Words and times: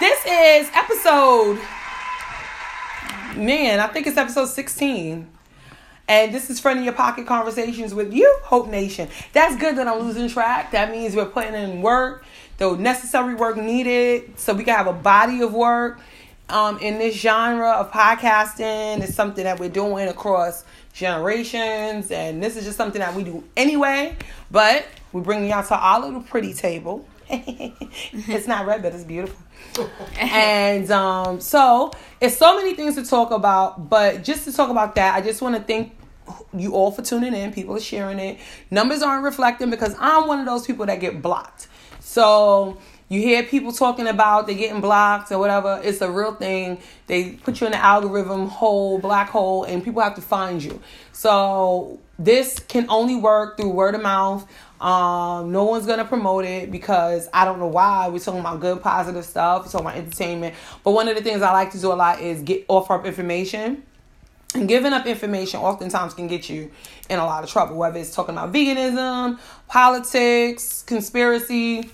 This 0.00 0.24
is 0.26 0.70
episode. 0.74 1.58
Man, 3.34 3.80
I 3.80 3.88
think 3.88 4.06
it's 4.06 4.16
episode 4.16 4.46
16. 4.46 5.28
And 6.06 6.32
this 6.32 6.50
is 6.50 6.60
Friend 6.60 6.78
in 6.78 6.84
Your 6.84 6.94
Pocket 6.94 7.26
Conversations 7.26 7.92
with 7.92 8.14
you, 8.14 8.38
Hope 8.44 8.68
Nation. 8.68 9.08
That's 9.32 9.56
good 9.56 9.74
that 9.74 9.88
I'm 9.88 9.98
losing 9.98 10.28
track. 10.28 10.70
That 10.70 10.92
means 10.92 11.16
we're 11.16 11.24
putting 11.24 11.54
in 11.54 11.82
work, 11.82 12.24
the 12.58 12.76
necessary 12.76 13.34
work 13.34 13.56
needed, 13.56 14.38
so 14.38 14.54
we 14.54 14.62
can 14.62 14.76
have 14.76 14.86
a 14.86 14.92
body 14.92 15.40
of 15.40 15.52
work 15.52 15.98
um, 16.48 16.78
in 16.78 16.98
this 16.98 17.16
genre 17.16 17.72
of 17.72 17.90
podcasting. 17.90 19.00
It's 19.02 19.16
something 19.16 19.42
that 19.42 19.58
we're 19.58 19.68
doing 19.68 20.06
across 20.06 20.64
generations, 20.92 22.12
and 22.12 22.40
this 22.40 22.56
is 22.56 22.64
just 22.64 22.76
something 22.76 23.00
that 23.00 23.16
we 23.16 23.24
do 23.24 23.42
anyway. 23.56 24.16
But 24.48 24.86
we're 25.12 25.22
bringing 25.22 25.50
y'all 25.50 25.64
to 25.64 25.76
our 25.76 26.00
little 26.00 26.22
pretty 26.22 26.54
table. 26.54 27.04
it's 27.30 28.46
not 28.46 28.66
red, 28.66 28.82
but 28.82 28.94
it's 28.94 29.04
beautiful. 29.04 29.38
and 30.18 30.90
um, 30.90 31.40
so 31.40 31.92
it's 32.20 32.36
so 32.36 32.56
many 32.56 32.74
things 32.74 32.94
to 32.94 33.04
talk 33.04 33.30
about, 33.30 33.88
but 33.88 34.24
just 34.24 34.44
to 34.44 34.52
talk 34.52 34.70
about 34.70 34.94
that, 34.94 35.14
I 35.14 35.20
just 35.20 35.42
want 35.42 35.56
to 35.56 35.62
thank 35.62 35.94
you 36.52 36.72
all 36.72 36.90
for 36.90 37.02
tuning 37.02 37.34
in. 37.34 37.52
People 37.52 37.76
are 37.76 37.80
sharing 37.80 38.18
it. 38.18 38.38
Numbers 38.70 39.02
aren't 39.02 39.24
reflecting 39.24 39.70
because 39.70 39.94
I'm 39.98 40.26
one 40.26 40.40
of 40.40 40.46
those 40.46 40.66
people 40.66 40.86
that 40.86 41.00
get 41.00 41.22
blocked. 41.22 41.68
So 42.00 42.78
you 43.08 43.20
hear 43.20 43.42
people 43.42 43.72
talking 43.72 44.06
about 44.06 44.46
they 44.46 44.54
getting 44.54 44.80
blocked 44.80 45.32
or 45.32 45.38
whatever. 45.38 45.80
It's 45.82 46.00
a 46.00 46.10
real 46.10 46.34
thing. 46.34 46.78
They 47.06 47.32
put 47.32 47.60
you 47.60 47.66
in 47.66 47.72
the 47.72 47.82
algorithm 47.82 48.48
hole, 48.48 48.98
black 48.98 49.30
hole, 49.30 49.64
and 49.64 49.82
people 49.82 50.02
have 50.02 50.14
to 50.16 50.22
find 50.22 50.62
you. 50.62 50.80
So 51.12 52.00
this 52.18 52.58
can 52.58 52.86
only 52.90 53.16
work 53.16 53.56
through 53.56 53.70
word 53.70 53.94
of 53.94 54.02
mouth. 54.02 54.46
Um, 54.80 55.50
no 55.50 55.64
one's 55.64 55.86
gonna 55.86 56.04
promote 56.04 56.44
it 56.44 56.70
because 56.70 57.28
I 57.32 57.44
don't 57.44 57.58
know 57.58 57.66
why. 57.66 58.08
We're 58.08 58.20
talking 58.20 58.40
about 58.40 58.60
good, 58.60 58.80
positive 58.80 59.24
stuff. 59.24 59.64
We're 59.64 59.72
talking 59.72 59.86
about 59.86 59.96
entertainment. 59.96 60.54
But 60.84 60.92
one 60.92 61.08
of 61.08 61.16
the 61.16 61.22
things 61.22 61.42
I 61.42 61.52
like 61.52 61.72
to 61.72 61.80
do 61.80 61.92
a 61.92 61.94
lot 61.94 62.20
is 62.20 62.42
get 62.42 62.64
offer 62.68 62.94
up 62.94 63.04
information. 63.04 63.82
And 64.54 64.66
giving 64.66 64.92
up 64.92 65.06
information 65.06 65.60
oftentimes 65.60 66.14
can 66.14 66.26
get 66.26 66.48
you 66.48 66.70
in 67.10 67.18
a 67.18 67.24
lot 67.24 67.44
of 67.44 67.50
trouble, 67.50 67.76
whether 67.76 67.98
it's 67.98 68.14
talking 68.14 68.34
about 68.34 68.52
veganism, 68.52 69.38
politics, 69.66 70.82
conspiracy 70.82 71.90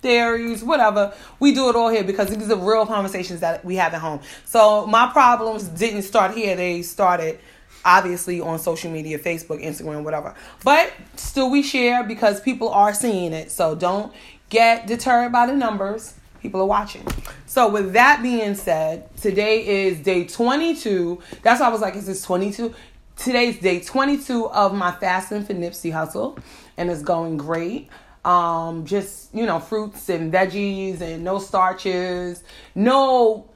theories, 0.00 0.64
whatever. 0.64 1.14
We 1.38 1.54
do 1.54 1.68
it 1.70 1.76
all 1.76 1.88
here 1.88 2.02
because 2.02 2.28
these 2.28 2.50
are 2.50 2.56
real 2.56 2.86
conversations 2.86 3.40
that 3.40 3.64
we 3.64 3.76
have 3.76 3.94
at 3.94 4.00
home. 4.00 4.20
So 4.44 4.84
my 4.86 5.10
problems 5.12 5.64
didn't 5.64 6.02
start 6.02 6.34
here; 6.34 6.56
they 6.56 6.82
started 6.82 7.38
obviously 7.84 8.40
on 8.40 8.58
social 8.58 8.90
media, 8.90 9.18
Facebook, 9.18 9.62
Instagram, 9.62 10.04
whatever. 10.04 10.34
But 10.64 10.92
still, 11.16 11.50
we 11.50 11.62
share 11.62 12.04
because 12.04 12.40
people 12.40 12.68
are 12.70 12.94
seeing 12.94 13.32
it. 13.32 13.50
So 13.50 13.74
don't 13.74 14.12
get 14.48 14.86
deterred 14.86 15.32
by 15.32 15.46
the 15.46 15.54
numbers. 15.54 16.14
People 16.40 16.60
are 16.60 16.66
watching. 16.66 17.06
So 17.46 17.68
with 17.68 17.92
that 17.92 18.22
being 18.22 18.54
said, 18.54 19.14
today 19.16 19.86
is 19.86 20.00
day 20.00 20.24
22. 20.24 21.20
That's 21.42 21.60
why 21.60 21.68
I 21.68 21.70
was 21.70 21.80
like, 21.80 21.94
is 21.94 22.06
this 22.06 22.22
22? 22.22 22.74
Today's 23.16 23.60
day 23.60 23.80
22 23.80 24.48
of 24.48 24.74
my 24.74 24.90
fasting 24.90 25.44
for 25.44 25.54
Nipsey 25.54 25.92
Hussle 25.92 26.38
and 26.76 26.90
it's 26.90 27.02
going 27.02 27.36
great 27.36 27.88
um, 28.24 28.84
just 28.84 29.34
you 29.34 29.46
know 29.46 29.58
fruits 29.58 30.08
and 30.08 30.32
veggies 30.32 31.00
and 31.00 31.24
no 31.24 31.38
starches, 31.38 32.42
no 32.74 33.48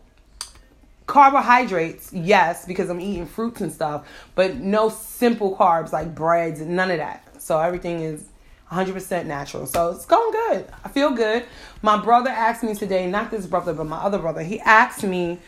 carbohydrates. 1.07 2.13
Yes, 2.13 2.67
because 2.67 2.89
I'm 2.89 3.01
eating 3.01 3.27
fruits 3.27 3.61
and 3.61 3.73
stuff, 3.73 4.07
but 4.35 4.57
no 4.57 4.89
simple 4.89 5.57
carbs 5.57 5.93
like 5.93 6.15
breads 6.15 6.61
none 6.61 6.91
of 6.91 6.99
that. 6.99 7.43
So 7.43 7.59
everything 7.59 8.01
is 8.01 8.25
100% 8.71 9.27
natural. 9.27 9.67
So 9.67 9.91
it's 9.91 10.07
going 10.07 10.33
good. 10.33 10.67
I 10.85 10.89
feel 10.89 11.11
good. 11.13 11.45
My 11.83 11.97
brother 11.97 12.31
asked 12.31 12.63
me 12.63 12.75
today, 12.75 13.07
not 13.07 13.31
this 13.31 13.47
brother, 13.47 13.73
but 13.73 13.87
my 13.87 13.99
other 13.99 14.19
brother, 14.19 14.43
he 14.43 14.61
asked 14.61 15.05
me, 15.05 15.39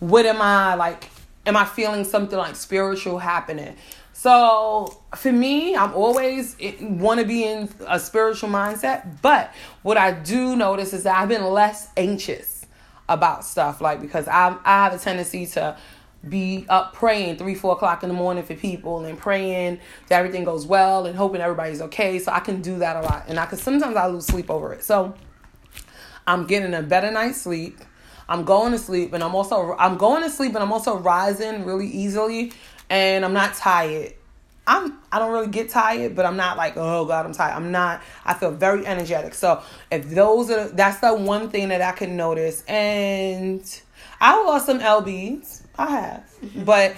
what 0.00 0.26
am 0.26 0.40
I 0.40 0.74
like? 0.74 1.10
Am 1.46 1.56
I 1.56 1.66
feeling 1.66 2.04
something 2.04 2.38
like 2.38 2.56
spiritual 2.56 3.18
happening? 3.18 3.76
So 4.14 5.02
for 5.14 5.32
me, 5.32 5.76
I'm 5.76 5.92
always 5.92 6.56
eh, 6.58 6.72
want 6.80 7.20
to 7.20 7.26
be 7.26 7.44
in 7.44 7.68
a 7.86 8.00
spiritual 8.00 8.48
mindset. 8.48 9.20
But 9.20 9.52
what 9.82 9.98
I 9.98 10.12
do 10.12 10.56
notice 10.56 10.94
is 10.94 11.02
that 11.02 11.18
I've 11.18 11.28
been 11.28 11.44
less 11.44 11.90
anxious 11.96 12.53
about 13.08 13.44
stuff, 13.44 13.80
like 13.80 14.00
because 14.00 14.28
I 14.28 14.56
I 14.64 14.84
have 14.84 14.94
a 14.94 14.98
tendency 14.98 15.46
to 15.46 15.76
be 16.26 16.64
up 16.68 16.94
praying 16.94 17.36
three 17.36 17.54
four 17.54 17.72
o'clock 17.72 18.02
in 18.02 18.08
the 18.08 18.14
morning 18.14 18.44
for 18.44 18.54
people 18.54 19.04
and 19.04 19.18
praying 19.18 19.78
that 20.08 20.18
everything 20.18 20.44
goes 20.44 20.66
well 20.66 21.06
and 21.06 21.16
hoping 21.16 21.40
everybody's 21.40 21.82
okay. 21.82 22.18
So 22.18 22.32
I 22.32 22.40
can 22.40 22.62
do 22.62 22.78
that 22.78 22.96
a 22.96 23.00
lot, 23.02 23.24
and 23.28 23.38
I 23.38 23.46
can 23.46 23.58
sometimes 23.58 23.96
I 23.96 24.06
lose 24.06 24.26
sleep 24.26 24.50
over 24.50 24.72
it. 24.72 24.82
So 24.82 25.14
I'm 26.26 26.46
getting 26.46 26.74
a 26.74 26.82
better 26.82 27.10
night's 27.10 27.42
sleep. 27.42 27.78
I'm 28.26 28.44
going 28.44 28.72
to 28.72 28.78
sleep, 28.78 29.12
and 29.12 29.22
I'm 29.22 29.34
also 29.34 29.76
I'm 29.78 29.96
going 29.98 30.22
to 30.22 30.30
sleep, 30.30 30.54
and 30.54 30.62
I'm 30.62 30.72
also 30.72 30.96
rising 30.96 31.64
really 31.64 31.88
easily 31.88 32.52
and 32.90 33.24
I'm 33.24 33.32
not 33.32 33.54
tired. 33.54 34.14
I'm 34.66 34.98
I 35.12 35.18
don't 35.18 35.32
really 35.32 35.48
get 35.48 35.68
tired, 35.68 36.16
but 36.16 36.24
I'm 36.24 36.36
not 36.36 36.56
like, 36.56 36.76
oh 36.76 37.04
God, 37.04 37.26
I'm 37.26 37.32
tired. 37.32 37.54
I'm 37.54 37.70
not. 37.70 38.02
I 38.24 38.34
feel 38.34 38.50
very 38.50 38.86
energetic. 38.86 39.34
So 39.34 39.62
if 39.90 40.08
those 40.08 40.50
are 40.50 40.68
that's 40.68 41.00
the 41.00 41.14
one 41.14 41.50
thing 41.50 41.68
that 41.68 41.82
I 41.82 41.92
can 41.92 42.16
notice. 42.16 42.62
And 42.66 43.62
I 44.20 44.42
lost 44.42 44.66
some 44.66 44.80
lbs. 44.80 45.62
I 45.78 45.90
have. 45.90 46.30
Mm-hmm. 46.42 46.64
But, 46.64 46.96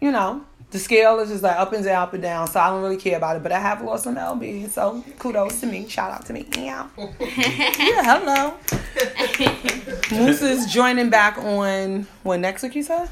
you 0.00 0.10
know, 0.10 0.44
the 0.70 0.78
scale 0.78 1.18
is 1.18 1.28
just 1.28 1.42
like 1.42 1.56
up 1.56 1.72
and 1.72 1.84
down, 1.84 2.02
up 2.02 2.14
and 2.14 2.22
down. 2.22 2.46
So 2.48 2.60
I 2.60 2.70
don't 2.70 2.82
really 2.82 2.96
care 2.96 3.16
about 3.16 3.36
it. 3.36 3.42
But 3.42 3.52
I 3.52 3.58
have 3.58 3.82
lost 3.82 4.04
some 4.04 4.16
lbs. 4.16 4.70
So 4.70 5.04
kudos 5.18 5.60
to 5.60 5.66
me. 5.66 5.88
Shout 5.88 6.12
out 6.12 6.26
to 6.26 6.32
me. 6.32 6.46
Yeah. 6.56 6.88
yeah, 6.98 8.18
hello. 8.18 8.54
Moose 10.10 10.42
is 10.42 10.72
joining 10.72 11.10
back 11.10 11.38
on 11.38 12.06
what 12.22 12.40
next 12.40 12.62
week 12.62 12.74
you 12.74 12.82
said? 12.82 13.10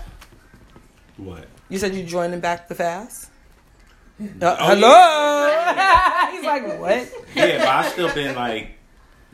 What? 1.16 1.46
You 1.68 1.78
said 1.78 1.94
you 1.94 2.02
joining 2.02 2.40
back 2.40 2.68
the 2.68 2.74
fast. 2.74 3.29
Uh, 4.20 4.56
oh, 4.60 4.66
hello. 4.66 5.48
Yeah. 5.48 6.30
He's 6.32 6.44
like, 6.44 6.78
what? 6.80 7.12
Yeah, 7.34 7.58
but 7.58 7.68
I've 7.68 7.92
still 7.92 8.12
been 8.14 8.34
like 8.34 8.72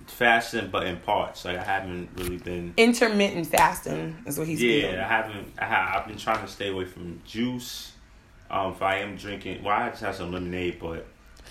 fasting, 0.07 0.71
but 0.71 0.87
in 0.87 0.99
parts. 0.99 1.45
Like 1.45 1.59
I 1.59 1.65
haven't 1.65 2.11
really 2.15 2.37
been 2.39 2.73
intermittent 2.77 3.49
fasting 3.49 4.17
is 4.27 4.39
what 4.39 4.47
he's. 4.47 4.63
Yeah, 4.63 4.83
doing. 4.83 5.01
I 5.01 5.09
haven't. 5.09 5.53
I 5.59 5.65
have, 5.65 5.97
I've 5.97 6.07
been 6.07 6.17
trying 6.17 6.45
to 6.45 6.51
stay 6.51 6.69
away 6.69 6.85
from 6.85 7.21
juice. 7.25 7.93
Um, 8.49 8.73
if 8.73 8.83
I 8.83 8.99
am 8.99 9.17
drinking, 9.17 9.65
well, 9.65 9.77
I 9.77 9.89
just 9.91 10.03
have 10.03 10.15
some 10.15 10.31
lemonade, 10.31 10.79
but 10.79 11.07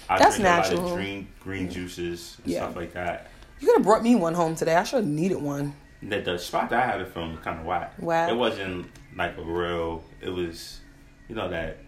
I 0.10 0.18
That's 0.18 0.36
drink 0.38 0.44
natural. 0.44 0.80
a 0.80 0.82
lot 0.82 0.92
of 0.92 0.98
green 0.98 1.28
green 1.42 1.70
juices 1.70 2.38
and 2.44 2.54
yeah. 2.54 2.60
stuff 2.60 2.78
like 2.78 2.94
that. 2.94 3.32
You 3.60 3.68
could 3.68 3.78
have 3.78 3.86
brought 3.86 4.04
me 4.04 4.16
one 4.16 4.34
home 4.34 4.56
today. 4.56 4.76
I 4.76 4.84
should 4.84 4.98
have 4.98 5.08
needed 5.08 5.42
one. 5.42 5.76
The, 6.02 6.22
the 6.22 6.38
spot 6.38 6.70
that 6.70 6.84
I 6.84 6.86
had 6.86 7.02
it 7.02 7.08
from 7.10 7.32
was 7.32 7.42
kind 7.42 7.60
of 7.60 7.66
whack. 7.66 7.96
Wow. 8.00 8.30
It 8.30 8.36
wasn't 8.36 8.88
like 9.16 9.38
a 9.38 9.42
real. 9.42 10.04
It 10.22 10.30
was, 10.30 10.80
you 11.28 11.36
know 11.36 11.50
that. 11.50 11.80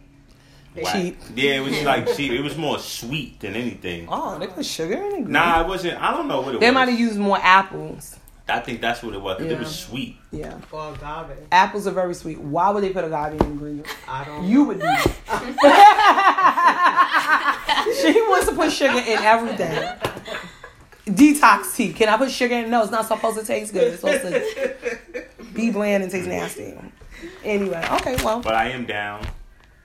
Whack. 0.83 0.93
Cheap. 0.93 1.17
Yeah, 1.35 1.57
it 1.57 1.59
was 1.61 1.81
like 1.83 2.15
cheap. 2.15 2.31
It 2.31 2.41
was 2.41 2.57
more 2.57 2.79
sweet 2.79 3.39
than 3.39 3.55
anything. 3.55 4.07
Oh, 4.09 4.38
they 4.39 4.47
put 4.47 4.65
sugar 4.65 4.95
in 4.95 5.23
it. 5.23 5.27
Nah, 5.27 5.61
it 5.61 5.67
wasn't. 5.67 6.01
I 6.01 6.11
don't 6.11 6.27
know 6.27 6.41
what 6.41 6.55
it 6.55 6.59
they 6.59 6.67
was. 6.67 6.71
They 6.71 6.71
might 6.71 6.89
have 6.89 6.99
used 6.99 7.17
more 7.17 7.39
apples. 7.41 8.15
I 8.49 8.61
think 8.61 8.79
that's 8.79 9.03
what 9.03 9.13
it 9.13 9.21
was. 9.21 9.41
Yeah. 9.41 9.51
It 9.51 9.59
was 9.59 9.75
sweet. 9.77 10.15
Yeah. 10.31 10.57
Or 10.71 10.93
agave. 10.93 11.38
Apples 11.51 11.85
are 11.85 11.91
very 11.91 12.13
sweet. 12.13 12.39
Why 12.39 12.69
would 12.69 12.81
they 12.83 12.91
put 12.91 13.03
agave 13.03 13.41
in 13.41 13.45
ingredients? 13.45 13.91
I 14.07 14.23
don't. 14.23 14.47
You 14.47 14.63
would 14.63 14.79
do. 14.79 14.85
she 18.01 18.21
wants 18.21 18.47
to 18.47 18.55
put 18.55 18.71
sugar 18.71 18.99
in 18.99 19.19
everything. 19.19 19.97
Detox 21.07 21.75
tea. 21.75 21.94
Can 21.94 22.09
I 22.09 22.17
put 22.17 22.31
sugar 22.31 22.55
in? 22.55 22.69
No, 22.69 22.83
it's 22.83 22.91
not 22.91 23.05
supposed 23.05 23.39
to 23.39 23.45
taste 23.45 23.73
good. 23.73 23.94
It's 23.94 24.01
supposed 24.01 24.21
to 24.21 25.25
be 25.53 25.71
bland 25.71 26.03
and 26.03 26.11
taste 26.11 26.27
nasty. 26.27 26.73
Anyway, 27.44 27.85
okay, 27.94 28.15
well. 28.23 28.41
But 28.41 28.55
I 28.55 28.69
am 28.69 28.85
down. 28.85 29.25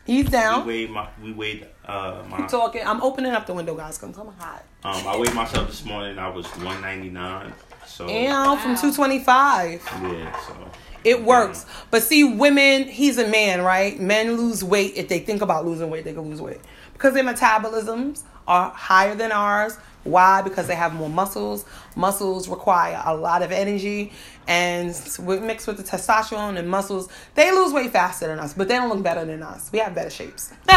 He's 0.06 0.28
down. 0.28 0.66
We 0.66 0.72
weighed 0.72 0.90
my. 0.90 1.08
We 1.22 1.32
weighed. 1.32 1.66
Uh, 1.84 2.22
my. 2.28 2.38
I'm 2.38 2.48
talking. 2.48 2.82
I'm 2.84 3.00
opening 3.02 3.32
up 3.32 3.46
the 3.46 3.54
window, 3.54 3.74
guys, 3.74 3.98
because 3.98 4.16
I'm 4.18 4.28
hot. 4.28 4.64
Um, 4.84 5.06
I 5.06 5.16
weighed 5.16 5.34
myself 5.34 5.68
this 5.68 5.84
morning. 5.84 6.18
I 6.18 6.28
was 6.28 6.46
199. 6.56 7.52
So. 7.86 8.08
And 8.08 8.60
from 8.60 8.74
225. 8.74 9.82
Yeah. 10.02 10.40
So. 10.40 10.70
It 11.04 11.24
works. 11.24 11.66
But 11.90 12.02
see, 12.02 12.24
women, 12.24 12.84
he's 12.84 13.18
a 13.18 13.26
man, 13.26 13.62
right? 13.62 13.98
Men 13.98 14.36
lose 14.36 14.62
weight. 14.62 14.94
If 14.96 15.08
they 15.08 15.18
think 15.18 15.42
about 15.42 15.66
losing 15.66 15.90
weight, 15.90 16.04
they 16.04 16.12
can 16.12 16.22
lose 16.22 16.40
weight. 16.40 16.60
Because 17.02 17.14
their 17.14 17.24
metabolisms 17.24 18.22
are 18.46 18.70
higher 18.70 19.16
than 19.16 19.32
ours. 19.32 19.76
Why? 20.04 20.40
Because 20.40 20.68
they 20.68 20.76
have 20.76 20.94
more 20.94 21.08
muscles. 21.08 21.64
Muscles 21.96 22.48
require 22.48 23.02
a 23.04 23.16
lot 23.16 23.42
of 23.42 23.50
energy, 23.50 24.12
and 24.46 24.86
mixed 24.86 25.66
with 25.66 25.78
the 25.78 25.82
testosterone 25.82 26.56
and 26.56 26.68
muscles, 26.68 27.08
they 27.34 27.50
lose 27.50 27.72
weight 27.72 27.90
faster 27.90 28.28
than 28.28 28.38
us, 28.38 28.54
but 28.54 28.68
they 28.68 28.76
don't 28.76 28.88
look 28.88 29.02
better 29.02 29.24
than 29.24 29.42
us. 29.42 29.68
We 29.72 29.80
have 29.80 29.96
better 29.96 30.10
shapes. 30.10 30.52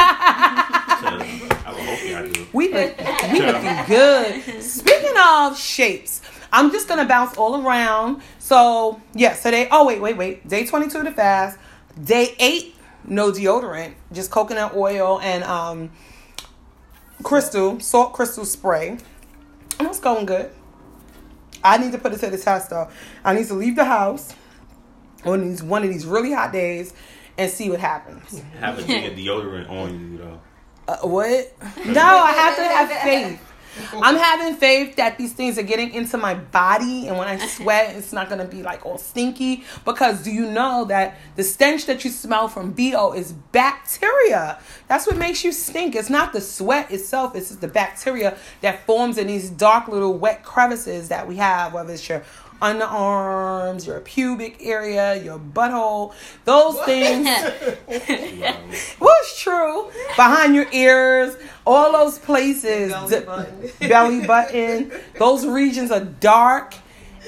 we 2.53 2.73
look, 2.73 2.97
we 3.31 3.41
looking 3.45 3.85
good. 3.85 4.63
Speaking 4.63 5.13
of 5.19 5.59
shapes, 5.59 6.21
I'm 6.51 6.71
just 6.71 6.87
gonna 6.87 7.05
bounce 7.05 7.37
all 7.37 7.63
around. 7.63 8.23
So 8.39 8.99
yeah, 9.13 9.35
so 9.35 9.51
they. 9.51 9.67
Oh 9.69 9.85
wait, 9.85 10.01
wait, 10.01 10.17
wait. 10.17 10.47
Day 10.47 10.65
22 10.65 11.03
to 11.03 11.11
fast. 11.11 11.59
Day 12.03 12.35
eight, 12.39 12.73
no 13.03 13.31
deodorant, 13.31 13.93
just 14.11 14.31
coconut 14.31 14.75
oil 14.75 15.19
and 15.21 15.43
um, 15.43 15.91
crystal 17.23 17.79
salt 17.79 18.13
crystal 18.13 18.45
spray 18.45 18.97
and 19.79 19.87
it's 19.87 19.99
going 19.99 20.25
good. 20.25 20.51
I 21.63 21.77
need 21.77 21.91
to 21.93 21.97
put 21.97 22.13
it 22.13 22.19
to 22.19 22.29
the 22.29 22.37
test 22.37 22.69
though. 22.69 22.89
I 23.23 23.33
need 23.33 23.47
to 23.47 23.53
leave 23.55 23.75
the 23.75 23.85
house 23.85 24.33
on 25.25 25.41
these 25.41 25.63
one 25.63 25.83
of 25.83 25.89
these 25.89 26.05
really 26.05 26.31
hot 26.31 26.51
days 26.51 26.93
and 27.37 27.49
see 27.51 27.69
what 27.69 27.79
happens. 27.79 28.41
Have 28.59 28.79
a 28.79 28.83
thing 28.83 29.05
of 29.11 29.17
deodorant 29.17 29.69
on 29.69 30.11
you 30.11 30.17
though. 30.17 30.41
Uh, 30.87 30.97
what? 31.07 31.53
No, 31.85 32.01
I 32.01 32.31
have 32.31 32.55
to 32.55 32.63
have 32.63 32.89
faith. 33.03 33.41
I'm 33.93 34.15
having 34.15 34.55
faith 34.55 34.95
that 34.95 35.17
these 35.17 35.33
things 35.33 35.57
are 35.57 35.63
getting 35.63 35.93
into 35.93 36.17
my 36.17 36.35
body, 36.35 37.07
and 37.07 37.17
when 37.17 37.27
I 37.27 37.37
sweat, 37.47 37.95
it's 37.95 38.13
not 38.13 38.29
gonna 38.29 38.45
be 38.45 38.63
like 38.63 38.85
all 38.85 38.97
stinky. 38.97 39.63
Because 39.83 40.23
do 40.23 40.31
you 40.31 40.49
know 40.49 40.85
that 40.85 41.17
the 41.35 41.43
stench 41.43 41.85
that 41.85 42.03
you 42.03 42.11
smell 42.11 42.47
from 42.47 42.71
BO 42.71 43.13
is 43.13 43.33
bacteria? 43.33 44.59
That's 44.87 45.07
what 45.07 45.17
makes 45.17 45.43
you 45.43 45.51
stink. 45.51 45.95
It's 45.95 46.09
not 46.09 46.33
the 46.33 46.41
sweat 46.41 46.91
itself, 46.91 47.35
it's 47.35 47.49
just 47.49 47.61
the 47.61 47.67
bacteria 47.67 48.37
that 48.61 48.85
forms 48.85 49.17
in 49.17 49.27
these 49.27 49.49
dark 49.49 49.87
little 49.87 50.17
wet 50.17 50.43
crevices 50.43 51.09
that 51.09 51.27
we 51.27 51.37
have, 51.37 51.73
whether 51.73 51.93
it's 51.93 52.07
your 52.07 52.23
underarms, 52.61 53.85
your 53.87 53.99
pubic 54.01 54.57
area, 54.61 55.21
your 55.21 55.39
butthole, 55.39 56.13
those 56.45 56.79
things. 56.85 57.27
What's 58.99 59.41
true? 59.41 59.91
Behind 60.15 60.55
your 60.55 60.67
ears, 60.71 61.35
all 61.65 61.91
those 61.91 62.19
places, 62.19 62.91
Belly 62.91 63.19
d- 63.19 63.25
button. 63.25 63.71
belly 63.89 64.27
button, 64.27 64.91
those 65.17 65.45
regions 65.45 65.91
are 65.91 66.03
dark 66.03 66.75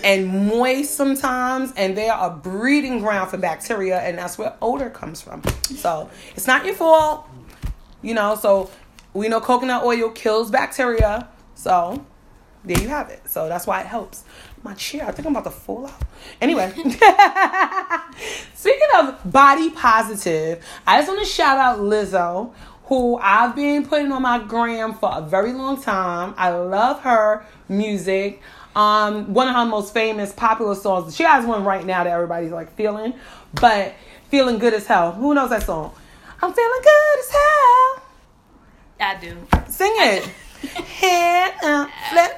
and 0.04 0.48
moist 0.48 0.94
sometimes, 0.94 1.74
and 1.76 1.98
they 1.98 2.10
are 2.10 2.30
a 2.30 2.34
breeding 2.34 3.00
ground 3.00 3.30
for 3.32 3.38
bacteria, 3.38 4.00
and 4.00 4.18
that's 4.18 4.38
where 4.38 4.54
odor 4.62 4.90
comes 4.90 5.22
from. 5.22 5.42
So 5.64 6.10
it's 6.36 6.48
not 6.48 6.66
your 6.66 6.76
fault, 6.76 7.28
you 8.02 8.14
know. 8.14 8.36
So 8.36 8.70
we 9.14 9.28
know 9.28 9.42
coconut 9.42 9.84
oil 9.84 10.10
kills 10.10 10.52
bacteria, 10.52 11.28
so 11.56 12.06
there 12.64 12.80
you 12.80 12.90
have 12.90 13.10
it. 13.10 13.28
So 13.28 13.48
that's 13.48 13.66
why 13.66 13.82
it 13.82 13.88
helps. 13.88 14.24
My 14.64 14.74
chair, 14.74 15.06
I 15.08 15.12
think 15.12 15.26
I'm 15.28 15.34
about 15.34 15.46
to 15.46 15.52
fall 15.52 15.88
out. 15.88 16.02
Anyway, 16.42 16.70
speaking 18.56 18.88
of 18.98 19.32
body 19.32 19.70
positive, 19.70 20.66
I 20.86 20.98
just 20.98 21.08
want 21.08 21.20
to 21.20 21.26
shout 21.26 21.58
out 21.58 21.80
Lizzo, 21.80 22.54
who 22.86 23.18
I've 23.18 23.56
been 23.56 23.86
putting 23.86 24.12
on 24.12 24.22
my 24.22 24.40
gram 24.40 24.94
for 24.94 25.12
a 25.14 25.22
very 25.22 25.54
long 25.54 25.82
time. 25.82 26.34
I 26.38 26.50
love 26.50 27.02
her 27.02 27.46
music. 27.70 28.42
Um, 28.76 29.34
one 29.34 29.48
of 29.48 29.56
her 29.56 29.66
most 29.66 29.94
famous, 29.94 30.32
popular 30.32 30.76
songs. 30.76 31.16
She 31.16 31.24
has 31.24 31.46
one 31.46 31.64
right 31.64 31.86
now 31.86 32.04
that 32.04 32.12
everybody's 32.12 32.52
like 32.52 32.76
feeling, 32.76 33.14
but 33.54 33.96
feeling 34.30 34.60
good 34.60 34.74
as 34.74 34.86
hell. 34.86 35.14
Who 35.14 35.34
knows 35.34 35.50
that 35.50 35.64
song? 35.64 35.94
I'm 36.42 36.54
feeling 36.54 36.82
good 36.84 37.20
as 37.20 37.30
hell. 37.32 38.04
I 39.00 39.18
do. 39.20 39.48
Sing 39.72 39.94
it. 39.96 40.30
Head 40.64 41.54
up, 41.64 41.90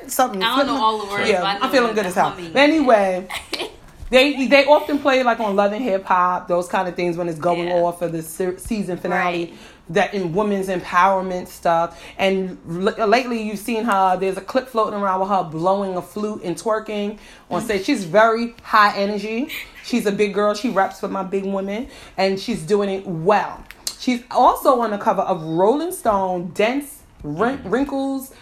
something. 0.08 0.42
I 0.44 0.58
don't 0.58 0.68
know 0.68 0.84
all 0.84 1.00
the 1.06 1.12
words. 1.12 1.30
Yeah, 1.30 1.42
but 1.42 1.48
I, 1.48 1.56
I 1.56 1.60
feel 1.60 1.70
feeling 1.82 1.96
good 1.96 2.06
as 2.06 2.16
hell. 2.16 2.36
Anyway, 2.56 3.28
they 4.10 4.48
they 4.48 4.66
often 4.66 5.00
play 5.00 5.24
like 5.24 5.40
on 5.40 5.56
Love 5.56 5.72
and 5.74 5.84
Hip 5.84 6.04
Hop, 6.06 6.48
those 6.48 6.68
kind 6.68 6.88
of 6.88 6.96
things 6.96 7.18
when 7.18 7.30
it's 7.30 7.40
going 7.40 7.68
Yeah. 7.68 7.76
off 7.76 8.00
for 8.00 8.08
the 8.08 8.22
se- 8.22 8.58
season 8.58 8.98
finale. 8.98 9.46
Right. 9.46 9.54
That 9.92 10.14
in 10.14 10.34
women's 10.36 10.68
empowerment 10.68 11.48
stuff, 11.48 12.00
and 12.20 12.60
l- 12.70 13.08
lately 13.08 13.42
you've 13.42 13.58
seen 13.58 13.86
her. 13.86 14.18
There's 14.20 14.38
a 14.38 14.42
clip 14.42 14.68
floating 14.68 15.00
around 15.00 15.22
with 15.22 15.30
her 15.30 15.44
blowing 15.44 15.96
a 15.98 16.02
flute 16.04 16.44
and 16.44 16.56
twerking 16.56 17.18
on 17.50 17.64
stage. 17.64 17.86
She's 17.86 18.04
very 18.04 18.54
high 18.62 18.96
energy. 18.96 19.50
She's 19.84 20.06
a 20.06 20.12
big 20.12 20.36
girl. 20.36 20.54
She 20.54 20.70
raps 20.70 21.02
with 21.02 21.10
my 21.10 21.24
big 21.24 21.44
women, 21.44 21.88
and 22.18 22.40
she's 22.40 22.62
doing 22.62 22.90
it 22.90 23.08
well. 23.08 23.66
She's 23.98 24.22
also 24.30 24.80
on 24.82 24.92
the 24.92 25.00
cover 25.00 25.24
of 25.24 25.42
Rolling 25.42 25.92
Stone, 25.92 26.50
dense 26.50 26.99
wrinkles, 27.24 28.34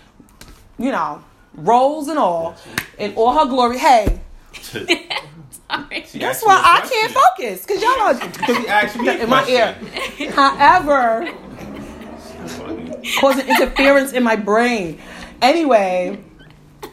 you 0.77 0.91
know, 0.91 1.24
rolls 1.53 2.07
and 2.07 2.19
all, 2.19 2.56
in 2.97 3.13
all 3.15 3.38
her 3.38 3.45
glory. 3.50 3.77
Hey, 3.77 4.21
Sorry. 5.69 6.06
She 6.07 6.19
that's 6.19 6.44
why 6.44 6.56
me 6.56 6.62
a 6.62 6.63
I 6.63 6.79
question. 6.79 6.97
can't 7.00 7.13
focus 7.13 7.65
because 7.65 7.81
y'all 7.81 8.01
are 8.01 8.88
She 8.89 9.00
me 9.00 9.19
in 9.21 9.29
my 9.29 9.47
ear. 9.47 9.74
However, 10.31 11.31
causing 13.19 13.47
interference 13.47 14.13
in 14.13 14.24
my 14.24 14.35
brain. 14.35 15.00
Anyway, 15.41 16.24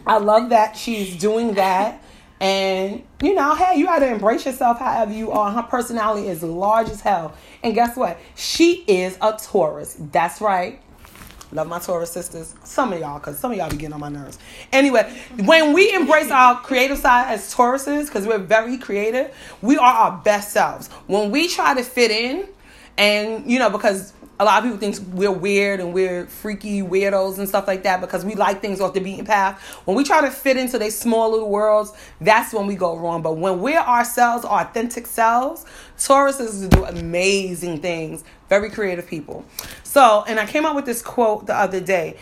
I 0.06 0.18
love 0.18 0.50
that 0.50 0.76
she's 0.76 1.16
doing 1.16 1.54
that. 1.54 2.00
And 2.40 3.02
you 3.22 3.34
know, 3.34 3.54
hey, 3.54 3.78
you 3.78 3.86
gotta 3.86 4.08
embrace 4.08 4.44
yourself 4.44 4.78
however 4.78 5.12
you 5.12 5.30
are. 5.30 5.50
Her 5.52 5.62
personality 5.62 6.28
is 6.28 6.42
large 6.42 6.88
as 6.88 7.00
hell. 7.00 7.34
And 7.62 7.74
guess 7.74 7.96
what? 7.96 8.18
She 8.34 8.84
is 8.86 9.16
a 9.22 9.32
Taurus. 9.40 9.96
That's 10.12 10.40
right. 10.40 10.82
Love 11.54 11.68
my 11.68 11.78
Taurus 11.78 12.10
sisters. 12.10 12.52
Some 12.64 12.92
of 12.92 12.98
y'all, 12.98 13.20
because 13.20 13.38
some 13.38 13.52
of 13.52 13.56
y'all 13.56 13.70
be 13.70 13.76
getting 13.76 13.94
on 13.94 14.00
my 14.00 14.08
nerves. 14.08 14.40
Anyway, 14.72 15.08
when 15.44 15.72
we 15.72 15.94
embrace 15.94 16.28
our 16.28 16.60
creative 16.60 16.98
side 16.98 17.32
as 17.32 17.54
Tauruses, 17.54 18.06
because 18.06 18.26
we're 18.26 18.38
very 18.38 18.76
creative, 18.76 19.32
we 19.62 19.78
are 19.78 19.92
our 19.92 20.20
best 20.24 20.50
selves. 20.50 20.88
When 21.06 21.30
we 21.30 21.46
try 21.46 21.72
to 21.74 21.84
fit 21.84 22.10
in, 22.10 22.48
and 22.98 23.48
you 23.48 23.60
know, 23.60 23.70
because 23.70 24.12
a 24.40 24.44
lot 24.44 24.58
of 24.58 24.64
people 24.64 24.78
think 24.78 24.96
we're 25.16 25.30
weird 25.30 25.78
and 25.78 25.94
we're 25.94 26.26
freaky 26.26 26.82
weirdos 26.82 27.38
and 27.38 27.48
stuff 27.48 27.68
like 27.68 27.84
that 27.84 28.00
because 28.00 28.24
we 28.24 28.34
like 28.34 28.60
things 28.60 28.80
off 28.80 28.92
the 28.92 29.00
beaten 29.00 29.24
path. 29.24 29.62
When 29.84 29.96
we 29.96 30.02
try 30.02 30.22
to 30.22 30.30
fit 30.30 30.56
into 30.56 30.76
these 30.76 30.98
small 30.98 31.30
little 31.30 31.50
worlds, 31.50 31.92
that's 32.20 32.52
when 32.52 32.66
we 32.66 32.74
go 32.74 32.96
wrong. 32.96 33.22
But 33.22 33.36
when 33.36 33.60
we're 33.60 33.78
ourselves, 33.78 34.44
our 34.44 34.62
authentic 34.62 35.06
selves, 35.06 35.64
Tauruses 35.96 36.68
do 36.68 36.84
amazing 36.84 37.80
things. 37.80 38.24
Very 38.54 38.70
creative 38.70 39.08
people. 39.08 39.44
So, 39.82 40.22
and 40.28 40.38
I 40.38 40.46
came 40.46 40.64
up 40.64 40.76
with 40.76 40.84
this 40.84 41.02
quote 41.02 41.48
the 41.48 41.56
other 41.56 41.80
day. 41.80 42.16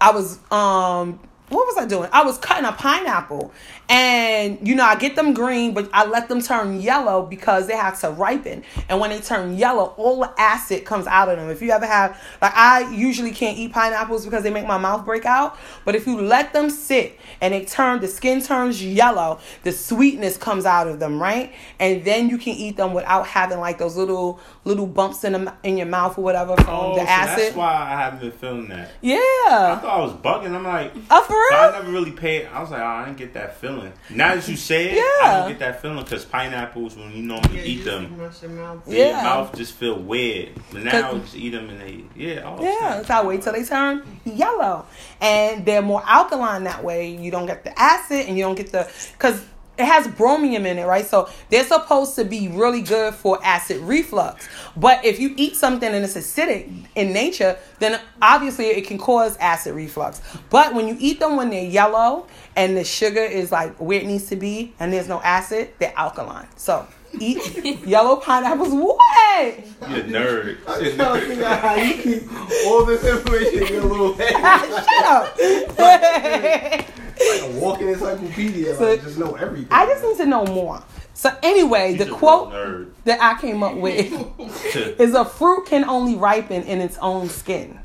I 0.00 0.10
was 0.10 0.40
um 0.50 1.20
what 1.48 1.64
was 1.64 1.76
I 1.78 1.86
doing? 1.86 2.10
I 2.12 2.24
was 2.24 2.38
cutting 2.38 2.64
a 2.64 2.72
pineapple. 2.72 3.52
And 3.90 4.66
you 4.66 4.76
know, 4.76 4.84
I 4.84 4.94
get 4.94 5.16
them 5.16 5.34
green, 5.34 5.74
but 5.74 5.90
I 5.92 6.06
let 6.06 6.28
them 6.28 6.40
turn 6.40 6.80
yellow 6.80 7.26
because 7.26 7.66
they 7.66 7.74
have 7.76 7.98
to 8.02 8.10
ripen. 8.10 8.62
And 8.88 9.00
when 9.00 9.10
they 9.10 9.18
turn 9.20 9.58
yellow, 9.58 9.94
all 9.96 10.20
the 10.20 10.32
acid 10.40 10.84
comes 10.84 11.08
out 11.08 11.28
of 11.28 11.36
them. 11.38 11.50
If 11.50 11.60
you 11.60 11.72
ever 11.72 11.86
have 11.86 12.12
like 12.40 12.52
I 12.54 12.88
usually 12.94 13.32
can't 13.32 13.58
eat 13.58 13.72
pineapples 13.72 14.24
because 14.24 14.44
they 14.44 14.50
make 14.50 14.66
my 14.66 14.78
mouth 14.78 15.04
break 15.04 15.26
out, 15.26 15.58
but 15.84 15.96
if 15.96 16.06
you 16.06 16.20
let 16.20 16.52
them 16.52 16.70
sit 16.70 17.18
and 17.40 17.52
they 17.52 17.64
turn 17.64 18.00
the 18.00 18.06
skin 18.06 18.40
turns 18.40 18.82
yellow, 18.82 19.40
the 19.64 19.72
sweetness 19.72 20.36
comes 20.36 20.64
out 20.66 20.86
of 20.86 21.00
them, 21.00 21.20
right? 21.20 21.52
And 21.80 22.04
then 22.04 22.28
you 22.28 22.38
can 22.38 22.54
eat 22.54 22.76
them 22.76 22.94
without 22.94 23.26
having 23.26 23.58
like 23.58 23.78
those 23.78 23.96
little 23.96 24.38
little 24.64 24.86
bumps 24.86 25.24
in 25.24 25.32
the, 25.32 25.52
in 25.64 25.76
your 25.76 25.86
mouth 25.88 26.16
or 26.16 26.22
whatever 26.22 26.54
from 26.58 26.68
Oh, 26.70 26.94
the 26.94 27.00
so 27.00 27.06
acid. 27.08 27.44
that's 27.46 27.56
why 27.56 27.74
I 27.74 28.00
haven't 28.02 28.20
been 28.20 28.30
feeling 28.32 28.68
that. 28.68 28.90
Yeah. 29.00 29.16
I 29.18 29.78
thought 29.82 29.84
I 29.84 30.00
was 30.00 30.12
bugging. 30.12 30.54
I'm 30.54 30.62
like, 30.62 30.92
Oh, 31.10 31.22
for 31.24 31.34
but 31.50 31.74
I 31.74 31.78
never 31.80 31.90
really 31.90 32.12
paid. 32.12 32.46
I 32.46 32.60
was 32.60 32.70
like, 32.70 32.80
oh, 32.80 32.84
I 32.84 33.04
didn't 33.06 33.16
get 33.18 33.34
that 33.34 33.56
feeling. 33.56 33.79
Now 34.10 34.34
that 34.34 34.48
you 34.48 34.56
say 34.56 34.90
it, 34.90 34.94
Yeah. 34.96 35.02
I 35.28 35.38
don't 35.40 35.48
get 35.50 35.58
that 35.60 35.80
feeling 35.82 36.02
because 36.04 36.24
pineapples, 36.24 36.96
when 36.96 37.12
you 37.12 37.22
normally 37.22 37.58
Yeah, 37.58 37.64
eat 37.64 37.78
you 37.78 37.84
them, 37.84 38.16
just 38.18 38.42
your 38.42 38.50
mouth. 38.52 38.82
yeah. 38.86 39.06
your 39.06 39.22
mouth 39.22 39.56
just 39.56 39.74
feel 39.74 39.98
weird. 39.98 40.50
But 40.72 40.82
now 40.84 41.10
Cause- 41.10 41.20
just 41.22 41.36
eat 41.36 41.50
them 41.50 41.68
and 41.70 41.80
they, 41.80 42.04
yeah, 42.16 42.42
oh, 42.44 42.62
Yeah, 42.62 43.02
so 43.02 43.14
I 43.14 43.24
wait 43.24 43.42
till 43.42 43.52
they 43.52 43.64
turn 43.64 44.02
yellow, 44.24 44.86
and 45.20 45.64
they're 45.64 45.82
more 45.82 46.02
alkaline 46.06 46.64
that 46.64 46.82
way. 46.84 47.10
You 47.10 47.30
don't 47.30 47.46
get 47.46 47.64
the 47.64 47.78
acid, 47.80 48.26
and 48.26 48.36
you 48.36 48.44
don't 48.44 48.54
get 48.56 48.72
the 48.72 48.90
because 49.12 49.44
it 49.80 49.86
has 49.86 50.06
bromium 50.06 50.66
in 50.66 50.78
it, 50.78 50.86
right? 50.86 51.06
So 51.06 51.28
they're 51.48 51.64
supposed 51.64 52.14
to 52.16 52.24
be 52.24 52.48
really 52.48 52.82
good 52.82 53.14
for 53.14 53.38
acid 53.42 53.78
reflux. 53.78 54.48
But 54.76 55.04
if 55.04 55.18
you 55.18 55.34
eat 55.36 55.56
something 55.56 55.92
and 55.92 56.04
it's 56.04 56.14
acidic 56.14 56.70
in 56.94 57.12
nature, 57.12 57.58
then 57.78 58.00
obviously 58.20 58.66
it 58.66 58.86
can 58.86 58.98
cause 58.98 59.36
acid 59.38 59.74
reflux. 59.74 60.20
But 60.50 60.74
when 60.74 60.86
you 60.86 60.96
eat 61.00 61.20
them 61.20 61.36
when 61.36 61.50
they're 61.50 61.64
yellow 61.64 62.26
and 62.56 62.76
the 62.76 62.84
sugar 62.84 63.22
is 63.22 63.50
like 63.50 63.74
where 63.76 64.00
it 64.00 64.06
needs 64.06 64.26
to 64.26 64.36
be, 64.36 64.74
and 64.78 64.92
there's 64.92 65.08
no 65.08 65.20
acid, 65.22 65.70
they're 65.78 65.94
alkaline. 65.96 66.48
So 66.56 66.86
eat 67.18 67.86
yellow 67.86 68.16
pineapples. 68.16 68.72
What? 68.72 69.00
You're 69.88 69.98
a 69.98 70.02
nerd. 70.04 70.58
I'm 70.68 70.84
just 70.84 70.96
trying 70.96 71.20
to 71.20 71.26
figure 71.26 71.44
out 71.44 71.60
how 71.60 71.74
you 71.76 71.94
keep 72.02 72.66
all 72.66 72.84
this 72.84 73.04
information 73.04 73.62
in 73.66 73.72
your 73.72 73.84
little 73.84 74.14
head. 74.14 74.32
Shut 74.84 75.04
up. 75.06 75.38
Like 75.78 77.42
a 77.42 77.50
walking 77.60 77.88
encyclopedia. 77.88 78.74
So- 78.76 78.84
like, 78.90 79.02
just 79.02 79.18
know 79.18 79.34
everything. 79.34 79.68
I 79.70 79.86
just 79.86 80.02
need 80.02 80.16
to 80.18 80.26
know 80.26 80.44
more. 80.46 80.82
So 81.14 81.30
anyway, 81.42 81.94
He's 81.94 82.06
the 82.06 82.12
quote 82.14 82.50
that 83.04 83.20
I 83.20 83.38
came 83.40 83.62
up 83.62 83.74
with 83.76 84.10
is 84.98 85.12
a 85.14 85.24
fruit 85.24 85.66
can 85.66 85.84
only 85.84 86.16
ripen 86.16 86.62
in 86.62 86.80
its 86.80 86.96
own 86.98 87.28
skin. 87.28 87.78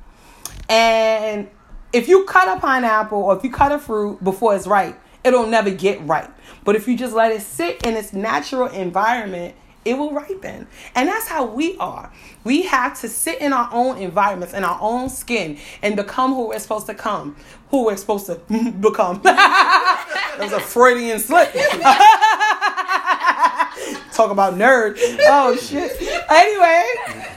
And 0.70 1.50
if 1.92 2.08
you 2.08 2.24
cut 2.26 2.58
a 2.58 2.62
pineapple 2.62 3.18
or 3.22 3.36
if 3.36 3.44
you 3.44 3.52
cut 3.52 3.74
a 3.74 3.80
fruit 3.80 4.24
before 4.24 4.56
it's 4.56 4.68
ripe, 4.68 4.98
it'll 5.26 5.48
never 5.48 5.72
get 5.72 6.06
ripe. 6.08 6.32
But 6.64 6.76
if 6.76 6.88
you 6.88 6.98
just 6.98 7.14
let 7.14 7.32
it 7.32 7.42
sit 7.42 7.86
in 7.86 7.96
its 7.96 8.14
natural 8.14 8.68
environment, 8.68 9.56
it 9.84 9.98
will 9.98 10.12
ripen. 10.12 10.68
And 10.96 11.08
that's 11.08 11.28
how 11.28 11.46
we 11.46 11.78
are. 11.78 12.12
We 12.44 12.64
have 12.64 13.00
to 13.02 13.10
sit 13.10 13.40
in 13.40 13.54
our 13.54 13.70
own 13.72 14.00
environments, 14.00 14.54
in 14.54 14.64
our 14.64 14.80
own 14.82 15.10
skin, 15.10 15.60
and 15.84 15.96
become 15.96 16.34
who 16.34 16.48
we're 16.50 16.60
supposed 16.60 16.88
to 16.88 16.96
come, 16.96 17.36
who 17.70 17.86
we're 17.86 17.98
supposed 17.98 18.26
to 18.28 18.36
become. 18.80 19.22
that 19.24 20.38
was 20.40 20.54
a 20.54 20.60
Freudian 20.60 21.20
slip. 21.20 21.52
Talk 24.14 24.32
about 24.32 24.56
nerd. 24.56 24.96
Oh, 25.28 25.56
shit. 25.56 25.92
Anyway. 26.30 27.35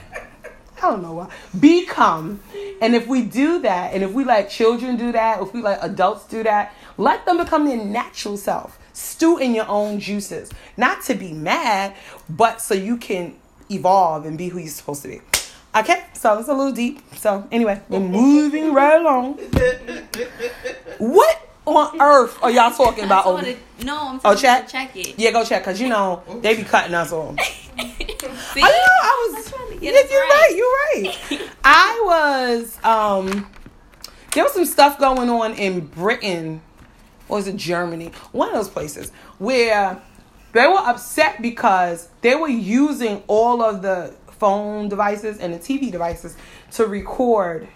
I 0.83 0.91
don't 0.91 1.03
know 1.03 1.13
why. 1.15 1.29
Become. 1.59 2.41
And 2.81 2.95
if 2.95 3.07
we 3.07 3.23
do 3.23 3.61
that, 3.63 3.93
and 3.95 4.03
if 4.05 4.13
we 4.13 4.25
let 4.25 4.49
children 4.51 4.97
do 4.97 5.13
that, 5.13 5.43
if 5.43 5.53
we 5.53 5.61
let 5.63 5.79
adults 5.83 6.27
do 6.27 6.43
that, 6.45 6.73
Let 7.01 7.25
them 7.27 7.39
become 7.39 7.65
their 7.67 7.77
natural 7.85 8.37
self. 8.37 8.77
Stew 8.93 9.39
in 9.39 9.55
your 9.55 9.69
own 9.69 10.01
juices. 10.01 10.51
Not 10.77 11.03
to 11.05 11.15
be 11.15 11.33
mad, 11.33 11.95
but 12.29 12.61
so 12.61 12.75
you 12.75 12.97
can 12.97 13.35
evolve 13.71 14.27
and 14.27 14.37
be 14.37 14.49
who 14.49 14.59
you're 14.59 14.69
supposed 14.69 15.03
to 15.03 15.09
be. 15.09 15.21
Okay, 15.77 16.03
so 16.15 16.37
it's 16.41 16.49
a 16.49 16.53
little 16.55 16.73
deep. 16.73 16.99
So 17.15 17.47
anyway, 17.53 17.81
we're 17.89 18.01
moving 18.01 18.73
right 18.75 19.01
along. 19.01 19.39
What 20.99 21.49
on 21.67 22.01
earth 22.01 22.37
are 22.43 22.51
y'all 22.51 22.73
talking 22.73 23.05
about? 23.05 23.45
it, 23.47 23.59
no, 23.85 23.97
I'm 24.09 24.21
Oh, 24.25 24.35
check? 24.35 24.67
check 24.69 24.97
it. 24.97 25.15
Yeah, 25.19 25.31
go 25.31 25.45
check 25.45 25.63
because 25.63 25.81
you 25.81 25.89
know 25.89 26.23
they 26.43 26.57
be 26.57 26.65
cutting 26.65 26.95
us 26.95 27.13
off. 27.13 27.37
See? 27.39 28.61
I 28.63 28.69
know. 28.69 28.99
I 29.03 29.33
was. 29.35 29.53
I'm 29.81 29.81
trying 29.81 29.81
to 29.81 29.85
Yeah, 29.87 29.93
get 29.93 30.05
us 30.05 30.11
you're 30.11 30.21
right. 30.23 31.15
right. 31.31 31.31
You're 31.31 31.41
right. 31.41 31.51
I 31.65 32.03
was. 32.05 32.79
Um, 32.85 33.51
there 34.33 34.45
was 34.45 34.53
some 34.53 34.65
stuff 34.65 34.99
going 34.99 35.29
on 35.31 35.55
in 35.55 35.87
Britain, 35.87 36.61
or 37.29 37.37
was 37.39 37.49
it 37.49 37.57
Germany? 37.57 38.13
One 38.33 38.49
of 38.49 38.55
those 38.55 38.69
places 38.69 39.11
where 39.39 40.01
they 40.53 40.67
were 40.67 40.79
upset 40.79 41.41
because 41.43 42.09
they 42.21 42.35
were 42.35 42.49
using 42.49 43.23
all 43.27 43.63
of 43.63 43.83
the 43.83 44.15
phone 44.39 44.89
devices 44.89 45.39
and 45.39 45.53
the 45.55 45.59
TV 45.59 45.91
devices 45.91 46.37
to 46.73 46.87
record. 46.87 47.69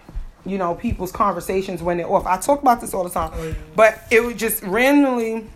You 0.45 0.57
know, 0.57 0.75
people's 0.75 1.13
conversations 1.13 1.81
when 1.81 1.95
they're 1.95 2.11
off. 2.11 2.25
I 2.25 2.37
talk 2.37 2.61
about 2.61 2.81
this 2.81 2.93
all 2.93 3.05
the 3.05 3.09
time, 3.09 3.55
but 3.77 4.01
it 4.11 4.21
was 4.21 4.35
just 4.35 4.61
randomly 4.63 5.47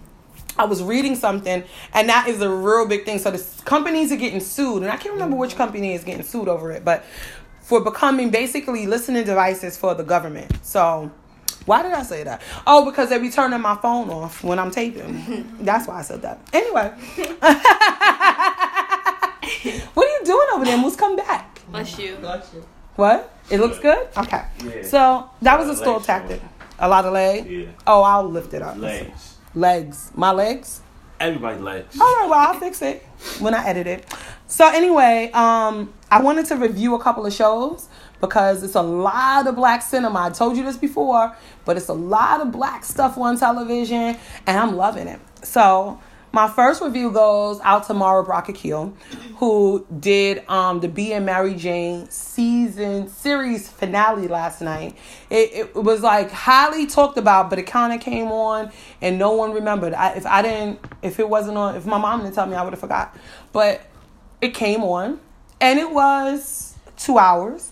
I 0.57 0.65
was 0.65 0.83
reading 0.83 1.15
something, 1.15 1.63
and 1.93 2.09
that 2.09 2.27
is 2.27 2.41
a 2.41 2.49
real 2.49 2.87
big 2.87 3.05
thing. 3.05 3.19
So 3.19 3.31
the 3.31 3.43
companies 3.63 4.11
are 4.11 4.15
getting 4.17 4.39
sued, 4.39 4.83
and 4.83 4.91
I 4.91 4.97
can't 4.97 5.13
remember 5.13 5.35
which 5.35 5.55
company 5.55 5.93
is 5.93 6.03
getting 6.03 6.23
sued 6.23 6.47
over 6.47 6.71
it, 6.71 6.83
but 6.83 7.03
for 7.61 7.81
becoming 7.81 8.29
basically 8.29 8.87
listening 8.87 9.25
devices 9.25 9.77
for 9.77 9.93
the 9.93 10.03
government. 10.03 10.65
So 10.65 11.11
why 11.65 11.83
did 11.83 11.91
I 11.91 12.03
say 12.03 12.23
that? 12.23 12.41
Oh, 12.65 12.85
because 12.85 13.09
they 13.09 13.19
be 13.19 13.29
turning 13.29 13.59
my 13.59 13.75
phone 13.75 14.09
off 14.09 14.43
when 14.43 14.57
I'm 14.57 14.71
taping. 14.71 15.57
That's 15.59 15.87
why 15.87 15.99
I 15.99 16.01
said 16.01 16.21
that. 16.21 16.39
Anyway, 16.53 16.83
what 19.93 20.07
are 20.07 20.19
you 20.19 20.21
doing 20.23 20.47
over 20.53 20.63
there? 20.63 20.77
Moose, 20.77 20.95
come 20.95 21.17
back. 21.17 21.59
Bless 21.69 21.99
you. 21.99 22.15
Gotcha. 22.21 22.63
What? 22.95 23.33
It 23.49 23.59
looks 23.59 23.79
good. 23.79 24.07
Okay. 24.17 24.43
Yeah. 24.63 24.83
So 24.83 25.29
that 25.41 25.59
was 25.59 25.69
a 25.69 25.75
stall 25.75 25.99
tactic. 25.99 26.41
A 26.79 26.87
lot 26.87 27.05
of 27.05 27.13
leg. 27.13 27.45
Yeah. 27.45 27.65
Oh, 27.85 28.01
I'll 28.01 28.29
lift 28.29 28.53
it 28.53 28.61
up. 28.61 28.77
Legs. 28.77 29.36
Legs. 29.57 30.11
My 30.13 30.31
legs. 30.31 30.81
Everybody 31.19 31.59
legs. 31.59 31.99
All 31.99 32.05
right, 32.05 32.29
well, 32.29 32.39
I'll 32.39 32.59
fix 32.59 32.79
it 32.83 33.01
when 33.39 33.55
I 33.55 33.65
edit 33.65 33.87
it. 33.87 34.13
So 34.45 34.67
anyway, 34.67 35.31
um, 35.33 35.91
I 36.11 36.21
wanted 36.21 36.45
to 36.47 36.57
review 36.57 36.93
a 36.93 37.01
couple 37.01 37.25
of 37.25 37.33
shows 37.33 37.89
because 38.21 38.61
it's 38.61 38.75
a 38.75 38.83
lot 38.83 39.47
of 39.47 39.55
black 39.55 39.81
cinema. 39.81 40.25
I 40.25 40.29
told 40.29 40.57
you 40.57 40.63
this 40.63 40.77
before, 40.77 41.35
but 41.65 41.75
it's 41.75 41.87
a 41.87 41.93
lot 41.93 42.41
of 42.41 42.51
black 42.51 42.85
stuff 42.85 43.17
on 43.17 43.35
television, 43.37 44.15
and 44.45 44.59
I'm 44.59 44.75
loving 44.75 45.07
it. 45.07 45.19
So 45.43 45.99
my 46.37 46.47
first 46.47 46.83
review 46.83 47.09
goes 47.09 47.59
out 47.63 47.87
to 47.87 47.95
Mara 47.95 48.23
Brock 48.23 48.47
Akil, 48.47 48.95
who 49.37 49.87
did 49.99 50.47
um, 50.47 50.81
the 50.81 50.87
Being 50.87 51.25
Mary 51.25 51.55
Jane 51.55 52.07
season 52.11 53.07
series 53.07 53.67
finale 53.67 54.27
last 54.27 54.61
night. 54.61 54.95
It, 55.31 55.51
it 55.51 55.75
was 55.75 56.03
like 56.03 56.29
highly 56.29 56.85
talked 56.85 57.17
about, 57.17 57.49
but 57.49 57.57
it 57.57 57.63
kind 57.63 57.91
of 57.91 58.01
came 58.01 58.27
on 58.27 58.71
and 59.01 59.17
no 59.17 59.31
one 59.31 59.51
remembered. 59.51 59.95
I, 59.95 60.11
if 60.11 60.27
I 60.27 60.43
didn't, 60.43 60.79
if 61.01 61.19
it 61.19 61.27
wasn't 61.27 61.57
on, 61.57 61.75
if 61.75 61.87
my 61.87 61.97
mom 61.97 62.21
didn't 62.21 62.35
tell 62.35 62.45
me, 62.45 62.55
I 62.55 62.61
would 62.61 62.73
have 62.73 62.79
forgot. 62.79 63.17
But 63.51 63.81
it 64.39 64.53
came 64.53 64.83
on, 64.83 65.19
and 65.59 65.79
it 65.79 65.89
was 65.89 66.75
two 66.97 67.17
hours, 67.17 67.71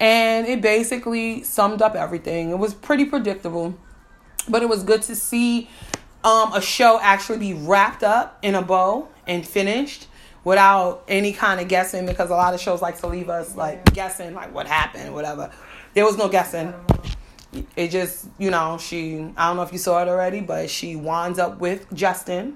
and 0.00 0.46
it 0.46 0.62
basically 0.62 1.42
summed 1.42 1.82
up 1.82 1.94
everything. 1.94 2.48
It 2.48 2.58
was 2.58 2.72
pretty 2.72 3.04
predictable, 3.04 3.78
but 4.48 4.62
it 4.62 4.70
was 4.70 4.84
good 4.84 5.02
to 5.02 5.14
see 5.14 5.68
um, 6.26 6.52
a 6.54 6.60
show 6.60 6.98
actually 7.00 7.38
be 7.38 7.54
wrapped 7.54 8.02
up 8.02 8.36
in 8.42 8.56
a 8.56 8.62
bow 8.62 9.06
and 9.28 9.46
finished 9.46 10.08
without 10.42 11.04
any 11.06 11.32
kind 11.32 11.60
of 11.60 11.68
guessing 11.68 12.04
because 12.04 12.30
a 12.30 12.34
lot 12.34 12.52
of 12.52 12.60
shows 12.60 12.82
like 12.82 12.98
to 12.98 13.06
leave 13.06 13.30
us 13.30 13.54
like 13.54 13.92
guessing 13.94 14.34
like 14.34 14.52
what 14.52 14.66
happened 14.66 15.14
whatever. 15.14 15.52
There 15.94 16.04
was 16.04 16.18
no 16.18 16.28
guessing. 16.28 16.74
It 17.76 17.92
just 17.92 18.26
you 18.38 18.50
know 18.50 18.76
she 18.76 19.14
i 19.36 19.46
don't 19.46 19.56
know 19.56 19.62
if 19.62 19.72
you 19.72 19.78
saw 19.78 20.02
it 20.02 20.08
already 20.08 20.40
but 20.40 20.68
she 20.68 20.94
winds 20.94 21.38
up 21.38 21.58
with 21.58 21.86
justin 21.94 22.54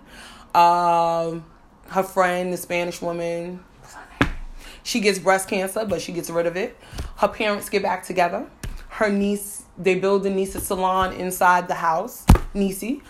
um 0.55 1.43
her 1.89 2.03
friend 2.03 2.53
the 2.53 2.57
spanish 2.57 3.01
woman. 3.01 3.65
What's 3.81 3.95
her 3.95 4.03
name? 4.21 4.33
she 4.83 4.99
gets 4.99 5.21
breast 5.21 5.49
cancer 5.49 5.87
but 5.87 6.03
she 6.03 6.13
gets 6.13 6.29
rid 6.29 6.47
of 6.47 6.57
it. 6.57 6.77
Her 7.19 7.29
parents 7.29 7.69
get 7.69 7.83
back 7.83 8.05
together. 8.05 8.51
Her 8.89 9.11
niece 9.11 9.63
they 9.79 9.95
build 9.95 10.27
a 10.27 10.31
niece 10.31 10.57
a 10.57 10.61
salon 10.61 11.13
inside 11.13 11.69
the 11.69 11.75
house 11.75 12.27
Niecy. 12.55 13.01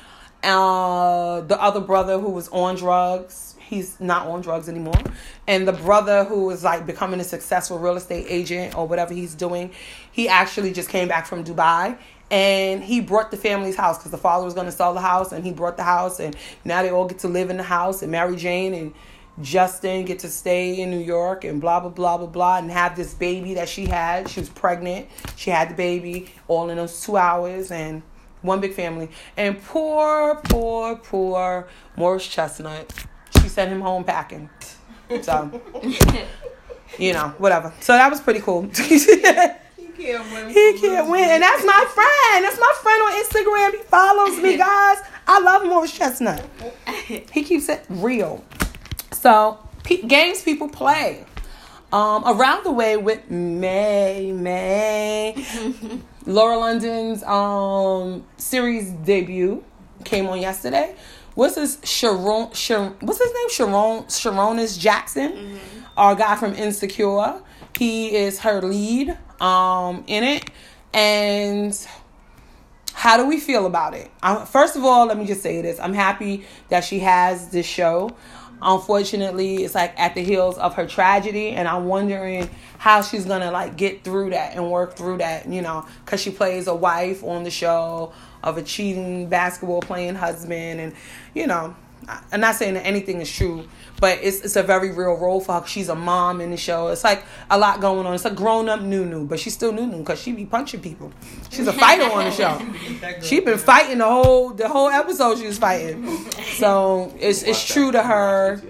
Uh, 0.43 1.41
the 1.43 1.61
other 1.61 1.81
brother 1.81 2.19
who 2.19 2.31
was 2.31 2.49
on 2.49 2.77
drugs 2.77 3.51
he's 3.71 3.99
not 4.01 4.27
on 4.27 4.43
drugs 4.43 4.69
anymore. 4.69 5.01
And 5.47 5.67
the 5.67 5.73
brother 5.73 6.25
who 6.25 6.51
is 6.51 6.65
like 6.65 6.85
becoming 6.87 7.21
a 7.21 7.25
successful 7.25 7.79
real 7.79 7.97
estate 7.97 8.27
agent 8.29 8.77
or 8.77 8.87
whatever 8.87 9.15
he's 9.15 9.35
doing 9.35 9.71
he 10.13 10.29
actually 10.29 10.73
just 10.73 10.89
came 10.89 11.09
back 11.09 11.25
from 11.25 11.45
dubai. 11.45 11.97
And 12.31 12.85
he 12.85 13.01
brought 13.01 13.31
the 13.31 13.37
family's 13.37 13.77
house 13.77 13.99
because 13.99 14.11
the 14.11 14.19
father 14.19 14.45
was 14.45 14.55
going 14.55 14.67
to 14.67 14.73
sell 14.73 14.93
the 14.93 15.01
house 15.01 15.33
and 15.33 15.45
he 15.45 15.53
brought 15.53 15.77
the 15.77 15.85
house 15.85 16.21
and 16.21 16.37
now 16.65 16.83
they 16.83 16.91
all 16.91 17.07
get 17.07 17.21
to 17.21 17.29
live 17.29 17.51
in 17.51 17.57
the 17.57 17.65
house 17.65 18.03
and 18.03 18.13
mary 18.13 18.37
jane 18.37 18.73
and 18.73 18.95
justin 19.41 20.05
get 20.05 20.21
to 20.21 20.29
stay 20.29 20.81
in 20.81 20.91
new 20.91 21.01
york 21.01 21.43
and 21.43 21.61
blah 21.61 21.81
blah 21.81 21.89
blah 21.89 22.19
blah 22.19 22.29
blah 22.29 22.59
and 22.59 22.71
have 22.71 22.95
this 22.95 23.15
baby 23.15 23.55
that 23.55 23.69
she 23.69 23.87
had. 23.87 24.29
She 24.29 24.41
was 24.41 24.49
pregnant. 24.49 25.09
She 25.37 25.51
had 25.51 25.71
the 25.71 25.75
baby 25.75 26.33
all 26.47 26.71
in 26.71 26.77
those 26.77 27.01
two 27.05 27.17
hours 27.17 27.71
and 27.71 28.03
one 28.43 28.61
big 28.61 28.73
family 28.73 29.11
and 29.37 29.63
poor 29.65 30.37
poor 30.45 30.97
poor 30.97 31.69
morris 31.97 32.27
chestnut 32.27 32.93
she 33.41 33.49
sent 33.49 33.71
him 33.71 33.81
home 33.81 34.05
packing 34.05 34.49
so 35.23 35.61
you 36.99 37.13
know 37.13 37.35
whatever 37.39 37.73
so 37.81 37.93
that 37.93 38.11
was 38.11 38.21
pretty 38.21 38.41
cool 38.41 38.63
He 40.01 40.07
can't 40.07 40.33
win. 40.33 40.49
He 40.49 40.79
can't 40.81 41.11
win. 41.11 41.29
And 41.29 41.43
that's 41.43 41.63
my 41.65 41.85
friend. 41.93 42.45
That's 42.45 42.59
my 42.59 42.75
friend 42.81 43.03
on 43.03 43.13
Instagram. 43.23 43.71
He 43.79 43.83
follows 43.85 44.43
me, 44.43 44.57
guys. 44.57 44.99
I 45.27 45.41
love 45.41 45.65
Morris 45.67 45.93
Chestnut. 45.93 46.43
He 47.07 47.43
keeps 47.43 47.69
it 47.69 47.85
real. 47.91 48.43
So, 49.13 49.59
pe- 49.85 50.01
games 50.03 50.43
people 50.43 50.71
play. 50.71 51.27
Um, 51.93 52.23
around 52.25 52.65
the 52.65 52.71
way 52.73 52.97
with 52.97 53.31
May, 53.31 54.33
May. 54.33 55.35
Lauren 56.27 56.61
London's 56.61 57.23
um, 57.23 58.25
series 58.37 58.91
debut 58.91 59.65
came 60.05 60.27
on 60.27 60.41
yesterday. 60.41 60.95
What's 61.35 61.55
his 61.55 61.79
Sharon, 61.85 62.53
Sharon 62.53 62.97
what's 63.01 63.19
his 63.19 63.33
name? 63.33 63.51
Sharon 63.51 64.05
Sarunas 64.05 64.79
Jackson, 64.79 65.59
our 65.97 66.15
guy 66.15 66.37
from 66.37 66.55
Insecure. 66.55 67.41
He 67.79 68.15
is 68.15 68.41
her 68.41 68.61
lead 68.61 69.17
um, 69.41 70.05
in 70.07 70.25
it. 70.25 70.51
And 70.93 71.87
how 72.93 73.17
do 73.17 73.27
we 73.27 73.41
feel 73.41 73.65
about 73.65 73.95
it? 73.95 74.11
Um, 74.23 74.45
first 74.45 74.77
of 74.77 74.85
all, 74.85 75.07
let 75.07 75.17
me 75.17 75.25
just 75.25 75.43
say 75.43 75.63
this. 75.63 75.79
I'm 75.81 75.95
happy 75.95 76.45
that 76.69 76.85
she 76.85 76.99
has 76.99 77.49
this 77.51 77.65
show. 77.65 78.11
Unfortunately, 78.63 79.65
it's 79.65 79.75
like 79.75 79.99
at 79.99 80.15
the 80.15 80.23
heels 80.23 80.59
of 80.59 80.75
her 80.75 80.87
tragedy, 80.87 81.51
and 81.51 81.67
I'm 81.67 81.87
wondering 81.87 82.51
how 82.79 83.03
she's 83.03 83.25
gonna 83.25 83.51
like 83.51 83.77
get 83.77 84.05
through 84.05 84.31
that 84.31 84.55
and 84.55 84.71
work 84.71 84.97
through 84.97 85.19
that, 85.19 85.49
you 85.49 85.63
know, 85.63 85.87
because 86.05 86.21
she 86.21 86.31
plays 86.31 86.67
a 86.67 86.75
wife 86.75 87.25
on 87.25 87.45
the 87.45 87.51
show 87.51 88.13
of 88.43 88.59
a 88.59 88.63
cheating 88.63 89.29
basketball 89.29 89.81
playing 89.81 90.15
husband, 90.15 90.81
and 90.81 90.95
you 91.35 91.47
know, 91.47 91.75
I'm 92.33 92.41
not 92.41 92.55
saying 92.57 92.75
that 92.75 92.87
anything 92.87 93.21
is 93.21 93.31
true, 93.31 93.67
but 94.01 94.19
it's 94.23 94.41
it's 94.41 94.57
a 94.57 94.63
very 94.63 94.91
real 94.91 95.15
role 95.17 95.41
for 95.41 95.61
her. 95.61 95.67
She's 95.67 95.89
a 95.89 95.95
mom 95.95 96.41
in 96.41 96.51
the 96.51 96.57
show. 96.57 96.89
It's 96.89 97.05
like 97.05 97.25
a 97.51 97.59
lot 97.59 97.81
going 97.81 98.07
on. 98.07 98.15
It's 98.15 98.25
a 98.25 98.31
grown 98.31 98.69
up 98.69 98.81
Nunu, 98.81 99.27
but 99.27 99.39
she's 99.39 99.55
still 99.55 99.73
Nunu 99.73 99.99
because 99.99 100.21
she 100.21 100.33
be 100.33 100.47
punching 100.47 100.81
people. 100.81 101.13
She's 101.51 101.67
a 101.67 101.73
fighter 101.73 102.05
on 102.05 102.25
the 102.25 102.31
show. 102.31 102.61
She 103.23 103.41
been 103.41 103.59
fighting 103.59 103.99
the 103.99 104.07
whole 104.07 104.51
the 104.51 104.69
whole 104.69 104.89
episode. 104.89 105.39
She 105.39 105.47
was 105.47 105.59
fighting. 105.59 106.07
So 106.57 107.15
it's 107.19 107.43
it's 107.43 107.65
true 107.65 107.93
to 107.93 108.03
her. 108.03 108.61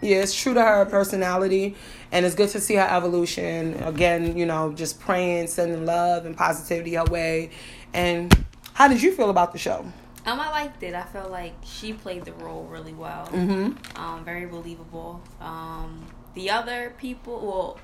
Yeah, 0.00 0.16
it's 0.16 0.34
true 0.34 0.52
to 0.54 0.62
her 0.62 0.84
personality, 0.86 1.76
and 2.10 2.26
it's 2.26 2.34
good 2.34 2.48
to 2.50 2.60
see 2.60 2.74
her 2.74 2.88
evolution. 2.90 3.74
Again, 3.84 4.36
you 4.36 4.46
know, 4.46 4.72
just 4.72 4.98
praying, 4.98 5.46
sending 5.46 5.86
love 5.86 6.26
and 6.26 6.36
positivity 6.36 6.94
her 6.94 7.04
way. 7.04 7.50
And 7.94 8.44
how 8.74 8.88
did 8.88 9.00
you 9.00 9.12
feel 9.12 9.30
about 9.30 9.52
the 9.52 9.58
show? 9.58 9.86
Um, 10.24 10.38
I 10.38 10.50
liked 10.50 10.82
it. 10.82 10.94
I 10.94 11.02
felt 11.02 11.30
like 11.30 11.54
she 11.64 11.92
played 11.92 12.24
the 12.24 12.32
role 12.34 12.64
really 12.64 12.92
well. 12.94 13.26
Mm-hmm. 13.26 14.00
Um, 14.00 14.24
very 14.24 14.46
believable. 14.46 15.20
Um, 15.40 16.06
the 16.34 16.50
other 16.50 16.94
people, 16.98 17.40
well, 17.40 17.78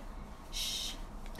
sh- 0.52 0.92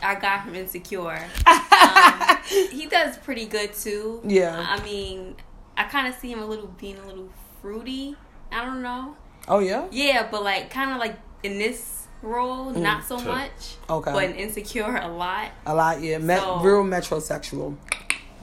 our 0.02 0.18
guy 0.18 0.40
from 0.40 0.54
Insecure, 0.56 1.24
um, 1.46 2.38
he 2.70 2.86
does 2.86 3.16
pretty 3.18 3.46
good 3.46 3.72
too. 3.74 4.20
Yeah. 4.24 4.64
I 4.68 4.82
mean, 4.82 5.36
I 5.76 5.84
kind 5.84 6.08
of 6.08 6.14
see 6.14 6.32
him 6.32 6.40
a 6.40 6.46
little 6.46 6.66
being 6.80 6.98
a 6.98 7.06
little 7.06 7.28
fruity. 7.62 8.16
I 8.50 8.64
don't 8.64 8.82
know. 8.82 9.16
Oh 9.46 9.60
yeah. 9.60 9.86
Yeah, 9.92 10.26
but 10.30 10.42
like 10.42 10.70
kind 10.70 10.90
of 10.90 10.98
like 10.98 11.16
in 11.44 11.58
this 11.58 12.06
role, 12.22 12.70
not 12.70 13.04
so 13.04 13.18
Sure. 13.18 13.32
much. 13.32 13.76
Okay. 13.88 14.12
But 14.12 14.24
in 14.24 14.34
Insecure, 14.34 14.96
a 14.96 15.08
lot. 15.08 15.50
A 15.66 15.74
lot, 15.74 16.00
yeah. 16.02 16.18
Met, 16.18 16.40
So- 16.40 16.60
real 16.60 16.82
metrosexual. 16.82 17.76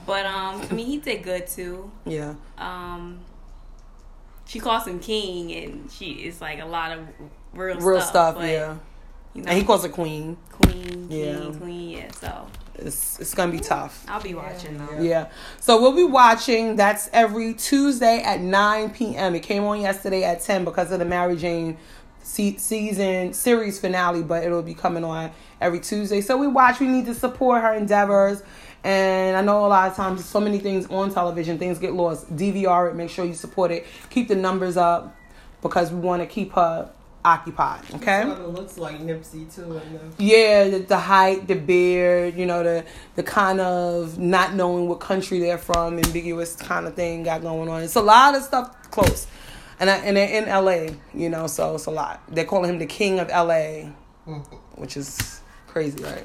But 0.06 0.24
um, 0.26 0.62
I 0.70 0.72
mean, 0.74 0.86
he 0.86 0.98
did 0.98 1.22
good 1.22 1.46
too. 1.46 1.90
Yeah. 2.04 2.34
Um, 2.58 3.18
she 4.46 4.60
calls 4.60 4.86
him 4.86 5.00
king, 5.00 5.52
and 5.52 5.90
she 5.90 6.10
it's 6.12 6.40
like 6.40 6.60
a 6.60 6.66
lot 6.66 6.92
of 6.92 7.00
real, 7.52 7.76
Real 7.80 8.00
stuff. 8.00 8.08
stuff, 8.10 8.34
but, 8.36 8.48
yeah. 8.48 8.76
You 9.34 9.42
know, 9.42 9.48
And 9.50 9.58
he 9.58 9.64
calls 9.64 9.82
her 9.82 9.88
queen. 9.90 10.36
queen, 10.52 11.08
king, 11.08 11.10
Yeah. 11.10 11.50
queen. 11.58 11.90
Yeah. 11.90 12.10
So 12.12 12.46
It's 12.76 13.18
it's 13.20 13.34
gonna 13.34 13.52
be 13.52 13.58
tough. 13.60 14.04
I'll 14.08 14.22
be 14.22 14.34
watching 14.34 14.78
though. 14.78 15.00
Yeah. 15.00 15.28
So 15.60 15.80
we'll 15.80 15.96
be 15.96 16.04
watching. 16.04 16.76
That's 16.76 17.10
every 17.12 17.52
Tuesday 17.54 18.22
at 18.22 18.40
9 18.40 18.90
p.m. 18.90 19.34
It 19.34 19.40
came 19.42 19.64
on 19.64 19.80
yesterday 19.80 20.22
at 20.24 20.40
10 20.42 20.64
because 20.64 20.92
of 20.92 21.00
the 21.00 21.04
Mary 21.04 21.36
Jane 21.36 21.76
se- 22.22 22.56
season 22.58 23.32
series 23.34 23.78
finale, 23.80 24.22
but 24.22 24.44
it'll 24.44 24.62
be 24.62 24.74
coming 24.74 25.04
on 25.04 25.30
every 25.60 25.80
Tuesday. 25.80 26.20
So 26.20 26.36
we 26.36 26.46
watch. 26.46 26.80
We 26.80 26.86
need 26.86 27.06
to 27.06 27.14
support 27.14 27.60
her 27.62 27.72
endeavors. 27.74 28.42
And 28.86 29.36
I 29.36 29.42
know 29.42 29.66
a 29.66 29.68
lot 29.68 29.90
of 29.90 29.96
times 29.96 30.24
so 30.24 30.38
many 30.38 30.60
things 30.60 30.86
on 30.86 31.12
television, 31.12 31.58
things 31.58 31.80
get 31.80 31.92
lost. 31.92 32.34
DVR 32.36 32.88
it. 32.88 32.94
Make 32.94 33.10
sure 33.10 33.24
you 33.24 33.34
support 33.34 33.72
it. 33.72 33.84
Keep 34.10 34.28
the 34.28 34.36
numbers 34.36 34.76
up 34.76 35.16
because 35.60 35.90
we 35.90 35.98
want 35.98 36.22
to 36.22 36.26
keep 36.26 36.52
her 36.52 36.88
occupied. 37.24 37.82
Okay. 37.94 38.22
Sort 38.22 38.38
of 38.38 38.54
looks 38.54 38.78
like 38.78 39.00
Nipsey 39.00 39.52
too. 39.52 39.80
The, 40.18 40.22
Yeah, 40.22 40.68
the, 40.68 40.78
the 40.78 40.98
height, 40.98 41.48
the 41.48 41.56
beard, 41.56 42.36
you 42.36 42.46
know, 42.46 42.62
the 42.62 42.84
the 43.16 43.24
kind 43.24 43.60
of 43.60 44.20
not 44.20 44.54
knowing 44.54 44.88
what 44.88 45.00
country 45.00 45.40
they're 45.40 45.58
from, 45.58 45.98
ambiguous 45.98 46.54
kind 46.54 46.86
of 46.86 46.94
thing 46.94 47.24
got 47.24 47.42
going 47.42 47.68
on. 47.68 47.82
It's 47.82 47.96
a 47.96 48.00
lot 48.00 48.36
of 48.36 48.44
stuff 48.44 48.92
close, 48.92 49.26
and 49.80 49.90
I, 49.90 49.96
and 49.96 50.16
they're 50.16 50.42
in 50.42 50.48
L.A. 50.48 50.94
You 51.12 51.28
know, 51.28 51.48
so 51.48 51.74
it's 51.74 51.86
a 51.86 51.90
lot. 51.90 52.22
They're 52.28 52.44
calling 52.44 52.70
him 52.70 52.78
the 52.78 52.86
king 52.86 53.18
of 53.18 53.30
L.A., 53.30 53.92
mm-hmm. 54.28 54.56
which 54.80 54.96
is 54.96 55.40
crazy, 55.66 56.00
right? 56.04 56.24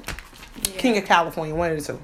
King 0.62 0.96
of 0.98 1.06
California, 1.06 1.56
one 1.56 1.72
of 1.72 1.84
the 1.84 1.92
two. 1.94 2.00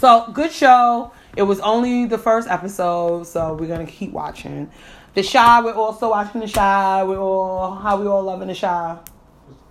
So 0.00 0.30
good 0.32 0.52
show. 0.52 1.12
It 1.36 1.42
was 1.42 1.60
only 1.60 2.06
the 2.06 2.18
first 2.18 2.48
episode, 2.48 3.26
so 3.26 3.54
we're 3.54 3.68
gonna 3.68 3.86
keep 3.86 4.12
watching. 4.12 4.70
The 5.14 5.22
Chi, 5.22 5.60
we're 5.62 5.72
also 5.74 6.10
watching 6.10 6.40
the 6.40 6.48
Chi. 6.48 7.02
We're 7.04 7.18
all 7.18 7.74
how 7.74 8.00
we 8.00 8.06
all 8.06 8.22
loving 8.22 8.48
the 8.48 8.54
Chi. 8.54 8.96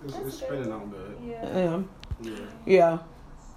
It's, 0.04 0.16
it's 0.16 0.36
spinning 0.38 0.72
out 0.72 0.90
good. 0.90 1.16
Yeah. 1.26 1.80
Yeah. 2.22 2.32
Yeah. 2.66 2.98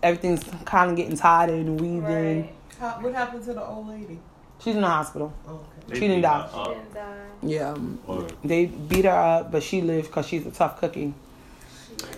Everything's 0.01 0.43
kind 0.65 0.91
of 0.91 0.97
getting 0.97 1.15
tied 1.15 1.49
and 1.49 1.79
weaved 1.79 2.05
in. 2.09 2.41
Right. 2.41 2.53
how, 2.79 2.89
what 3.01 3.13
happened 3.13 3.43
to 3.45 3.53
the 3.53 3.63
old 3.65 3.87
lady? 3.87 4.19
She's 4.59 4.75
in 4.75 4.81
the 4.81 4.87
hospital. 4.87 5.33
Oh, 5.47 5.61
okay. 5.89 5.95
She 5.95 6.07
didn't 6.07 6.21
die. 6.21 6.41
her 6.47 6.57
up. 6.59 6.67
Didn't 6.67 6.93
die. 6.93 7.15
Yeah. 7.41 7.75
Or- 8.07 8.27
They 8.43 8.65
beat 8.65 9.05
her 9.05 9.11
up, 9.11 9.51
but 9.51 9.63
she 9.63 9.81
lived 9.81 10.07
because 10.07 10.27
she's 10.27 10.45
a 10.45 10.51
tough 10.51 10.79
cookie. 10.79 11.13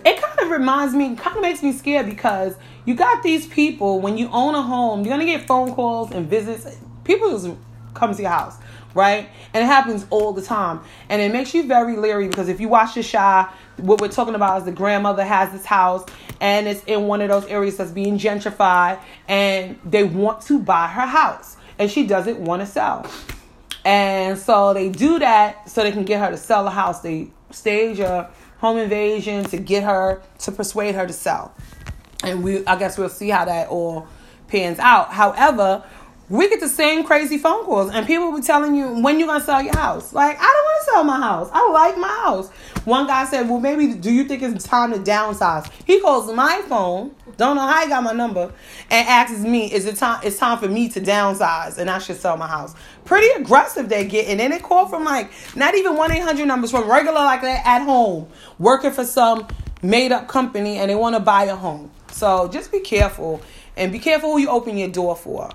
It 0.05 0.21
kind 0.21 0.39
of 0.39 0.49
reminds 0.49 0.93
me, 0.93 1.15
kind 1.15 1.35
of 1.35 1.41
makes 1.41 1.63
me 1.63 1.71
scared 1.71 2.05
because 2.05 2.55
you 2.85 2.93
got 2.93 3.23
these 3.23 3.47
people, 3.47 3.99
when 3.99 4.17
you 4.17 4.29
own 4.31 4.55
a 4.55 4.61
home, 4.61 5.05
you're 5.05 5.17
to 5.17 5.25
get 5.25 5.47
phone 5.47 5.73
calls 5.73 6.11
and 6.11 6.29
visits. 6.29 6.77
People 7.03 7.57
come 7.93 8.13
to 8.13 8.21
your 8.21 8.31
house, 8.31 8.57
right? 8.93 9.29
And 9.53 9.63
it 9.63 9.67
happens 9.67 10.05
all 10.09 10.33
the 10.33 10.41
time. 10.41 10.81
And 11.09 11.21
it 11.21 11.31
makes 11.31 11.53
you 11.53 11.63
very 11.63 11.97
leery 11.97 12.27
because 12.27 12.49
if 12.49 12.59
you 12.59 12.67
watch 12.67 12.93
the 12.93 13.03
Chi, 13.03 13.49
what 13.77 13.99
we're 14.01 14.09
talking 14.09 14.35
about 14.35 14.59
is 14.59 14.65
the 14.65 14.71
grandmother 14.71 15.23
has 15.23 15.51
this 15.51 15.65
house 15.65 16.05
and 16.39 16.67
it's 16.67 16.83
in 16.85 17.07
one 17.07 17.21
of 17.21 17.29
those 17.29 17.45
areas 17.45 17.77
that's 17.77 17.91
being 17.91 18.19
gentrified 18.19 18.99
and 19.27 19.79
they 19.85 20.03
want 20.03 20.41
to 20.41 20.59
buy 20.59 20.87
her 20.87 21.05
house 21.05 21.57
and 21.79 21.89
she 21.89 22.05
doesn't 22.05 22.39
want 22.39 22.61
to 22.61 22.65
sell. 22.65 23.09
And 23.83 24.37
so 24.37 24.73
they 24.73 24.89
do 24.89 25.19
that 25.19 25.69
so 25.69 25.83
they 25.83 25.91
can 25.91 26.05
get 26.05 26.19
her 26.19 26.31
to 26.31 26.37
sell 26.37 26.63
the 26.63 26.71
house. 26.71 27.01
They 27.01 27.31
stage 27.51 27.99
a 27.99 28.31
home 28.65 28.77
invasion 28.79 29.43
to 29.45 29.57
get 29.57 29.83
her 29.83 30.21
to 30.39 30.51
persuade 30.51 30.95
her 30.95 31.05
to 31.05 31.13
sell. 31.13 31.53
And 32.23 32.43
we 32.43 32.65
I 32.65 32.75
guess 32.77 32.97
we'll 32.97 33.09
see 33.09 33.29
how 33.29 33.45
that 33.45 33.69
all 33.69 34.07
pans 34.47 34.79
out. 34.79 35.11
However, 35.11 35.83
we 36.27 36.49
get 36.49 36.59
the 36.59 36.67
same 36.67 37.03
crazy 37.03 37.37
phone 37.37 37.65
calls 37.65 37.91
and 37.93 38.05
people 38.07 38.31
will 38.31 38.39
be 38.39 38.45
telling 38.45 38.73
you 38.73 39.01
when 39.01 39.19
you're 39.19 39.27
gonna 39.27 39.43
sell 39.43 39.61
your 39.61 39.77
house. 39.77 40.11
Like, 40.11 40.37
I 40.39 40.43
don't 40.43 40.45
want 40.45 40.85
to 40.85 40.91
sell 40.91 41.03
my 41.03 41.17
house. 41.17 41.49
I 41.53 41.69
like 41.71 41.97
my 41.97 42.07
house. 42.07 42.49
One 42.85 43.05
guy 43.05 43.25
said, 43.25 43.47
Well, 43.47 43.59
maybe 43.59 43.93
do 43.93 44.11
you 44.11 44.23
think 44.23 44.41
it's 44.41 44.65
time 44.65 44.91
to 44.93 44.99
downsize? 44.99 45.69
He 45.85 46.01
calls 46.01 46.31
my 46.33 46.63
phone, 46.67 47.13
don't 47.37 47.55
know 47.55 47.67
how 47.67 47.83
he 47.83 47.89
got 47.89 48.03
my 48.03 48.13
number, 48.13 48.51
and 48.89 49.07
asks 49.07 49.39
me, 49.39 49.71
Is 49.71 49.85
it 49.85 49.97
time 49.97 50.21
it's 50.23 50.37
time 50.37 50.57
for 50.57 50.67
me 50.67 50.89
to 50.89 51.01
downsize 51.01 51.77
and 51.77 51.89
I 51.89 51.99
should 51.99 52.17
sell 52.17 52.37
my 52.37 52.47
house? 52.47 52.73
Pretty 53.03 53.27
aggressive 53.39 53.87
they 53.87 54.07
get. 54.07 54.27
And 54.27 54.39
then 54.39 54.49
they 54.49 54.59
call 54.59 54.87
from 54.87 55.03
like 55.03 55.31
not 55.55 55.75
even 55.75 55.95
one 55.95 56.11
eight 56.11 56.23
hundred 56.23 56.47
numbers 56.47 56.71
from 56.71 56.89
regular 56.89 57.19
like 57.19 57.41
they're 57.41 57.61
at 57.63 57.83
home, 57.83 58.27
working 58.57 58.91
for 58.91 59.05
some 59.05 59.47
made 59.83 60.11
up 60.11 60.27
company 60.27 60.77
and 60.77 60.89
they 60.89 60.95
want 60.95 61.15
to 61.15 61.19
buy 61.19 61.43
a 61.43 61.55
home. 61.55 61.91
So 62.11 62.47
just 62.47 62.71
be 62.71 62.79
careful 62.79 63.41
and 63.77 63.91
be 63.91 63.99
careful 63.99 64.31
who 64.31 64.39
you 64.39 64.49
open 64.49 64.77
your 64.77 64.89
door 64.89 65.15
for. 65.15 65.49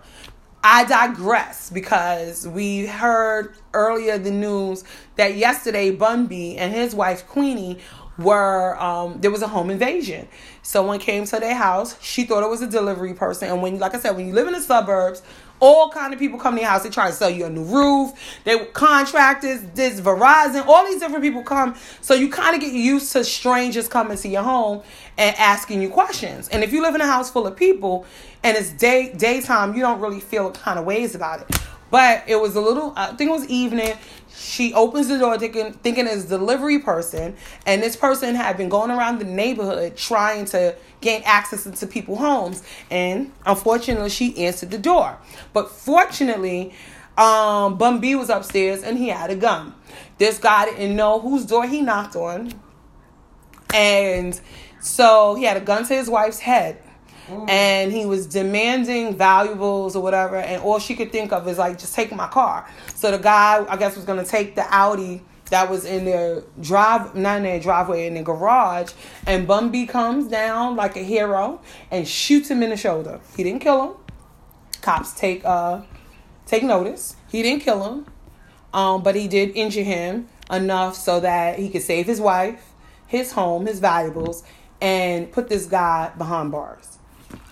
I 0.63 0.85
digress 0.85 1.71
because 1.71 2.47
we 2.47 2.85
heard 2.85 3.55
earlier 3.73 4.19
the 4.19 4.31
news 4.31 4.85
that 5.17 5.37
yesterday 5.37 5.91
Bun 5.91 6.27
B 6.27 6.57
and 6.57 6.75
his 6.75 6.95
wife 6.95 7.27
Queenie 7.27 7.79
were 8.19 8.79
um, 8.79 9.19
there 9.21 9.31
was 9.31 9.41
a 9.41 9.49
home 9.49 9.71
invasion. 9.71 10.29
Someone 10.63 10.99
came 10.99 11.25
to 11.25 11.41
their 11.41 11.55
house. 11.55 12.01
She 12.03 12.25
thought 12.25 12.43
it 12.43 12.51
was 12.51 12.61
a 12.61 12.67
delivery 12.67 13.15
person, 13.15 13.49
and 13.49 13.63
when, 13.63 13.79
like 13.79 13.95
I 13.95 13.99
said, 13.99 14.17
when 14.17 14.27
you 14.27 14.35
live 14.35 14.47
in 14.47 14.53
the 14.53 14.61
suburbs, 14.61 15.23
all 15.61 15.91
kind 15.91 16.13
of 16.13 16.19
people 16.19 16.39
come 16.39 16.55
to 16.55 16.61
your 16.61 16.71
house. 16.71 16.83
They 16.83 16.91
try 16.91 17.09
to 17.09 17.15
sell 17.15 17.31
you 17.31 17.45
a 17.45 17.51
new 17.51 17.65
roof. 17.65 18.13
They 18.45 18.59
contractors, 18.67 19.61
this 19.75 20.01
Verizon, 20.01 20.67
all 20.67 20.85
these 20.87 21.01
different 21.01 21.23
people 21.23 21.43
come. 21.43 21.77
So 22.01 22.15
you 22.15 22.29
kind 22.29 22.55
of 22.55 22.61
get 22.61 22.73
used 22.73 23.13
to 23.13 23.25
strangers 23.25 23.87
coming 23.89 24.17
to 24.17 24.29
your 24.29 24.43
home 24.43 24.83
and 25.19 25.37
asking 25.37 25.83
you 25.83 25.91
questions. 25.91 26.49
And 26.49 26.65
if 26.65 26.73
you 26.73 26.83
live 26.83 26.95
in 26.95 27.01
a 27.01 27.07
house 27.07 27.31
full 27.31 27.47
of 27.47 27.57
people 27.57 28.07
and 28.43 28.57
it's 28.57 28.71
day 28.73 29.13
daytime, 29.13 29.75
you 29.75 29.81
don't 29.81 30.01
really 30.01 30.21
feel 30.21 30.51
kind 30.51 30.79
of 30.79 30.85
ways 30.85 31.15
about 31.15 31.43
it. 31.43 31.61
But 31.91 32.25
it 32.29 32.37
was 32.37 32.55
a 32.55 32.61
little. 32.61 32.93
I 32.97 33.09
think 33.09 33.31
it 33.31 33.33
was 33.33 33.47
evening. 33.49 33.97
She 34.41 34.73
opens 34.73 35.09
the 35.09 35.19
door 35.19 35.39
thinking 35.39 35.75
thinking 35.75 36.07
it's 36.07 36.25
a 36.25 36.29
delivery 36.29 36.79
person, 36.79 37.37
and 37.67 37.83
this 37.83 37.95
person 37.95 38.35
had 38.35 38.57
been 38.57 38.71
going 38.71 38.91
around 38.91 39.19
the 39.19 39.27
neighborhood 39.27 39.99
trying 39.99 40.47
to 40.47 40.75
gain 41.03 41.21
access 41.27 41.67
into 41.67 41.87
people's 41.87 42.21
homes. 42.21 42.63
And 42.91 43.33
unfortunately, 43.45 44.09
she 44.09 44.47
answered 44.47 44.71
the 44.71 44.79
door. 44.79 45.19
But 45.53 45.71
fortunately, 45.71 46.73
um, 47.19 47.77
Bun 47.77 48.01
B 48.01 48.15
was 48.15 48.31
upstairs 48.31 48.83
and 48.83 48.97
he 48.97 49.09
had 49.09 49.31
a 49.31 49.37
gun. 49.37 49.75
This 50.17 50.39
guy 50.39 50.65
didn't 50.65 50.97
know 50.97 51.21
whose 51.21 51.45
door 51.45 51.67
he 51.67 51.83
knocked 51.83 52.17
on, 52.17 52.55
and 53.75 54.41
so 54.81 55.35
he 55.35 55.45
had 55.45 55.59
a 55.59 55.61
gun 55.61 55.85
to 55.87 55.95
his 55.95 56.09
wife's 56.09 56.39
head 56.39 56.83
and 57.49 57.93
he 57.93 58.07
was 58.07 58.27
demanding 58.27 59.17
valuables 59.17 59.97
or 59.97 60.03
whatever 60.03 60.37
and 60.37 60.63
all 60.63 60.79
she 60.79 60.95
could 60.95 61.13
think 61.13 61.33
of 61.33 61.47
is 61.49 61.59
like 61.59 61.79
just 61.79 61.95
take 61.95 62.13
my 62.15 62.29
car. 62.29 62.69
So 62.95 63.11
the 63.11 63.19
guy 63.19 63.65
i 63.69 63.77
guess 63.77 63.97
was 63.97 64.05
going 64.05 64.23
to 64.23 64.31
take 64.31 64.55
the 64.55 64.67
audi 64.75 65.23
that 65.51 65.69
was 65.69 65.85
in 65.85 66.05
their 66.05 66.43
drive 66.61 67.15
not 67.15 67.39
in 67.39 67.43
their 67.43 67.61
driveway 67.61 68.07
in 68.07 68.15
their 68.15 68.23
garage 68.23 68.93
and 69.27 69.47
Bun 69.47 69.71
B 69.71 69.87
comes 69.87 70.29
down 70.29 70.77
like 70.77 70.97
a 70.97 71.03
hero 71.03 71.61
and 71.91 72.07
shoots 72.07 72.51
him 72.51 72.63
in 72.63 72.71
the 72.71 72.77
shoulder. 72.77 73.21
He 73.37 73.43
didn't 73.43 73.61
kill 73.61 73.83
him. 73.83 73.97
Cops 74.81 75.13
take 75.13 75.45
uh 75.45 75.83
take 76.47 76.63
notice. 76.63 77.17
He 77.29 77.43
didn't 77.43 77.63
kill 77.63 77.85
him 77.85 78.07
um, 78.73 79.03
but 79.03 79.15
he 79.15 79.29
did 79.29 79.57
injure 79.57 79.83
him 79.83 80.29
enough 80.51 80.97
so 80.97 81.21
that 81.21 81.59
he 81.59 81.69
could 81.69 81.83
save 81.83 82.07
his 82.07 82.21
wife, 82.21 82.73
his 83.07 83.33
home, 83.33 83.67
his 83.67 83.81
valuables, 83.81 84.43
and 84.81 85.31
put 85.31 85.49
this 85.49 85.67
guy 85.67 86.13
behind 86.17 86.53
bars. 86.53 86.99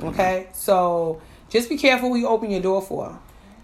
Okay, 0.00 0.48
so 0.52 1.20
just 1.48 1.68
be 1.68 1.76
careful 1.76 2.10
who 2.10 2.16
you 2.16 2.28
open 2.28 2.50
your 2.50 2.60
door 2.60 2.82
for. 2.82 3.18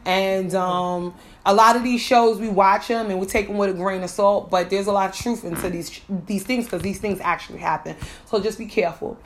And 0.06 0.54
um, 0.54 1.14
a 1.46 1.54
lot 1.54 1.76
of 1.76 1.82
these 1.82 2.00
shows 2.00 2.38
we 2.38 2.48
watch 2.48 2.88
them 2.88 3.10
and 3.10 3.18
we 3.18 3.26
take 3.26 3.48
them 3.48 3.56
with 3.56 3.70
a 3.70 3.72
grain 3.72 4.02
of 4.02 4.10
salt, 4.10 4.50
but 4.50 4.68
there's 4.68 4.86
a 4.86 4.92
lot 4.92 5.10
of 5.10 5.16
truth 5.16 5.44
into 5.44 5.70
these 5.70 6.00
these 6.26 6.44
things 6.44 6.64
because 6.64 6.82
these 6.82 6.98
things 6.98 7.20
actually 7.20 7.60
happen. 7.60 7.96
So 8.26 8.40
just 8.40 8.58
be 8.58 8.66
careful. 8.66 9.16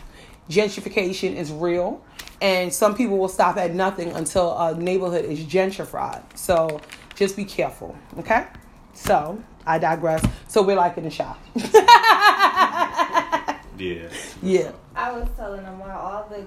Gentrification 0.48 1.34
is 1.34 1.52
real, 1.52 2.02
and 2.40 2.72
some 2.72 2.94
people 2.94 3.18
will 3.18 3.28
stop 3.28 3.56
at 3.56 3.74
nothing 3.74 4.12
until 4.12 4.56
a 4.56 4.74
neighborhood 4.74 5.24
is 5.24 5.40
gentrified. 5.40 6.22
So 6.36 6.80
just 7.16 7.36
be 7.36 7.44
careful, 7.44 7.98
okay? 8.18 8.46
So 8.94 9.42
I 9.66 9.78
digress. 9.78 10.24
So 10.46 10.62
we're 10.62 10.76
like 10.76 10.96
in 10.96 11.04
the 11.04 11.10
shop. 11.10 11.38
Yeah. 13.78 14.08
yeah, 14.42 14.72
I 14.96 15.12
was 15.12 15.28
telling 15.36 15.62
them 15.62 15.78
why 15.78 15.92
all 15.92 16.28
the 16.28 16.44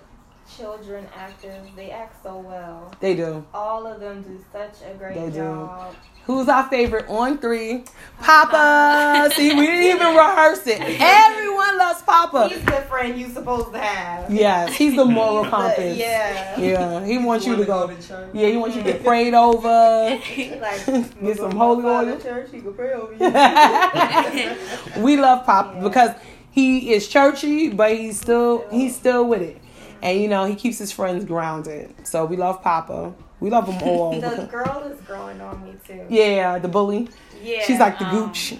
children 0.57 1.07
actors 1.15 1.55
they 1.75 1.91
act 1.91 2.21
so 2.23 2.37
well. 2.37 2.93
they 2.99 3.15
do. 3.15 3.45
All 3.53 3.85
of 3.87 3.99
them 3.99 4.21
do 4.23 4.39
such 4.51 4.75
a 4.89 4.93
great 4.95 5.15
They 5.15 5.29
do. 5.29 5.37
job. 5.37 5.95
Who's 6.25 6.47
our 6.47 6.69
favorite 6.69 7.05
on 7.09 7.39
three? 7.39 7.83
Papa. 8.21 9.31
See, 9.35 9.55
we 9.55 9.65
didn't 9.65 9.95
even 9.97 10.15
rehearse 10.15 10.65
it. 10.67 10.79
Everyone 11.01 11.77
loves 11.79 12.03
Papa. 12.03 12.47
He's 12.49 12.63
the 12.63 12.71
friend 12.87 13.19
you're 13.19 13.29
supposed 13.31 13.71
to 13.73 13.79
have. 13.79 14.29
Yes, 14.31 14.75
he's 14.75 14.95
the 14.95 15.03
moral 15.03 15.45
compass. 15.49 15.97
yeah. 15.97 16.59
Yeah, 16.59 17.03
he 17.05 17.17
wants 17.17 17.47
you 17.47 17.55
to 17.55 17.65
go. 17.65 17.87
to 17.87 18.07
church. 18.07 18.29
Yeah, 18.33 18.47
he 18.49 18.57
wants 18.57 18.75
you 18.75 18.83
to 18.83 18.91
get 18.93 19.03
prayed 19.05 19.33
over. 19.33 19.67
Like 19.67 20.85
Get 20.85 21.37
some 21.37 21.51
holy 21.55 21.85
oil. 21.85 22.19
Church, 22.19 22.49
he 22.51 22.61
can 22.61 22.73
pray 22.75 22.93
over 22.93 23.13
you. 23.13 25.01
we 25.03 25.17
love 25.17 25.43
Papa 25.45 25.79
because 25.81 26.11
he 26.51 26.93
is 26.93 27.07
churchy, 27.07 27.69
but 27.69 27.93
he's 27.97 28.19
still 28.21 28.63
he's 28.69 28.95
still 28.95 29.27
with 29.27 29.41
it. 29.41 29.57
And 30.01 30.19
you 30.19 30.27
know 30.27 30.45
he 30.45 30.55
keeps 30.55 30.77
his 30.77 30.91
friends 30.91 31.25
grounded. 31.25 31.93
So 32.07 32.25
we 32.25 32.37
love 32.37 32.61
Papa. 32.61 33.13
We 33.39 33.49
love 33.49 33.65
them 33.65 33.81
all. 33.87 34.11
The 34.21 34.47
girl 34.51 34.83
is 34.91 34.99
growing 35.01 35.41
on 35.41 35.63
me 35.63 35.73
too. 35.85 36.05
yeah, 36.09 36.59
the 36.59 36.67
bully. 36.67 37.09
Yeah. 37.43 37.63
She's 37.63 37.79
like 37.79 37.97
the 37.99 38.05
um, 38.05 38.27
gooch. 38.27 38.53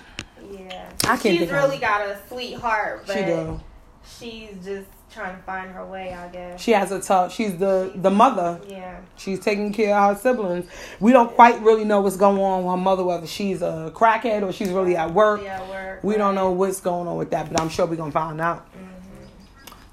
Yeah. 0.51 0.89
I 1.03 1.07
can't 1.07 1.21
She's 1.21 1.39
think 1.39 1.51
of 1.51 1.57
really 1.57 1.75
her. 1.75 1.81
got 1.81 2.01
a 2.01 2.17
sweetheart, 2.27 3.03
but 3.07 3.13
She 3.15 3.25
do. 3.25 3.59
she's 4.19 4.65
just 4.65 4.87
trying 5.11 5.35
to 5.35 5.43
find 5.43 5.69
her 5.71 5.85
way, 5.85 6.13
I 6.13 6.27
guess. 6.29 6.61
She 6.61 6.71
has 6.71 6.91
a 6.91 6.99
tough. 7.01 7.33
She's 7.33 7.57
the 7.57 7.91
the 7.95 8.09
mother. 8.09 8.59
Yeah. 8.67 8.99
She's 9.17 9.39
taking 9.39 9.71
care 9.73 9.95
of 9.95 10.15
her 10.15 10.21
siblings. 10.21 10.65
We 10.99 11.11
don't 11.11 11.31
quite 11.35 11.61
really 11.61 11.83
know 11.85 12.01
what's 12.01 12.17
going 12.17 12.39
on 12.39 12.63
with 12.63 12.71
her 12.71 12.77
mother, 12.77 13.03
whether 13.03 13.27
she's 13.27 13.61
a 13.61 13.91
crackhead 13.93 14.41
or 14.43 14.51
she's 14.51 14.69
really 14.69 14.95
at 14.95 15.13
work. 15.13 15.41
Yeah, 15.43 15.67
work. 15.69 16.03
We 16.03 16.15
don't 16.15 16.33
know 16.35 16.51
what's 16.51 16.79
going 16.81 17.07
on 17.07 17.17
with 17.17 17.29
that, 17.31 17.49
but 17.51 17.59
I'm 17.61 17.69
sure 17.69 17.85
we're 17.85 17.97
gonna 17.97 18.11
find 18.11 18.39
out. 18.41 18.65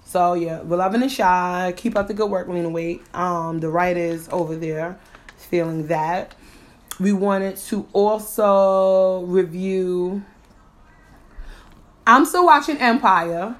So 0.08 0.32
yeah, 0.32 0.62
we're 0.62 0.78
loving 0.78 1.02
and 1.02 1.14
Chi. 1.14 1.74
Keep 1.76 1.94
up 1.94 2.08
the 2.08 2.14
good 2.14 2.30
work, 2.30 2.48
Lena 2.48 2.70
Waithe. 2.70 3.02
Um, 3.14 3.60
the 3.60 3.68
writers 3.68 4.26
over 4.32 4.56
there 4.56 4.98
feeling 5.36 5.88
that. 5.88 6.34
We 6.98 7.12
wanted 7.12 7.58
to 7.58 7.86
also 7.92 9.26
review. 9.26 10.24
I'm 12.06 12.24
still 12.24 12.46
watching 12.46 12.78
Empire. 12.78 13.54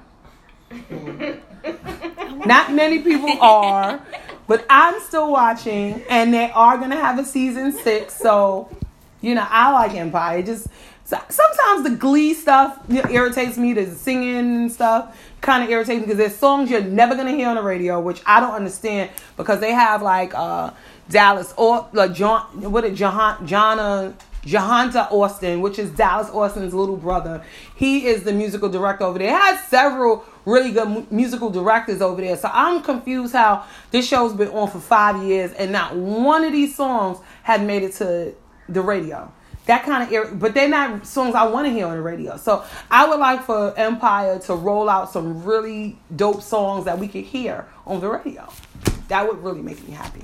Not 2.47 2.73
many 2.73 3.03
people 3.03 3.39
are, 3.39 4.03
but 4.47 4.65
I'm 4.71 4.99
still 5.01 5.31
watching, 5.31 6.01
and 6.09 6.33
they 6.33 6.49
are 6.49 6.79
gonna 6.79 6.95
have 6.95 7.19
a 7.19 7.25
season 7.25 7.73
six. 7.73 8.15
So, 8.15 8.75
you 9.21 9.35
know, 9.35 9.45
I 9.47 9.71
like 9.71 9.93
Empire. 9.93 10.41
Just 10.41 10.67
sometimes 11.03 11.83
the 11.83 11.95
Glee 11.95 12.33
stuff 12.33 12.79
irritates 12.89 13.55
me. 13.55 13.73
The 13.73 13.85
singing 13.85 14.35
and 14.35 14.71
stuff 14.71 15.15
kind 15.41 15.63
of 15.63 15.69
irritates 15.69 15.99
me 15.99 16.01
because 16.01 16.17
there's 16.17 16.35
songs 16.35 16.69
you're 16.69 16.81
never 16.81 17.15
gonna 17.15 17.31
hear 17.31 17.49
on 17.49 17.55
the 17.55 17.63
radio, 17.63 17.99
which 17.99 18.21
I 18.25 18.39
don't 18.39 18.53
understand 18.53 19.09
because 19.37 19.59
they 19.59 19.71
have 19.71 20.01
like 20.01 20.33
uh 20.33 20.71
Dallas 21.09 21.53
or 21.57 21.87
like 21.93 22.13
John, 22.13 22.41
what 22.71 22.85
is 22.85 22.97
Jahan. 22.97 24.13
Jahanta 24.45 25.11
Austin, 25.11 25.59
which 25.61 25.77
is 25.77 25.89
Dallas 25.91 26.29
Austin's 26.29 26.73
little 26.73 26.95
brother. 26.95 27.43
He 27.75 28.07
is 28.07 28.23
the 28.23 28.31
musical 28.31 28.69
director 28.69 29.03
over 29.03 29.19
there. 29.19 29.35
It 29.35 29.41
has 29.41 29.67
several 29.67 30.23
really 30.45 30.71
good 30.71 30.87
mu- 30.87 31.05
musical 31.11 31.49
directors 31.49 32.01
over 32.01 32.21
there. 32.21 32.37
So 32.37 32.49
I'm 32.51 32.81
confused 32.81 33.33
how 33.33 33.65
this 33.91 34.07
show's 34.07 34.33
been 34.33 34.47
on 34.49 34.69
for 34.69 34.79
five 34.79 35.21
years 35.23 35.51
and 35.53 35.71
not 35.71 35.95
one 35.95 36.43
of 36.43 36.53
these 36.53 36.75
songs 36.75 37.19
had 37.43 37.63
made 37.65 37.83
it 37.83 37.93
to 37.95 38.33
the 38.69 38.81
radio. 38.81 39.31
That 39.69 39.83
kind 39.83 40.11
of, 40.11 40.39
but 40.39 40.55
they're 40.55 40.67
not 40.67 41.05
songs 41.05 41.35
I 41.35 41.45
want 41.45 41.67
to 41.67 41.71
hear 41.71 41.85
on 41.85 41.95
the 41.95 42.01
radio. 42.01 42.37
So 42.37 42.63
I 42.89 43.07
would 43.07 43.19
like 43.19 43.43
for 43.43 43.71
Empire 43.77 44.39
to 44.39 44.55
roll 44.55 44.89
out 44.89 45.11
some 45.11 45.43
really 45.43 45.99
dope 46.15 46.41
songs 46.41 46.85
that 46.85 46.97
we 46.97 47.07
could 47.07 47.23
hear 47.23 47.67
on 47.85 48.01
the 48.01 48.09
radio. 48.09 48.51
That 49.09 49.27
would 49.27 49.43
really 49.43 49.61
make 49.61 49.87
me 49.87 49.93
happy. 49.93 50.23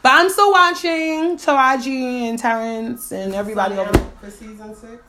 But 0.00 0.12
I'm 0.12 0.30
still 0.30 0.52
watching 0.52 1.36
Taraji 1.38 2.28
and 2.28 2.38
Terrence 2.38 3.10
and 3.10 3.34
everybody 3.34 3.74
over 3.78 3.90
there. 3.90 4.10
for 4.20 4.30
season 4.30 4.76
six. 4.76 5.02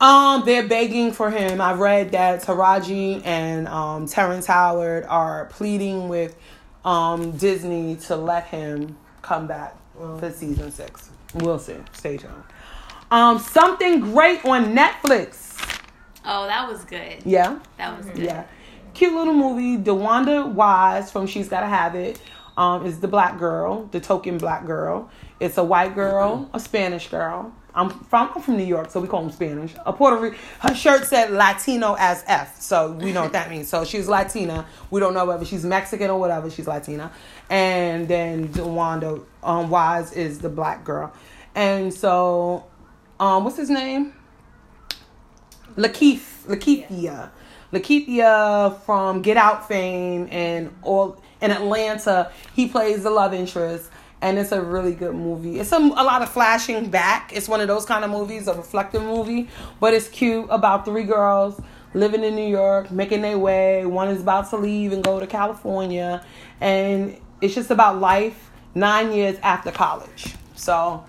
Um, 0.00 0.42
they're 0.44 0.66
begging 0.66 1.12
for 1.12 1.30
him. 1.30 1.60
I 1.60 1.74
read 1.74 2.10
that 2.10 2.42
Taraji 2.42 3.24
and 3.24 3.68
um, 3.68 4.08
Terrence 4.08 4.46
Howard 4.46 5.04
are 5.04 5.44
pleading 5.52 6.08
with 6.08 6.36
um, 6.84 7.30
Disney 7.36 7.94
to 8.08 8.16
let 8.16 8.46
him 8.46 8.98
come 9.22 9.46
back 9.46 9.76
for 9.96 10.32
season 10.32 10.72
six. 10.72 11.10
We'll 11.34 11.60
see. 11.60 11.76
Stay 11.92 12.16
tuned. 12.16 12.42
Um, 13.12 13.38
something 13.38 14.00
great 14.00 14.42
on 14.46 14.74
Netflix. 14.74 15.58
Oh, 16.24 16.46
that 16.46 16.66
was 16.66 16.82
good. 16.86 17.18
Yeah, 17.26 17.58
That 17.76 17.96
was 17.98 18.06
good. 18.06 18.18
yeah. 18.24 18.44
Cute 18.94 19.12
little 19.12 19.34
movie. 19.34 19.76
DeWanda 19.76 20.50
Wise 20.50 21.12
from 21.12 21.26
She's 21.26 21.46
Gotta 21.48 21.66
Have 21.66 21.94
It 21.94 22.18
um, 22.56 22.86
is 22.86 23.00
the 23.00 23.08
black 23.08 23.38
girl, 23.38 23.84
the 23.92 24.00
token 24.00 24.38
black 24.38 24.64
girl. 24.64 25.10
It's 25.40 25.58
a 25.58 25.64
white 25.64 25.94
girl, 25.94 26.48
a 26.54 26.60
Spanish 26.60 27.08
girl. 27.08 27.52
I'm 27.74 27.90
from, 27.90 28.30
I'm 28.34 28.40
from 28.42 28.56
New 28.56 28.64
York, 28.64 28.90
so 28.90 28.98
we 29.00 29.08
call 29.08 29.22
them 29.22 29.30
Spanish. 29.32 29.74
A 29.84 29.92
Puerto 29.92 30.16
Rican. 30.16 30.38
Her 30.60 30.74
shirt 30.74 31.04
said 31.04 31.32
Latino 31.32 31.96
as 31.98 32.24
F, 32.26 32.60
so 32.62 32.92
we 32.92 33.12
know 33.12 33.22
what 33.24 33.32
that 33.32 33.50
means. 33.50 33.68
So 33.68 33.84
she's 33.84 34.08
Latina. 34.08 34.66
We 34.90 35.00
don't 35.00 35.12
know 35.12 35.26
whether 35.26 35.44
she's 35.44 35.64
Mexican 35.66 36.08
or 36.10 36.18
whatever. 36.18 36.48
She's 36.50 36.66
Latina. 36.66 37.12
And 37.50 38.08
then 38.08 38.48
DeWanda 38.48 39.22
um, 39.42 39.68
Wise 39.68 40.12
is 40.12 40.38
the 40.38 40.48
black 40.48 40.84
girl. 40.84 41.12
And 41.54 41.92
so, 41.92 42.64
um, 43.22 43.44
what's 43.44 43.56
his 43.56 43.70
name? 43.70 44.12
Lakeith, 45.76 46.44
Lakeithia, 46.48 47.30
Lakeithia 47.72 48.80
from 48.80 49.22
Get 49.22 49.36
Out 49.36 49.68
fame 49.68 50.26
and 50.32 50.74
all 50.82 51.22
in 51.40 51.52
Atlanta. 51.52 52.32
He 52.52 52.66
plays 52.66 53.04
the 53.04 53.10
love 53.10 53.32
interest, 53.32 53.88
and 54.20 54.40
it's 54.40 54.50
a 54.50 54.60
really 54.60 54.92
good 54.92 55.14
movie. 55.14 55.60
It's 55.60 55.70
a, 55.70 55.76
a 55.76 56.02
lot 56.02 56.22
of 56.22 56.30
flashing 56.30 56.90
back. 56.90 57.30
It's 57.32 57.48
one 57.48 57.60
of 57.60 57.68
those 57.68 57.84
kind 57.84 58.04
of 58.04 58.10
movies, 58.10 58.48
a 58.48 58.54
reflective 58.54 59.04
movie, 59.04 59.48
but 59.78 59.94
it's 59.94 60.08
cute 60.08 60.46
about 60.50 60.84
three 60.84 61.04
girls 61.04 61.60
living 61.94 62.24
in 62.24 62.34
New 62.34 62.48
York, 62.48 62.90
making 62.90 63.22
their 63.22 63.38
way. 63.38 63.86
One 63.86 64.08
is 64.08 64.20
about 64.20 64.50
to 64.50 64.56
leave 64.56 64.92
and 64.92 65.04
go 65.04 65.20
to 65.20 65.28
California, 65.28 66.26
and 66.60 67.16
it's 67.40 67.54
just 67.54 67.70
about 67.70 68.00
life 68.00 68.50
nine 68.74 69.12
years 69.12 69.38
after 69.44 69.70
college. 69.70 70.34
So 70.56 71.04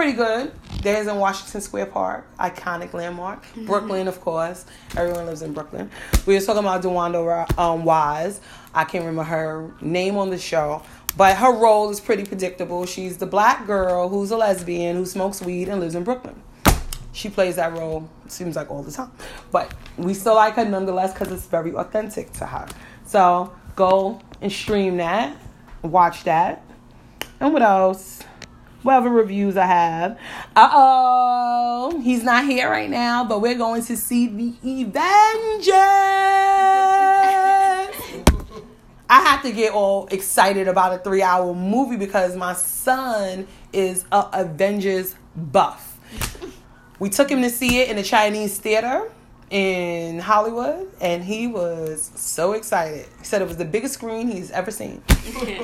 pretty 0.00 0.16
good. 0.16 0.50
There's 0.80 1.08
in 1.08 1.16
Washington 1.16 1.60
Square 1.60 1.84
Park, 1.86 2.26
iconic 2.38 2.94
landmark. 2.94 3.44
Brooklyn, 3.66 4.08
of 4.08 4.18
course. 4.22 4.64
Everyone 4.96 5.26
lives 5.26 5.42
in 5.42 5.52
Brooklyn. 5.52 5.90
We 6.24 6.32
were 6.32 6.40
talking 6.40 6.60
about 6.60 6.82
DeWanda 6.82 7.58
um, 7.58 7.84
Wise. 7.84 8.40
I 8.72 8.84
can't 8.84 9.04
remember 9.04 9.24
her 9.24 9.74
name 9.82 10.16
on 10.16 10.30
the 10.30 10.38
show, 10.38 10.82
but 11.18 11.36
her 11.36 11.52
role 11.52 11.90
is 11.90 12.00
pretty 12.00 12.24
predictable. 12.24 12.86
She's 12.86 13.18
the 13.18 13.26
black 13.26 13.66
girl 13.66 14.08
who's 14.08 14.30
a 14.30 14.38
lesbian 14.38 14.96
who 14.96 15.04
smokes 15.04 15.42
weed 15.42 15.68
and 15.68 15.80
lives 15.80 15.94
in 15.94 16.02
Brooklyn. 16.02 16.42
She 17.12 17.28
plays 17.28 17.56
that 17.56 17.74
role, 17.74 18.08
seems 18.26 18.56
like 18.56 18.70
all 18.70 18.82
the 18.82 18.92
time. 18.92 19.12
But 19.50 19.74
we 19.98 20.14
still 20.14 20.34
like 20.34 20.54
her 20.54 20.64
nonetheless 20.64 21.12
because 21.12 21.30
it's 21.30 21.44
very 21.44 21.74
authentic 21.74 22.32
to 22.38 22.46
her. 22.46 22.66
So 23.04 23.52
go 23.76 24.22
and 24.40 24.50
stream 24.50 24.96
that, 24.96 25.36
watch 25.82 26.24
that. 26.24 26.64
And 27.38 27.52
what 27.52 27.60
else? 27.60 28.22
Whatever 28.82 29.10
reviews 29.10 29.56
I 29.56 29.66
have. 29.66 30.18
Uh 30.56 30.70
oh, 30.72 32.00
he's 32.02 32.22
not 32.22 32.44
here 32.46 32.70
right 32.70 32.88
now, 32.88 33.24
but 33.24 33.40
we're 33.40 33.58
going 33.58 33.84
to 33.84 33.96
see 33.96 34.26
the 34.26 34.82
Avengers. 34.82 35.74
I 39.12 39.22
have 39.22 39.42
to 39.42 39.52
get 39.52 39.72
all 39.72 40.06
excited 40.06 40.68
about 40.68 40.94
a 40.94 40.98
three 40.98 41.20
hour 41.22 41.54
movie 41.54 41.96
because 41.96 42.36
my 42.36 42.54
son 42.54 43.46
is 43.72 44.04
a 44.12 44.26
Avengers 44.32 45.14
buff. 45.36 45.98
We 46.98 47.10
took 47.10 47.30
him 47.30 47.42
to 47.42 47.50
see 47.50 47.80
it 47.80 47.88
in 47.88 47.96
the 47.96 48.02
Chinese 48.02 48.58
theater 48.58 49.10
in 49.50 50.20
Hollywood, 50.20 50.88
and 51.00 51.24
he 51.24 51.48
was 51.48 52.12
so 52.14 52.52
excited. 52.52 53.06
He 53.18 53.24
said 53.24 53.42
it 53.42 53.48
was 53.48 53.56
the 53.56 53.64
biggest 53.64 53.94
screen 53.94 54.30
he's 54.30 54.50
ever 54.52 54.70
seen. 54.70 55.02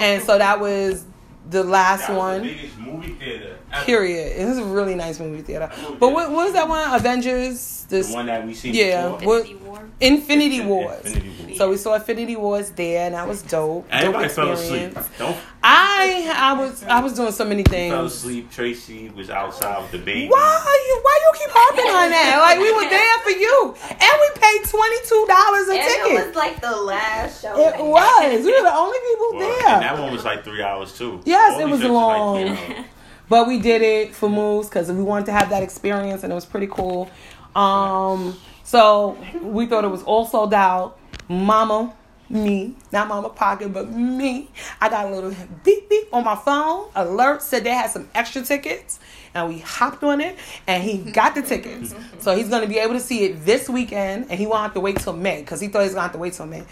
and 0.01 0.23
so 0.23 0.39
that 0.39 0.59
was 0.61 1.05
the 1.51 1.63
last 1.63 2.09
one. 2.11 2.43
the 2.43 2.49
biggest 2.55 2.79
movie 2.79 3.13
theater. 3.15 3.59
Ever. 3.73 3.85
Period. 3.85 4.41
It 4.41 4.47
was 4.47 4.59
a 4.59 4.65
really 4.65 4.95
nice 4.95 5.19
movie 5.21 5.43
theater. 5.43 5.71
Oh, 5.79 5.97
but 5.99 6.13
what, 6.13 6.31
what 6.31 6.45
was 6.47 6.53
that 6.55 6.69
one? 6.69 6.93
Avengers. 6.95 7.85
This 7.89 8.09
The 8.09 8.15
one 8.15 8.27
that 8.27 8.45
we 8.45 8.53
seen 8.55 8.75
Yeah. 8.75 9.11
before. 9.13 9.29
What- 9.29 9.47
Infinity 9.47 9.55
War. 9.65 9.89
Infinity 10.01 10.59
Infin- 10.61 10.67
Wars. 10.67 11.07
Infinity 11.07 11.45
Wars. 11.47 11.59
So 11.59 11.71
we 11.71 11.77
saw 11.77 11.95
Infinity 11.95 12.37
Wars 12.37 12.71
there, 12.71 13.07
and 13.07 13.15
that 13.15 13.27
was 13.29 13.43
dope. 13.43 13.87
Everybody 13.91 14.25
dope 14.27 14.33
fell 14.35 14.51
asleep. 14.53 14.83
experience. 14.97 15.09
Don't 15.19 15.37
I 15.63 16.33
I 16.37 16.53
was 16.55 16.83
I 16.85 17.01
was 17.01 17.13
doing 17.15 17.33
so 17.33 17.45
many 17.45 17.63
things. 17.63 17.93
fell 17.95 18.05
asleep. 18.07 18.51
Tracy 18.51 19.09
was 19.15 19.31
outside 19.31 19.81
with 19.83 19.93
the 19.93 19.99
baby. 19.99 20.29
Why 20.29 20.39
are 20.39 20.89
you 20.89 21.01
why 21.03 21.21
you 21.23 21.39
keep 21.39 21.51
harping 21.51 21.87
on 21.87 22.11
that? 22.11 22.39
Like 22.41 22.59
we 22.59 22.73
were 22.73 22.91
there 22.91 23.19
for 23.21 23.31
you, 23.31 23.75
and 23.91 24.01
we 24.01 24.41
paid 24.41 24.69
twenty 24.69 24.99
two 25.09 25.25
dollars 25.29 25.69
a 25.69 25.73
And 25.73 26.13
it 26.13 26.27
was 26.27 26.37
like 26.37 26.61
the 26.61 26.77
last 26.77 27.43
show. 27.43 27.55
It 27.59 27.79
was. 27.85 28.45
We 28.45 28.53
were 28.53 28.63
the 28.69 28.75
only 28.75 28.99
people 29.09 29.31
Well, 29.39 29.49
there. 29.61 29.69
And 29.77 29.83
that 29.83 29.99
one 29.99 30.13
was 30.13 30.25
like 30.25 30.45
three 30.45 30.63
hours 30.63 30.93
too. 30.99 31.21
Yes, 31.25 31.55
All 31.55 31.61
it 31.61 31.69
was 31.71 31.83
long. 31.83 32.45
Like 32.47 32.59
three 32.59 32.75
hours. 32.77 32.85
But 33.29 33.49
we 33.49 33.59
did 33.59 33.83
it 33.83 34.15
for 34.15 34.29
moves 34.29 34.69
because 34.69 34.91
we 34.91 35.03
wanted 35.03 35.27
to 35.27 35.33
have 35.33 35.51
that 35.51 35.63
experience, 35.63 36.23
and 36.23 36.33
it 36.33 36.35
was 36.35 36.47
pretty 36.47 36.69
cool. 36.69 37.11
Um, 37.55 38.37
so 38.63 39.17
we 39.43 39.67
thought 39.67 39.85
it 39.85 39.91
was 39.91 40.03
all 40.03 40.27
sold 40.27 40.55
out. 40.55 40.99
Mama, 41.29 41.93
me, 42.29 42.75
not 42.93 43.09
Mama 43.09 43.29
Pocket, 43.29 43.73
but 43.73 43.91
me. 43.91 44.49
I 44.81 44.89
got 44.89 45.07
a 45.07 45.11
little 45.15 45.35
beep 45.65 45.89
beep 45.89 46.09
on 46.13 46.25
my 46.25 46.37
phone. 46.37 46.89
Alert 46.95 47.43
said 47.43 47.65
they 47.65 47.71
had 47.71 47.91
some 47.91 48.09
extra 48.15 48.43
tickets, 48.43 49.01
and 49.35 49.49
we 49.49 49.59
hopped 49.59 50.03
on 50.05 50.21
it, 50.21 50.37
and 50.67 50.83
he 50.83 50.99
got 50.99 51.35
the 51.35 51.43
tickets. 51.43 51.95
So 52.21 52.37
he's 52.37 52.49
gonna 52.49 52.67
be 52.67 52.79
able 52.79 52.95
to 52.95 53.01
see 53.01 53.25
it 53.25 53.45
this 53.45 53.69
weekend, 53.69 54.27
and 54.31 54.39
he 54.39 54.47
won't 54.47 54.63
have 54.63 54.75
to 54.75 54.81
wait 54.81 54.99
till 54.99 55.13
May 55.13 55.41
because 55.41 55.61
he 55.61 55.69
thought 55.69 55.83
he's 55.83 55.93
gonna 55.93 56.03
have 56.03 56.13
to 56.13 56.19
wait 56.19 56.33
till 56.33 56.47
May. 56.47 56.65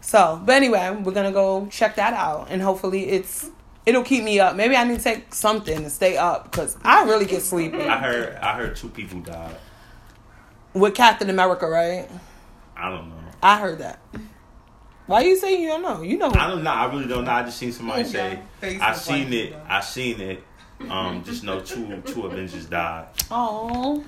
So, 0.00 0.40
but 0.44 0.54
anyway, 0.54 0.90
we're 1.02 1.12
gonna 1.12 1.32
go 1.32 1.68
check 1.70 1.96
that 1.96 2.12
out, 2.14 2.48
and 2.50 2.60
hopefully 2.62 3.08
it's 3.08 3.50
it'll 3.86 4.02
keep 4.02 4.24
me 4.24 4.40
up. 4.40 4.56
Maybe 4.56 4.76
I 4.76 4.84
need 4.84 4.98
to 4.98 5.02
take 5.04 5.34
something 5.34 5.82
to 5.82 5.90
stay 5.90 6.16
up 6.16 6.50
because 6.50 6.76
I 6.82 7.04
really 7.04 7.26
get 7.26 7.42
sleepy. 7.42 7.78
I 7.78 7.98
heard. 7.98 8.36
I 8.36 8.54
heard 8.56 8.76
two 8.76 8.88
people 8.88 9.20
died. 9.20 9.56
With 10.74 10.94
Captain 10.94 11.28
America, 11.28 11.68
right? 11.68 12.08
I 12.76 12.90
don't 12.90 13.08
know. 13.10 13.16
I 13.42 13.58
heard 13.58 13.78
that. 13.78 14.00
Why 15.06 15.20
you 15.22 15.36
saying 15.36 15.60
you 15.60 15.68
don't 15.68 15.82
know? 15.82 16.02
You 16.02 16.16
know. 16.16 16.30
I 16.30 16.46
don't 16.46 16.62
know. 16.62 16.70
I 16.70 16.86
really 16.86 17.06
don't 17.06 17.24
know. 17.24 17.32
I 17.32 17.42
just 17.42 17.58
seen 17.58 17.72
somebody 17.72 18.04
say. 18.04 18.38
Face 18.60 18.80
I 18.80 18.92
look 18.92 19.00
seen 19.00 19.32
it. 19.32 19.50
you, 19.50 19.56
I 19.68 19.80
seen 19.80 20.20
it. 20.20 20.44
Um, 20.88 21.22
just 21.24 21.44
know 21.44 21.60
two 21.60 22.00
two 22.06 22.26
Avengers 22.26 22.66
died. 22.66 23.06
Oh, 23.30 24.04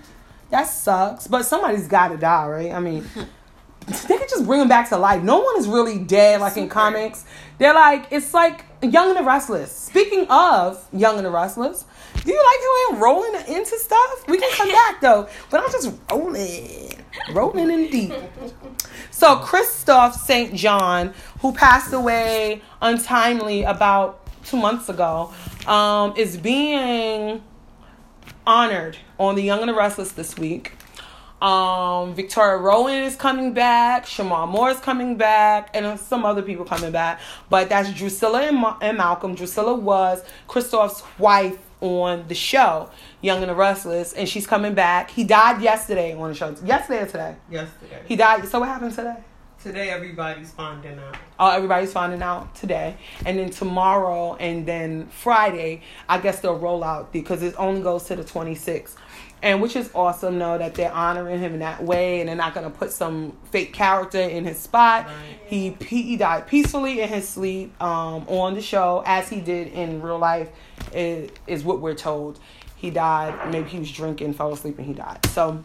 that 0.51 0.65
sucks. 0.65 1.27
But 1.27 1.45
somebody's 1.45 1.89
got 1.89 2.09
to 2.09 2.17
die, 2.17 2.47
right? 2.47 2.73
I 2.73 2.81
mean, 2.81 3.05
they 3.87 4.19
could 4.19 4.29
just 4.29 4.47
bring 4.47 4.61
them 4.61 4.69
back 4.69 4.89
to 4.91 4.97
life. 4.97 5.23
No 5.23 5.41
one 5.41 5.59
is 5.59 5.69
really 5.69 5.99
dead 5.99 6.41
like 6.41 6.57
in 6.57 6.69
comics. 6.69 7.25
They're 7.59 7.75
like 7.75 8.07
it's 8.11 8.33
like 8.33 8.65
Young 8.87 9.11
and 9.11 9.19
the 9.19 9.23
Restless. 9.23 9.71
Speaking 9.71 10.27
of 10.29 10.87
Young 10.93 11.17
and 11.17 11.27
the 11.27 11.31
Restless, 11.31 11.85
do 12.25 12.33
you 12.33 12.37
like 12.37 12.59
how 12.61 12.97
I'm 12.97 13.03
rolling 13.03 13.57
into 13.57 13.79
stuff? 13.79 14.29
We 14.29 14.39
can 14.39 14.51
come 14.53 14.69
back 14.69 15.01
though, 15.01 15.29
but 15.51 15.63
I'm 15.63 15.71
just 15.71 15.93
rolling, 16.11 17.05
rolling 17.33 17.71
in 17.71 17.91
deep. 17.91 18.13
So 19.11 19.37
Kristoff 19.37 20.15
St. 20.15 20.55
John, 20.55 21.15
who 21.41 21.53
passed 21.53 21.93
away 21.93 22.63
untimely 22.83 23.63
about 23.63 24.21
two 24.45 24.57
months 24.57 24.89
ago, 24.89 25.33
um, 25.67 26.15
is 26.17 26.37
being 26.37 27.43
honored 28.47 28.97
on 29.19 29.35
the 29.35 29.43
Young 29.43 29.61
and 29.61 29.69
the 29.69 29.75
Restless 29.75 30.13
this 30.13 30.37
week. 30.37 30.73
Um, 31.45 32.15
Victoria 32.15 32.57
Rowell 32.57 32.87
is 32.87 33.17
coming 33.17 33.53
back. 33.53 34.07
Shemar 34.07 34.49
Moore 34.49 34.71
is 34.71 34.81
coming 34.81 35.19
back, 35.19 35.69
and 35.75 36.01
some 36.01 36.25
other 36.25 36.41
people 36.41 36.65
coming 36.65 36.91
back. 36.91 37.21
But 37.51 37.69
that's 37.69 37.93
Drusilla 37.93 38.45
and, 38.45 38.57
Ma- 38.57 38.79
and 38.81 38.97
Malcolm. 38.97 39.35
Drusilla 39.35 39.75
was 39.75 40.25
Kristoff's 40.49 41.03
wife 41.19 41.59
on 41.83 42.27
the 42.29 42.35
show, 42.35 42.89
Young 43.21 43.43
and 43.43 43.51
the 43.51 43.55
Restless, 43.55 44.15
and 44.15 44.27
she's 44.27 44.47
coming 44.47 44.73
back. 44.73 45.11
He 45.11 45.23
died 45.23 45.61
yesterday 45.61 46.15
on 46.15 46.31
the 46.31 46.35
show. 46.35 46.57
Yesterday 46.65 47.03
or 47.03 47.07
today? 47.07 47.37
Yesterday. 47.51 48.03
He 48.07 48.17
died. 48.17 48.49
So 48.49 48.61
what 48.61 48.71
happened 48.71 48.95
today? 48.95 49.17
Today, 49.63 49.89
everybody's 49.89 50.51
finding 50.51 50.99
out. 50.99 51.17
Oh, 51.39 51.51
everybody's 51.51 51.91
finding 51.91 52.23
out 52.23 52.55
today, 52.55 52.97
and 53.25 53.39
then 53.39 53.49
tomorrow, 53.49 54.35
and 54.37 54.67
then 54.67 55.07
Friday. 55.07 55.83
I 56.07 56.19
guess 56.19 56.41
they'll 56.41 56.59
roll 56.59 56.85
out 56.85 57.13
because 57.15 57.43
it 57.43 57.55
only 57.57 57.81
goes 57.81 58.05
to 58.05 58.17
the 58.17 58.25
26th, 58.25 58.97
and 59.45 59.61
which 59.61 59.77
is 59.77 59.91
awesome. 59.95 60.39
Though 60.39 60.59
that 60.59 60.75
they're 60.75 60.91
honoring 60.91 61.39
him 61.39 61.53
in 61.53 61.61
that 61.61 61.85
way, 61.85 62.21
and 62.21 62.29
they're 62.29 62.35
not 62.35 62.55
gonna 62.55 62.71
put 62.71 62.91
some 62.91 63.37
fake 63.53 63.75
character 63.75 64.19
in 64.19 64.45
his 64.45 64.59
spot. 64.59 65.09
He 65.47 65.77
he 65.87 66.17
died 66.17 66.49
peacefully 66.49 67.03
in 67.03 67.09
his 67.09 67.29
sleep 67.29 67.81
um, 67.81 68.27
on 68.27 68.55
the 68.55 68.63
show, 68.63 69.05
as 69.07 69.29
he 69.29 69.41
did 69.41 69.69
in 69.69 70.03
real 70.03 70.19
life. 70.19 70.49
Is, 70.93 71.31
is 71.47 71.63
what 71.63 71.81
we're 71.81 71.95
told. 71.95 72.41
He 72.77 72.91
died. 72.91 73.53
Maybe 73.53 73.69
he 73.69 73.79
was 73.79 73.93
drinking, 73.93 74.33
fell 74.33 74.53
asleep, 74.53 74.79
and 74.79 74.87
he 74.87 74.95
died. 74.95 75.25
So. 75.27 75.63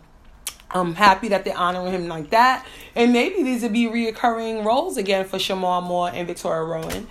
I'm 0.72 0.94
happy 0.94 1.30
that 1.30 1.46
they're 1.46 1.58
honoring 1.58 1.92
him 1.92 2.08
like 2.08 2.30
that. 2.30 2.64
And 2.94 3.12
maybe 3.12 3.42
these 3.42 3.64
would 3.64 3.74
be 3.74 3.88
reoccurring 3.88 4.64
roles 4.64 4.98
again 4.98 5.26
for 5.26 5.38
Shemar 5.38 5.82
Moore 5.82 6.12
and 6.14 6.28
Victoria 6.28 6.62
Rowell. 6.62 7.08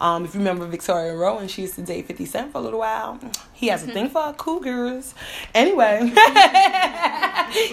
Um, 0.00 0.24
if 0.24 0.34
you 0.34 0.40
remember 0.40 0.66
Victoria 0.66 1.14
Rowell, 1.14 1.46
she 1.46 1.62
used 1.62 1.74
to 1.74 1.82
date 1.82 2.06
50 2.06 2.24
Cent 2.24 2.52
for 2.52 2.58
a 2.58 2.60
little 2.62 2.78
while. 2.78 3.20
He 3.52 3.68
has 3.68 3.82
a 3.82 3.86
thing 3.86 4.08
for 4.08 4.32
cougars. 4.32 5.14
Anyway, 5.54 6.00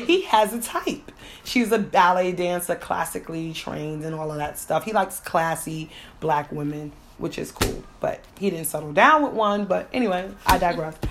he 0.06 0.24
has 0.24 0.54
a 0.54 0.62
type. 0.62 1.12
She's 1.46 1.72
a 1.72 1.80
ballet 1.80 2.34
dancer, 2.34 2.76
classically 2.76 3.54
trained, 3.54 4.04
and 4.04 4.14
all 4.14 4.30
of 4.30 4.38
that 4.38 4.58
stuff. 4.58 4.84
He 4.84 4.92
likes 4.92 5.22
classy 5.22 5.90
black 6.20 6.52
women, 6.52 6.92
which 7.18 7.40
is 7.40 7.52
cool. 7.52 7.84
But 8.02 8.22
he 8.38 8.50
didn't 8.50 8.66
settle 8.66 8.92
down 8.92 9.24
with 9.24 9.32
one. 9.32 9.64
But 9.64 9.88
anyway, 9.94 10.30
I 10.46 10.58
digress. 10.58 10.98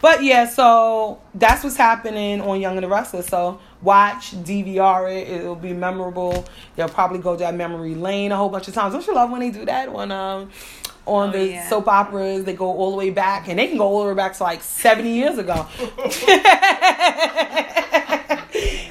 But 0.00 0.22
yeah, 0.22 0.46
so 0.46 1.22
that's 1.34 1.64
what's 1.64 1.78
happening 1.78 2.42
on 2.42 2.60
Young 2.60 2.76
and 2.76 2.84
the 2.84 2.88
Restless. 2.88 3.26
So 3.26 3.58
watch, 3.84 4.32
DVR 4.32 5.10
it. 5.14 5.28
It'll 5.28 5.54
be 5.54 5.72
memorable. 5.72 6.44
They'll 6.76 6.88
probably 6.88 7.18
go 7.20 7.36
down 7.36 7.56
memory 7.56 7.94
lane 7.94 8.32
a 8.32 8.36
whole 8.36 8.48
bunch 8.48 8.66
of 8.68 8.74
times. 8.74 8.94
Don't 8.94 9.06
you 9.06 9.14
love 9.14 9.30
when 9.30 9.40
they 9.40 9.50
do 9.50 9.64
that 9.66 9.88
on 9.88 10.10
um 10.10 10.50
on 11.06 11.28
Oh, 11.28 11.32
the 11.32 11.46
yeah. 11.50 11.68
soap 11.68 11.86
operas? 11.86 12.44
They 12.44 12.54
go 12.54 12.66
all 12.66 12.90
the 12.92 12.96
way 12.96 13.10
back, 13.10 13.48
and 13.48 13.58
they 13.58 13.66
can 13.68 13.76
go 13.78 13.84
all 13.84 14.02
the 14.04 14.08
way 14.08 14.14
back 14.14 14.32
to 14.38 14.42
like 14.42 14.62
seventy 14.62 15.10
years 15.14 15.36
ago. 15.38 15.66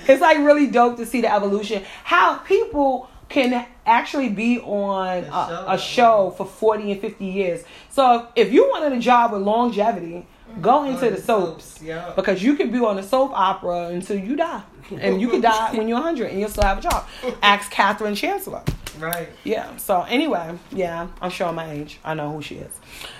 it's 0.08 0.22
like 0.22 0.38
really 0.40 0.68
dope 0.68 0.98
to 0.98 1.06
see 1.06 1.22
the 1.22 1.34
evolution. 1.34 1.84
How 2.04 2.38
people 2.38 3.10
can 3.30 3.66
actually 3.86 4.30
be 4.30 4.60
on 4.60 5.24
a, 5.24 5.66
a 5.70 5.78
show 5.78 6.34
for 6.38 6.46
40 6.46 6.92
and 6.92 7.02
50 7.02 7.26
years. 7.26 7.64
So 7.90 8.28
if 8.36 8.54
you 8.54 8.70
wanted 8.70 8.94
a 8.94 9.00
job 9.00 9.32
with 9.32 9.42
longevity, 9.42 10.28
go 10.62 10.84
into 10.84 11.10
the 11.10 11.22
soaps. 11.22 11.82
Yeah. 11.82 12.14
Because 12.16 12.44
you 12.44 12.56
could 12.56 12.72
be 12.72 12.80
on 12.80 12.98
a 12.98 13.04
soap 13.04 13.32
opera 13.34 13.88
until 13.88 14.18
you 14.18 14.36
die. 14.36 14.64
And 14.92 15.22
you 15.22 15.30
could 15.30 15.42
die 15.42 15.74
when 15.76 15.88
you're 15.88 15.98
100 15.98 16.32
and 16.32 16.40
you'll 16.40 16.50
still 16.50 16.64
have 16.64 16.80
a 16.80 16.82
job. 16.82 17.08
Ask 17.42 17.72
Catherine 17.72 18.16
Chancellor. 18.16 18.64
Right. 19.00 19.30
Yeah. 19.44 19.76
So 19.78 20.02
anyway, 20.04 20.58
yeah, 20.72 21.08
I'm 21.22 21.32
showing 21.32 21.56
my 21.56 21.72
age. 21.72 22.00
I 22.04 22.14
know 22.14 22.32
who 22.32 22.42
she 22.42 22.56
is. 22.56 22.72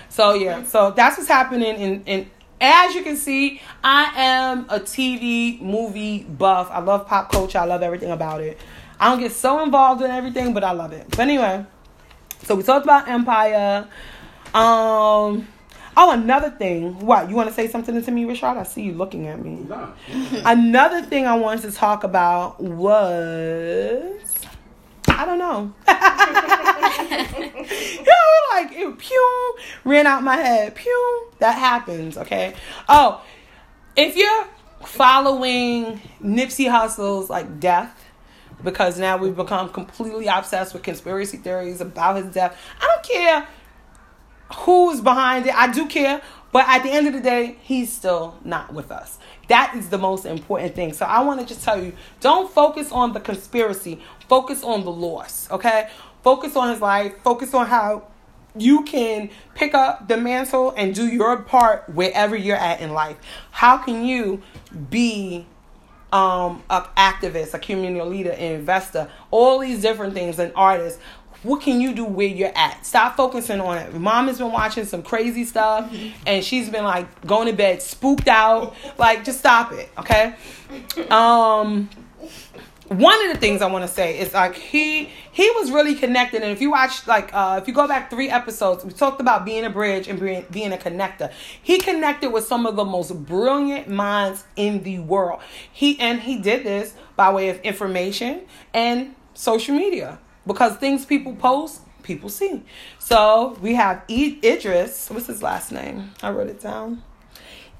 So 0.08 0.34
yeah, 0.34 0.62
so 0.64 0.92
that's 0.92 1.16
what's 1.18 1.28
happening 1.28 1.76
in 1.76 2.04
in 2.04 2.30
as 2.60 2.94
you 2.94 3.02
can 3.02 3.16
see, 3.16 3.60
I 3.82 4.12
am 4.14 4.66
a 4.70 4.78
TV 4.78 5.60
movie 5.60 6.22
buff. 6.22 6.70
I 6.70 6.78
love 6.78 7.06
pop 7.06 7.32
culture. 7.32 7.58
I 7.58 7.64
love 7.64 7.82
everything 7.82 8.10
about 8.10 8.40
it. 8.40 8.58
I 8.98 9.10
don't 9.10 9.18
get 9.18 9.32
so 9.32 9.62
involved 9.62 10.02
in 10.02 10.10
everything, 10.10 10.54
but 10.54 10.62
I 10.62 10.70
love 10.70 10.92
it. 10.92 11.06
But 11.10 11.20
anyway, 11.20 11.66
so 12.44 12.54
we 12.54 12.62
talked 12.62 12.86
about 12.86 13.08
Empire. 13.08 13.88
Um 14.54 15.48
Oh, 15.96 16.10
another 16.10 16.50
thing. 16.50 16.98
What 17.00 17.30
you 17.30 17.36
want 17.36 17.48
to 17.48 17.54
say 17.54 17.68
something 17.68 18.02
to 18.02 18.10
me, 18.10 18.24
Richard? 18.24 18.46
I 18.46 18.64
see 18.64 18.82
you 18.82 18.94
looking 18.94 19.28
at 19.28 19.42
me. 19.42 19.66
Another 20.44 21.02
thing 21.02 21.26
I 21.26 21.36
wanted 21.36 21.62
to 21.62 21.72
talk 21.72 22.04
about 22.04 22.60
was 22.60 24.20
I 25.08 25.24
don't 25.24 25.38
know. 25.38 25.72
you 27.38 28.02
know, 28.02 28.12
like 28.52 28.72
it 28.72 28.98
pew 28.98 29.54
ran 29.84 30.06
out 30.06 30.22
my 30.22 30.36
head. 30.36 30.74
Pew. 30.74 31.28
That 31.38 31.58
happens, 31.58 32.16
okay? 32.18 32.54
Oh, 32.88 33.22
if 33.96 34.16
you're 34.16 34.46
following 34.84 36.00
Nipsey 36.22 36.70
Hussle's 36.70 37.30
like 37.30 37.60
death, 37.60 38.00
because 38.62 38.98
now 38.98 39.16
we've 39.16 39.36
become 39.36 39.68
completely 39.68 40.26
obsessed 40.26 40.72
with 40.72 40.82
conspiracy 40.82 41.36
theories 41.36 41.80
about 41.80 42.16
his 42.16 42.32
death. 42.32 42.56
I 42.80 42.86
don't 42.86 43.04
care 43.04 43.48
who's 44.54 45.00
behind 45.00 45.46
it. 45.46 45.54
I 45.54 45.70
do 45.72 45.86
care, 45.86 46.22
but 46.52 46.66
at 46.68 46.82
the 46.82 46.90
end 46.90 47.06
of 47.06 47.12
the 47.12 47.20
day, 47.20 47.56
he's 47.62 47.92
still 47.92 48.38
not 48.44 48.72
with 48.72 48.90
us. 48.90 49.18
That 49.48 49.74
is 49.76 49.88
the 49.88 49.98
most 49.98 50.24
important 50.24 50.74
thing. 50.74 50.92
So 50.92 51.04
I 51.04 51.20
want 51.22 51.40
to 51.40 51.46
just 51.46 51.64
tell 51.64 51.82
you, 51.82 51.92
don't 52.20 52.50
focus 52.50 52.92
on 52.92 53.12
the 53.12 53.20
conspiracy. 53.20 54.00
Focus 54.28 54.62
on 54.62 54.84
the 54.84 54.92
loss, 54.92 55.50
okay? 55.50 55.90
Focus 56.22 56.56
on 56.56 56.70
his 56.70 56.80
life. 56.80 57.14
Focus 57.22 57.52
on 57.54 57.66
how 57.66 58.04
you 58.56 58.84
can 58.84 59.30
pick 59.54 59.74
up 59.74 60.08
the 60.08 60.16
mantle 60.16 60.72
and 60.76 60.94
do 60.94 61.06
your 61.06 61.42
part 61.42 61.88
wherever 61.88 62.36
you're 62.36 62.56
at 62.56 62.80
in 62.80 62.92
life. 62.92 63.16
How 63.50 63.76
can 63.76 64.04
you 64.04 64.42
be 64.90 65.46
um, 66.14 66.62
an 66.70 66.84
activist, 66.96 67.54
a 67.54 67.58
community 67.58 68.00
leader, 68.08 68.30
an 68.30 68.52
investor, 68.54 69.10
all 69.32 69.58
these 69.58 69.82
different 69.82 70.14
things, 70.14 70.38
an 70.38 70.52
artist. 70.54 71.00
What 71.44 71.60
can 71.60 71.80
you 71.80 71.94
do 71.94 72.04
where 72.04 72.26
you're 72.26 72.56
at? 72.56 72.84
Stop 72.84 73.16
focusing 73.16 73.60
on 73.60 73.78
it. 73.78 73.94
Mom 73.94 74.28
has 74.28 74.38
been 74.38 74.50
watching 74.50 74.84
some 74.86 75.02
crazy 75.02 75.44
stuff 75.44 75.94
and 76.26 76.42
she's 76.42 76.70
been 76.70 76.84
like 76.84 77.26
going 77.26 77.46
to 77.48 77.52
bed 77.52 77.82
spooked 77.82 78.28
out. 78.28 78.74
Like, 78.98 79.24
just 79.24 79.38
stop 79.38 79.72
it, 79.72 79.90
okay? 79.98 80.34
Um, 81.10 81.90
one 82.88 83.26
of 83.26 83.32
the 83.32 83.40
things 83.40 83.62
I 83.62 83.66
want 83.66 83.86
to 83.86 83.92
say 83.92 84.18
is 84.18 84.34
like 84.34 84.54
he 84.54 85.10
he 85.32 85.50
was 85.52 85.70
really 85.70 85.94
connected, 85.94 86.42
and 86.42 86.50
if 86.50 86.60
you 86.60 86.70
watch 86.70 87.06
like 87.06 87.30
uh, 87.32 87.58
if 87.60 87.66
you 87.66 87.72
go 87.72 87.88
back 87.88 88.10
three 88.10 88.28
episodes, 88.28 88.84
we 88.84 88.92
talked 88.92 89.20
about 89.20 89.44
being 89.44 89.64
a 89.64 89.70
bridge 89.70 90.06
and 90.06 90.20
being 90.20 90.44
being 90.50 90.72
a 90.72 90.76
connector. 90.76 91.32
He 91.62 91.78
connected 91.78 92.30
with 92.30 92.44
some 92.44 92.66
of 92.66 92.76
the 92.76 92.84
most 92.84 93.24
brilliant 93.24 93.88
minds 93.88 94.44
in 94.56 94.82
the 94.82 94.98
world. 94.98 95.40
He 95.72 95.98
and 95.98 96.20
he 96.20 96.38
did 96.38 96.64
this 96.64 96.94
by 97.16 97.32
way 97.32 97.48
of 97.48 97.58
information 97.62 98.42
and 98.74 99.14
social 99.32 99.74
media 99.74 100.18
because 100.46 100.76
things 100.76 101.04
people 101.04 101.34
post, 101.34 101.80
people 102.02 102.28
see. 102.28 102.62
So 102.98 103.58
we 103.60 103.74
have 103.74 104.02
Idris. 104.08 105.10
What's 105.10 105.26
his 105.26 105.42
last 105.42 105.72
name? 105.72 106.12
I 106.22 106.30
wrote 106.30 106.48
it 106.48 106.60
down. 106.60 107.02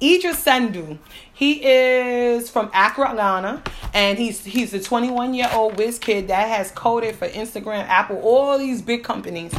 Idris 0.03 0.39
Sandu. 0.41 0.99
He 1.33 1.65
is 1.65 2.51
from 2.51 2.71
Accra, 2.75 3.15
Ghana, 3.15 3.63
and 3.93 4.19
he's 4.19 4.45
he's 4.45 4.75
a 4.75 4.81
21 4.81 5.35
year 5.35 5.49
old 5.53 5.79
whiz 5.79 5.99
kid 5.99 6.29
that 6.29 6.49
has 6.49 6.71
coded 6.73 7.17
for 7.17 7.29
Instagram, 7.29 7.87
Apple, 7.87 8.19
all 8.19 8.59
these 8.59 8.83
big 8.83 9.03
companies, 9.03 9.53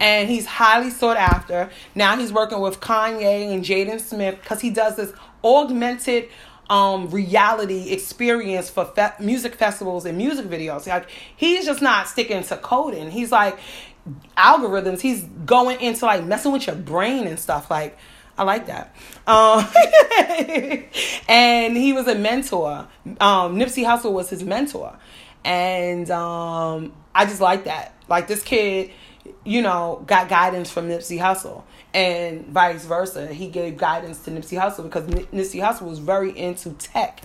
and 0.00 0.28
he's 0.28 0.46
highly 0.46 0.90
sought 0.90 1.16
after. 1.16 1.70
Now 1.94 2.16
he's 2.16 2.32
working 2.32 2.60
with 2.60 2.80
Kanye 2.80 3.54
and 3.54 3.64
Jaden 3.64 4.00
Smith 4.00 4.38
because 4.40 4.60
he 4.60 4.70
does 4.70 4.96
this 4.96 5.12
augmented 5.42 6.28
um 6.70 7.10
reality 7.10 7.90
experience 7.90 8.70
for 8.70 8.84
fe- 8.86 9.12
music 9.20 9.54
festivals 9.56 10.04
and 10.06 10.16
music 10.16 10.46
videos. 10.46 10.86
Like 10.86 11.08
he's 11.36 11.64
just 11.66 11.82
not 11.82 12.08
sticking 12.08 12.42
to 12.42 12.56
coding. 12.56 13.10
He's 13.10 13.30
like 13.32 13.58
algorithms. 14.36 15.00
He's 15.00 15.22
going 15.22 15.80
into 15.80 16.04
like 16.06 16.24
messing 16.24 16.52
with 16.52 16.66
your 16.66 16.76
brain 16.76 17.26
and 17.26 17.38
stuff 17.38 17.70
like. 17.70 17.96
I 18.36 18.42
like 18.42 18.66
that. 18.66 18.92
Um, 19.28 19.64
and 21.28 21.76
he 21.76 21.92
was 21.92 22.08
a 22.08 22.16
mentor. 22.16 22.88
Um, 23.20 23.56
Nipsey 23.56 23.84
Hussle 23.84 24.12
was 24.12 24.28
his 24.28 24.42
mentor. 24.42 24.98
and 25.44 26.10
um, 26.10 26.92
I 27.14 27.26
just 27.26 27.40
like 27.40 27.64
that. 27.64 27.94
Like 28.08 28.26
this 28.26 28.42
kid, 28.42 28.90
you 29.44 29.62
know, 29.62 30.02
got 30.06 30.28
guidance 30.28 30.70
from 30.70 30.88
Nipsey 30.88 31.18
Hussle, 31.18 31.62
and 31.92 32.46
vice 32.46 32.84
versa. 32.84 33.26
He 33.32 33.48
gave 33.48 33.76
guidance 33.76 34.18
to 34.24 34.30
Nipsey 34.30 34.60
Hussle 34.60 34.84
because 34.84 35.06
Nip- 35.08 35.30
Nipsey 35.30 35.60
Hussle 35.62 35.82
was 35.88 35.98
very 35.98 36.36
into 36.36 36.70
tech. 36.72 37.20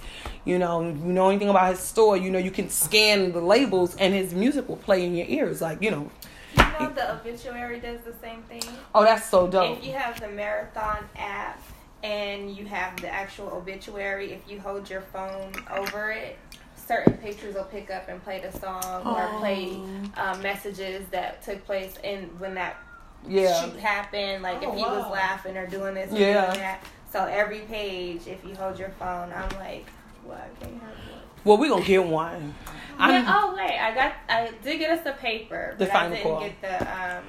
You 0.45 0.57
know, 0.57 0.81
you 0.81 0.93
know 0.93 1.29
anything 1.29 1.49
about 1.49 1.71
his 1.71 1.79
store, 1.79 2.15
you 2.17 2.31
know 2.31 2.39
you 2.39 2.51
can 2.51 2.69
scan 2.69 3.31
the 3.31 3.41
labels, 3.41 3.95
and 3.97 4.13
his 4.13 4.33
music 4.33 4.67
will 4.69 4.77
play 4.77 5.05
in 5.05 5.15
your 5.15 5.27
ears. 5.27 5.61
Like 5.61 5.81
you 5.81 5.91
know, 5.91 6.09
You 6.57 6.63
know 6.79 6.89
the 6.93 7.13
obituary 7.15 7.79
does 7.79 7.99
the 8.01 8.13
same 8.21 8.41
thing. 8.43 8.63
oh 8.95 9.03
that's 9.03 9.29
so 9.29 9.47
dope. 9.47 9.79
If 9.79 9.85
you 9.85 9.93
have 9.93 10.19
the 10.19 10.29
marathon 10.29 11.05
app 11.17 11.61
and 12.01 12.55
you 12.55 12.65
have 12.65 12.95
the 13.01 13.09
actual 13.09 13.47
obituary, 13.49 14.31
if 14.31 14.49
you 14.49 14.59
hold 14.59 14.89
your 14.89 15.01
phone 15.01 15.51
over 15.69 16.11
it, 16.11 16.37
certain 16.89 17.13
pictures 17.17 17.53
will 17.53 17.65
pick 17.65 17.91
up 17.91 18.09
and 18.09 18.21
play 18.23 18.41
the 18.41 18.51
song 18.59 19.05
or 19.05 19.27
play 19.37 19.79
um, 20.17 20.41
messages 20.41 21.07
that 21.11 21.39
took 21.43 21.63
place 21.65 21.93
in 22.03 22.23
when 22.39 22.55
that 22.55 22.77
Yeah. 23.27 23.61
shoot 23.61 23.75
happened. 23.79 24.41
Like 24.41 24.63
Oh, 24.63 24.71
if 24.71 24.75
he 24.75 24.81
was 24.83 25.11
laughing 25.11 25.55
or 25.55 25.67
doing 25.67 25.93
this 25.93 26.11
or 26.11 26.17
Yeah. 26.17 26.47
doing 26.47 26.59
that. 26.61 26.83
So 27.13 27.25
every 27.25 27.59
page, 27.59 28.25
if 28.25 28.43
you 28.43 28.55
hold 28.55 28.79
your 28.79 28.89
phone, 28.89 29.31
I'm 29.31 29.49
like, 29.59 29.85
what? 30.23 30.39
I 30.39 30.63
can't 30.63 30.81
have 30.81 30.89
one. 31.11 31.21
Well, 31.43 31.57
we 31.57 31.69
gonna 31.69 31.85
get 31.85 32.03
one. 32.03 32.55
Yeah, 32.99 33.23
oh 33.27 33.55
wait, 33.55 33.79
I 33.79 33.93
got 33.93 34.13
I 34.27 34.51
did 34.63 34.79
get 34.79 34.89
us 34.99 35.05
a 35.05 35.13
paper, 35.13 35.75
The 35.77 35.85
but 35.85 35.95
I 35.95 36.09
didn't 36.09 36.23
call. 36.23 36.39
get 36.39 36.59
the 36.61 36.75
um 36.91 37.23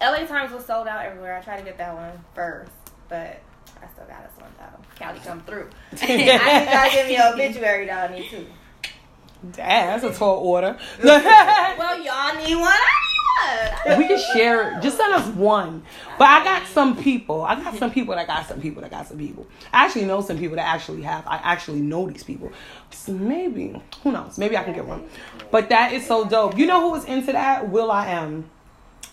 LA 0.00 0.26
Times 0.26 0.52
was 0.52 0.64
sold 0.64 0.88
out 0.88 1.04
everywhere. 1.04 1.36
I 1.36 1.40
tried 1.42 1.58
to 1.58 1.64
get 1.64 1.76
that 1.78 1.94
one 1.94 2.12
first, 2.34 2.72
but 3.10 3.40
I 3.84 3.92
still 3.92 4.06
got 4.06 4.24
us 4.24 4.30
one 4.38 4.50
though. 4.58 4.84
Cali 4.96 5.20
come 5.20 5.40
through. 5.42 5.68
I 6.02 6.06
need 6.06 6.26
y'all 6.26 6.38
to 6.38 6.90
give 6.94 7.08
me 7.08 7.16
an 7.16 7.32
obituary 7.32 7.86
though, 7.86 7.92
I 7.92 8.18
need 8.18 8.30
two. 8.30 8.46
Damn, 9.52 10.00
that's 10.00 10.04
a 10.04 10.18
tall 10.18 10.38
order. 10.38 10.78
Well 11.02 11.98
y'all 11.98 12.36
need 12.36 12.54
one, 12.54 12.72
I 12.72 13.82
need 13.84 13.90
one. 13.90 13.98
we 13.98 14.06
can 14.08 14.18
share 14.34 14.78
it. 14.78 14.82
Just 14.82 14.96
send 14.96 15.12
us 15.12 15.26
one. 15.34 15.82
But 16.18 16.28
I 16.28 16.44
got 16.44 16.66
some 16.68 16.96
people. 16.96 17.42
I 17.42 17.56
got 17.56 17.76
some 17.76 17.90
people 17.90 18.14
that 18.14 18.26
got 18.26 18.46
some 18.46 18.60
people 18.60 18.80
that 18.82 18.90
got 18.90 19.06
some 19.06 19.18
people. 19.18 19.46
I 19.72 19.84
actually 19.84 20.06
know 20.06 20.22
some 20.22 20.38
people 20.38 20.56
that 20.56 20.66
actually 20.66 21.02
have. 21.02 21.26
I 21.26 21.36
actually 21.36 21.80
know 21.80 22.08
these 22.08 22.22
people. 22.22 22.52
So 22.90 23.12
maybe 23.12 23.78
who 24.02 24.12
knows? 24.12 24.38
Maybe 24.38 24.56
I 24.56 24.62
can 24.64 24.72
get 24.72 24.86
one. 24.86 25.08
But 25.50 25.68
that 25.68 25.92
is 25.92 26.06
so 26.06 26.24
dope. 26.24 26.56
You 26.56 26.66
know 26.66 26.80
who 26.80 26.90
was 26.92 27.04
into 27.04 27.32
that? 27.32 27.68
will.i.am. 27.68 28.48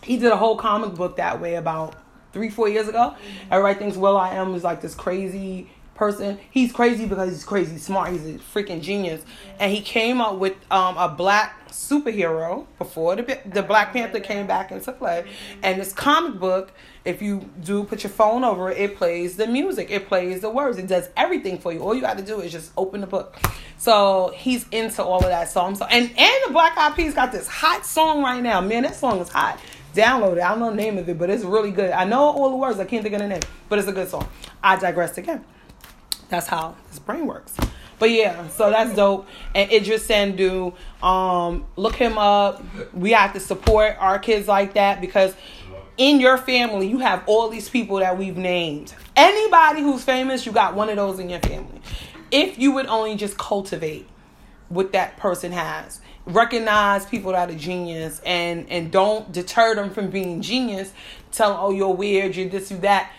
He 0.04 0.18
did 0.18 0.32
a 0.32 0.38
whole 0.38 0.56
comic 0.56 0.96
book 0.96 1.18
that 1.18 1.42
way 1.42 1.56
about 1.56 1.96
three, 2.34 2.50
four 2.50 2.70
years 2.70 2.88
ago. 2.88 3.16
Everybody 3.50 3.80
thinks 3.80 3.98
will.i.am 3.98 4.54
is 4.56 4.64
like 4.64 4.82
this 4.82 4.96
crazy 4.96 5.70
person. 6.02 6.40
He's 6.50 6.72
crazy 6.72 7.06
because 7.06 7.30
he's 7.30 7.44
crazy 7.44 7.78
smart. 7.78 8.12
He's 8.12 8.26
a 8.26 8.40
freaking 8.40 8.82
genius. 8.82 9.24
And 9.60 9.72
he 9.72 9.82
came 9.82 10.20
up 10.20 10.38
with 10.40 10.56
um, 10.72 10.98
a 10.98 11.08
black 11.08 11.62
superhero 11.70 12.66
before 12.78 13.16
the 13.16 13.40
the 13.46 13.62
Black 13.62 13.94
Panther 13.94 14.20
came 14.20 14.48
back 14.48 14.72
into 14.72 14.92
play. 14.94 15.26
And 15.62 15.80
this 15.80 15.94
comic 15.94 16.40
book, 16.40 16.72
if 17.06 17.22
you 17.22 17.50
do 17.64 17.84
put 17.84 18.04
your 18.04 18.12
phone 18.12 18.44
over 18.44 18.72
it, 18.72 18.80
it 18.80 18.98
plays 18.98 19.38
the 19.38 19.46
music, 19.48 19.92
it 19.92 20.08
plays 20.08 20.42
the 20.42 20.50
words, 20.50 20.78
it 20.78 20.88
does 20.88 21.10
everything 21.16 21.60
for 21.60 21.72
you. 21.72 21.82
All 21.82 21.94
you 21.94 22.02
got 22.02 22.18
to 22.18 22.24
do 22.24 22.42
is 22.42 22.52
just 22.52 22.72
open 22.78 23.02
the 23.02 23.08
book. 23.08 23.38
So 23.78 24.34
he's 24.36 24.68
into 24.70 25.04
all 25.04 25.20
of 25.20 25.30
that 25.30 25.50
song. 25.50 25.76
So 25.76 25.86
and 25.86 26.10
and 26.18 26.36
the 26.48 26.52
Black 26.52 26.78
Eyed 26.78 26.96
Peas 26.96 27.14
got 27.14 27.32
this 27.32 27.48
hot 27.48 27.86
song 27.86 28.24
right 28.24 28.42
now. 28.42 28.60
Man, 28.60 28.84
that 28.84 28.96
song 28.96 29.20
is 29.20 29.30
hot. 29.30 29.60
Download 29.94 30.38
it. 30.38 30.42
I 30.42 30.50
don't 30.50 30.60
know 30.60 30.70
the 30.70 30.76
name 30.76 30.98
of 30.98 31.10
it, 31.10 31.18
but 31.18 31.30
it's 31.30 31.44
really 31.44 31.72
good. 31.72 31.92
I 31.92 32.06
know 32.06 32.22
all 32.22 32.50
the 32.50 32.56
words. 32.56 32.80
I 32.80 32.86
can't 32.86 33.04
think 33.04 33.14
of 33.16 33.22
the 33.22 33.28
name, 33.28 33.42
but 33.68 33.80
it's 33.80 33.88
a 33.88 33.94
good 33.94 34.08
song. 34.08 34.28
I 34.64 34.78
digressed 34.78 35.18
again. 35.18 35.44
That's 36.30 36.48
how 36.48 36.76
his 36.90 37.00
brain 37.00 37.28
works. 37.28 37.56
But 38.00 38.10
yeah, 38.10 38.48
so 38.48 38.72
that's 38.72 38.96
dope. 38.96 39.28
And 39.54 39.72
Idris 39.72 40.06
Sandu, 40.06 40.74
um, 41.04 41.66
look 41.76 41.96
him 41.96 42.18
up. 42.18 42.64
We 42.94 43.12
have 43.12 43.34
to 43.34 43.40
support 43.40 43.96
our 44.00 44.18
kids 44.18 44.48
like 44.48 44.74
that 44.74 45.02
because 45.02 45.36
in 45.98 46.20
your 46.20 46.38
family 46.38 46.88
you 46.88 46.98
have 47.00 47.24
all 47.28 47.50
these 47.50 47.70
people 47.70 47.98
that 47.98 48.18
we've 48.18 48.38
named. 48.38 48.96
Anybody 49.16 49.82
who's 49.82 50.04
famous, 50.04 50.46
you 50.46 50.52
got 50.52 50.74
one 50.74 50.90
of 50.90 50.96
those 50.96 51.20
in 51.20 51.30
your 51.30 51.42
family. 51.42 51.80
If 52.32 52.58
you 52.58 52.72
would 52.72 52.88
only 52.88 53.16
just 53.16 53.38
cultivate 53.38 54.08
what 54.72 54.94
that 54.94 55.18
person 55.18 55.52
has. 55.52 56.02
Recognize 56.26 57.06
people 57.06 57.32
that 57.34 57.50
are 57.50 57.56
genius 57.56 58.22
and 58.26 58.70
and 58.70 58.92
don't 58.92 59.32
deter 59.32 59.76
them 59.76 59.90
from 59.90 60.10
being 60.10 60.42
genius. 60.42 60.94
Tell 61.32 61.52
them, 61.52 61.60
oh, 61.62 61.72
you're 61.72 61.94
weird, 61.94 62.36
you're 62.36 62.50
this, 62.50 62.72
you 62.72 62.78
that. 62.80 63.12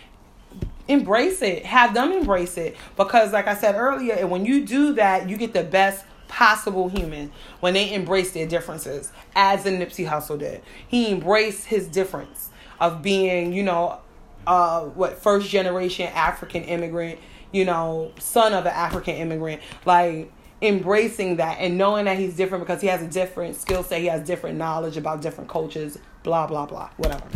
Embrace 0.88 1.43
it. 1.43 1.65
Have 1.65 1.95
them 1.95 2.12
embrace 2.12 2.57
it. 2.57 2.77
Because 2.97 3.33
like 3.33 3.47
i 3.47 3.55
said 3.55 3.77
earlier 3.77 4.15
and 4.15 4.31
when 4.31 4.45
you 4.45 4.65
do 4.67 4.95
that 4.95 5.29
you 5.29 5.37
get 5.37 5.53
the 5.53 5.62
best 5.62 6.05
possible 6.29 6.88
human. 6.88 7.31
When 7.61 7.75
they 7.75 7.93
embrace 7.93 8.33
their 8.33 8.47
differences 8.47 9.12
as 9.37 9.65
the 9.65 9.71
Nipsey 9.71 10.09
Hussle 10.09 10.38
did. 10.38 10.62
He 10.88 11.11
embraced 11.11 11.67
his 11.67 11.87
difference 11.87 12.51
of 12.81 13.03
being 13.03 13.53
you 13.53 13.62
know 13.62 14.01
uh 14.47 14.83
what 14.87 15.23
first 15.23 15.49
generation 15.49 16.09
african 16.15 16.65
immigrant 16.65 17.17
you 17.53 17.65
know 17.65 18.11
son 18.19 18.55
of 18.55 18.65
an 18.65 18.73
african 18.73 19.17
immigrant. 19.17 19.61
Like 19.85 20.33
embracing 20.62 21.37
that 21.37 21.59
and 21.59 21.77
knowing 21.77 22.07
that 22.07 22.16
he's 22.16 22.37
different 22.37 22.64
because 22.64 22.81
he 22.81 22.87
has 22.87 23.03
a 23.03 23.09
different 23.09 23.57
skill 23.57 23.83
set 23.83 24.01
he 24.01 24.07
has 24.07 24.25
different 24.27 24.57
knowledge 24.57 24.96
about 24.96 25.20
different 25.20 25.51
cultures 25.51 25.98
blah 26.22 26.46
blah 26.46 26.64
blah 26.64 26.88
whatever 26.96 27.27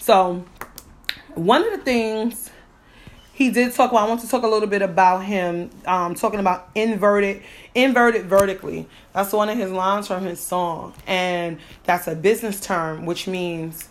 so 0.00 0.44
one 1.34 1.64
of 1.64 1.70
the 1.70 1.78
things 1.78 2.50
he 3.32 3.50
did 3.50 3.72
talk 3.72 3.90
about. 3.90 4.04
I 4.04 4.08
want 4.08 4.20
to 4.20 4.28
talk 4.28 4.42
a 4.42 4.46
little 4.46 4.68
bit 4.68 4.82
about 4.82 5.24
him. 5.24 5.70
Um, 5.86 6.14
talking 6.14 6.38
about 6.38 6.68
inverted, 6.74 7.42
inverted 7.74 8.26
vertically. 8.26 8.88
That's 9.14 9.32
one 9.32 9.48
of 9.48 9.56
his 9.56 9.70
lines 9.70 10.06
from 10.06 10.24
his 10.24 10.38
song, 10.38 10.94
and 11.06 11.58
that's 11.84 12.06
a 12.06 12.14
business 12.14 12.60
term, 12.60 13.06
which 13.06 13.26
means 13.26 13.88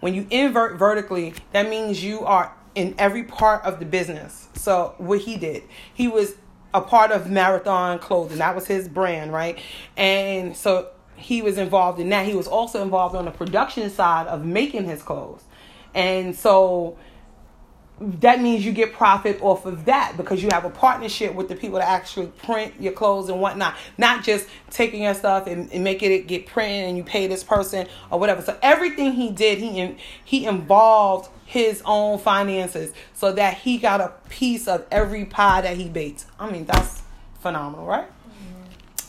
when 0.00 0.14
you 0.14 0.26
invert 0.30 0.78
vertically, 0.78 1.34
that 1.52 1.68
means 1.68 2.02
you 2.04 2.20
are 2.20 2.54
in 2.74 2.94
every 2.98 3.24
part 3.24 3.64
of 3.64 3.78
the 3.78 3.84
business. 3.84 4.48
So 4.54 4.94
what 4.98 5.20
he 5.20 5.36
did, 5.36 5.62
he 5.92 6.08
was 6.08 6.34
a 6.74 6.80
part 6.80 7.12
of 7.12 7.30
Marathon 7.30 7.98
Clothing. 7.98 8.38
That 8.38 8.54
was 8.54 8.66
his 8.66 8.88
brand, 8.88 9.32
right? 9.32 9.58
And 9.96 10.56
so 10.56 10.88
he 11.16 11.42
was 11.42 11.58
involved 11.58 12.00
in 12.00 12.08
that. 12.10 12.26
He 12.26 12.34
was 12.34 12.48
also 12.48 12.82
involved 12.82 13.14
on 13.14 13.24
the 13.24 13.30
production 13.30 13.90
side 13.90 14.26
of 14.26 14.44
making 14.44 14.84
his 14.84 15.02
clothes, 15.02 15.44
and 15.94 16.34
so 16.36 16.98
that 18.00 18.40
means 18.40 18.64
you 18.64 18.72
get 18.72 18.92
profit 18.92 19.40
off 19.42 19.64
of 19.64 19.84
that 19.84 20.14
because 20.16 20.42
you 20.42 20.48
have 20.50 20.64
a 20.64 20.70
partnership 20.70 21.34
with 21.34 21.48
the 21.48 21.54
people 21.54 21.78
that 21.78 21.88
actually 21.88 22.26
print 22.26 22.74
your 22.80 22.92
clothes 22.92 23.28
and 23.28 23.40
whatnot. 23.40 23.76
Not 23.96 24.24
just 24.24 24.48
taking 24.70 25.02
your 25.02 25.14
stuff 25.14 25.46
and, 25.46 25.70
and 25.72 25.84
making 25.84 26.10
it 26.10 26.26
get 26.26 26.46
printed 26.46 26.88
and 26.88 26.96
you 26.96 27.04
pay 27.04 27.26
this 27.26 27.44
person 27.44 27.86
or 28.10 28.18
whatever. 28.18 28.42
So 28.42 28.58
everything 28.62 29.12
he 29.12 29.30
did, 29.30 29.58
he 29.58 29.96
he 30.24 30.46
involved 30.46 31.30
his 31.52 31.82
own 31.84 32.18
finances 32.18 32.94
so 33.12 33.30
that 33.30 33.58
he 33.58 33.76
got 33.76 34.00
a 34.00 34.10
piece 34.30 34.66
of 34.66 34.86
every 34.90 35.26
pie 35.26 35.60
that 35.60 35.76
he 35.76 35.86
baked. 35.86 36.24
I 36.40 36.50
mean, 36.50 36.64
that's 36.64 37.02
phenomenal, 37.40 37.84
right? 37.84 38.08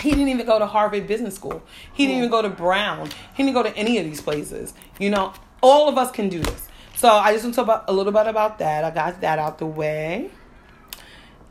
He 0.02 0.10
didn't 0.10 0.28
even 0.28 0.46
go 0.46 0.60
to 0.60 0.66
Harvard 0.66 1.08
Business 1.08 1.36
School. 1.36 1.64
He 1.94 2.06
didn't 2.06 2.18
even 2.18 2.30
go 2.30 2.42
to 2.42 2.50
Brown. 2.50 3.10
He 3.34 3.44
didn't 3.44 3.54
go 3.54 3.64
to 3.64 3.74
any 3.78 3.98
of 3.98 4.04
these 4.04 4.20
places. 4.20 4.74
You 5.00 5.10
know, 5.10 5.34
all 5.62 5.88
of 5.88 5.98
us 5.98 6.12
can 6.12 6.28
do 6.28 6.42
this. 6.42 6.68
So 6.98 7.08
I 7.08 7.32
just 7.32 7.46
want 7.46 7.56
to 7.56 7.62
talk 7.62 7.66
about 7.66 7.86
a 7.88 7.94
little 7.94 8.12
bit 8.12 8.28
about 8.28 8.60
that. 8.60 8.84
I 8.84 8.92
got 8.92 9.22
that 9.22 9.40
out 9.40 9.60
the 9.60 9.66
way. 9.66 10.30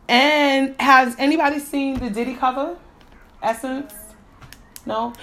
And 0.08 0.78
has 0.78 1.16
anybody 1.18 1.58
seen 1.58 2.00
the 2.00 2.10
Diddy 2.10 2.34
cover? 2.34 2.76
Essence? 3.42 3.94
No? 4.84 5.14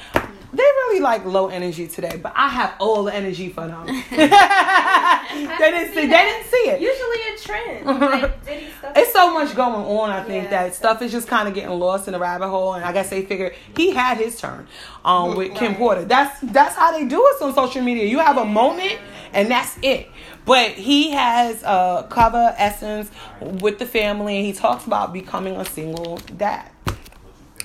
They 0.51 0.63
really 0.63 0.99
like 0.99 1.25
low 1.25 1.47
energy 1.49 1.87
today, 1.87 2.19
but 2.21 2.33
I 2.35 2.49
have 2.49 2.73
all 2.79 3.03
the 3.03 3.13
energy 3.13 3.49
for 3.49 3.67
them. 3.67 3.85
they 4.09 5.71
didn't 5.71 5.93
see. 5.93 6.01
They 6.01 6.07
didn't 6.07 6.45
see 6.47 6.57
it. 6.69 6.81
Usually 6.81 7.17
a 7.33 7.37
trend. 7.37 7.85
Like 7.99 8.95
It's 8.95 9.13
so 9.13 9.31
much 9.33 9.55
going 9.55 9.85
on. 9.85 10.09
I 10.09 10.23
think 10.23 10.45
Yeah. 10.45 10.49
that 10.65 10.75
stuff 10.75 11.01
is 11.03 11.11
just 11.11 11.27
kind 11.27 11.47
of 11.47 11.53
getting 11.53 11.69
lost 11.77 12.07
in 12.07 12.13
the 12.13 12.19
rabbit 12.19 12.47
hole, 12.49 12.73
and 12.73 12.83
I 12.83 12.91
guess 12.91 13.09
they 13.09 13.21
figured 13.23 13.53
he 13.77 13.91
had 13.91 14.17
his 14.17 14.39
turn 14.39 14.67
um, 15.05 15.35
with 15.35 15.53
Kim 15.55 15.75
Porter. 15.75 16.05
That's 16.05 16.39
that's 16.41 16.75
how 16.75 16.91
they 16.91 17.05
do 17.05 17.21
it 17.23 17.41
on 17.43 17.53
social 17.53 17.83
media. 17.83 18.05
You 18.05 18.19
have 18.19 18.37
a 18.37 18.45
moment, 18.45 18.97
and 19.33 19.51
that's 19.51 19.77
it. 19.83 20.07
But 20.45 20.71
he 20.71 21.11
has 21.11 21.61
a 21.61 22.07
cover 22.09 22.55
essence 22.57 23.11
with 23.39 23.77
the 23.77 23.85
family, 23.85 24.37
and 24.37 24.45
he 24.45 24.53
talks 24.53 24.87
about 24.87 25.13
becoming 25.13 25.55
a 25.57 25.65
single 25.65 26.17
dad, 26.37 26.71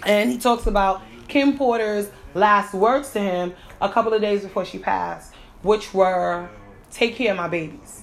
and 0.04 0.30
he 0.30 0.36
talks 0.38 0.66
about 0.66 1.00
Kim 1.28 1.56
Porter's 1.56 2.10
last 2.34 2.74
words 2.74 3.12
to 3.12 3.20
him 3.20 3.54
a 3.80 3.88
couple 3.88 4.12
of 4.12 4.20
days 4.20 4.42
before 4.42 4.64
she 4.64 4.78
passed, 4.78 5.34
which 5.62 5.94
were, 5.94 6.48
"Take 6.90 7.16
care 7.16 7.32
of 7.32 7.36
my 7.36 7.48
babies." 7.48 8.02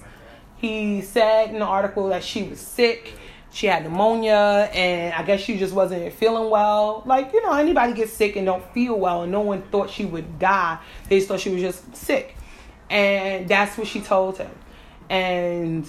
He 0.56 1.02
said 1.02 1.50
in 1.50 1.58
the 1.58 1.66
article 1.66 2.08
that 2.08 2.22
she 2.22 2.42
was 2.44 2.60
sick, 2.60 3.14
she 3.50 3.66
had 3.66 3.82
pneumonia, 3.82 4.70
and 4.72 5.12
I 5.12 5.22
guess 5.24 5.40
she 5.40 5.58
just 5.58 5.74
wasn't 5.74 6.12
feeling 6.14 6.48
well. 6.50 7.02
Like, 7.04 7.32
you 7.32 7.42
know, 7.42 7.52
anybody 7.52 7.92
gets 7.92 8.12
sick 8.12 8.36
and 8.36 8.46
don't 8.46 8.64
feel 8.72 8.98
well, 8.98 9.22
and 9.22 9.32
no 9.32 9.40
one 9.40 9.62
thought 9.62 9.90
she 9.90 10.04
would 10.04 10.38
die. 10.38 10.78
They 11.08 11.16
just 11.16 11.28
thought 11.28 11.40
she 11.40 11.50
was 11.50 11.60
just 11.60 11.94
sick. 11.96 12.36
And 12.88 13.48
that's 13.48 13.76
what 13.76 13.86
she 13.86 14.00
told 14.00 14.38
him. 14.38 14.50
And 15.10 15.86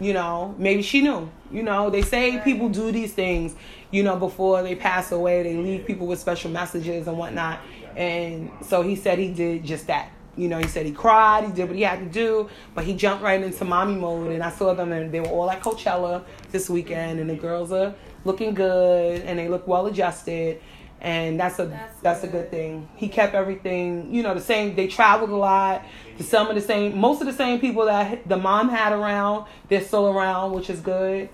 You 0.00 0.12
know, 0.12 0.54
maybe 0.58 0.82
she 0.82 1.00
knew. 1.00 1.30
You 1.50 1.62
know, 1.62 1.90
they 1.90 2.02
say 2.02 2.38
people 2.38 2.68
do 2.68 2.92
these 2.92 3.12
things, 3.14 3.54
you 3.90 4.02
know, 4.02 4.16
before 4.16 4.62
they 4.62 4.74
pass 4.74 5.12
away. 5.12 5.42
They 5.42 5.56
leave 5.56 5.86
people 5.86 6.06
with 6.06 6.18
special 6.18 6.50
messages 6.50 7.06
and 7.06 7.18
whatnot. 7.18 7.60
And 7.96 8.50
so 8.62 8.82
he 8.82 8.96
said 8.96 9.18
he 9.18 9.32
did 9.32 9.64
just 9.64 9.86
that. 9.88 10.10
You 10.36 10.46
know, 10.48 10.58
he 10.58 10.68
said 10.68 10.86
he 10.86 10.92
cried, 10.92 11.46
he 11.46 11.52
did 11.52 11.66
what 11.66 11.74
he 11.74 11.82
had 11.82 11.98
to 11.98 12.06
do, 12.06 12.48
but 12.74 12.84
he 12.84 12.94
jumped 12.94 13.24
right 13.24 13.42
into 13.42 13.64
mommy 13.64 13.96
mode. 13.96 14.30
And 14.30 14.42
I 14.42 14.50
saw 14.50 14.72
them, 14.72 14.92
and 14.92 15.10
they 15.10 15.18
were 15.18 15.26
all 15.26 15.50
at 15.50 15.60
Coachella 15.60 16.24
this 16.52 16.70
weekend, 16.70 17.18
and 17.18 17.28
the 17.28 17.34
girls 17.34 17.72
are 17.72 17.94
looking 18.24 18.54
good, 18.54 19.22
and 19.22 19.36
they 19.36 19.48
look 19.48 19.66
well 19.66 19.86
adjusted. 19.86 20.60
And 21.00 21.38
that's 21.38 21.58
a 21.58 21.66
that's, 21.66 22.00
That's 22.00 22.22
a 22.24 22.26
good 22.26 22.42
good. 22.42 22.50
thing. 22.50 22.88
He 22.96 23.08
kept 23.08 23.34
everything, 23.34 24.12
you 24.14 24.22
know, 24.22 24.34
the 24.34 24.40
same. 24.40 24.74
They 24.76 24.88
traveled 24.88 25.30
a 25.30 25.36
lot. 25.36 25.84
Some 26.20 26.48
of 26.48 26.54
the 26.56 26.60
same, 26.60 26.98
most 26.98 27.20
of 27.20 27.26
the 27.26 27.32
same 27.32 27.60
people 27.60 27.84
that 27.86 28.28
the 28.28 28.36
mom 28.36 28.68
had 28.68 28.92
around, 28.92 29.46
they're 29.68 29.84
still 29.84 30.08
around, 30.08 30.52
which 30.52 30.70
is 30.70 30.80
good. 30.80 31.28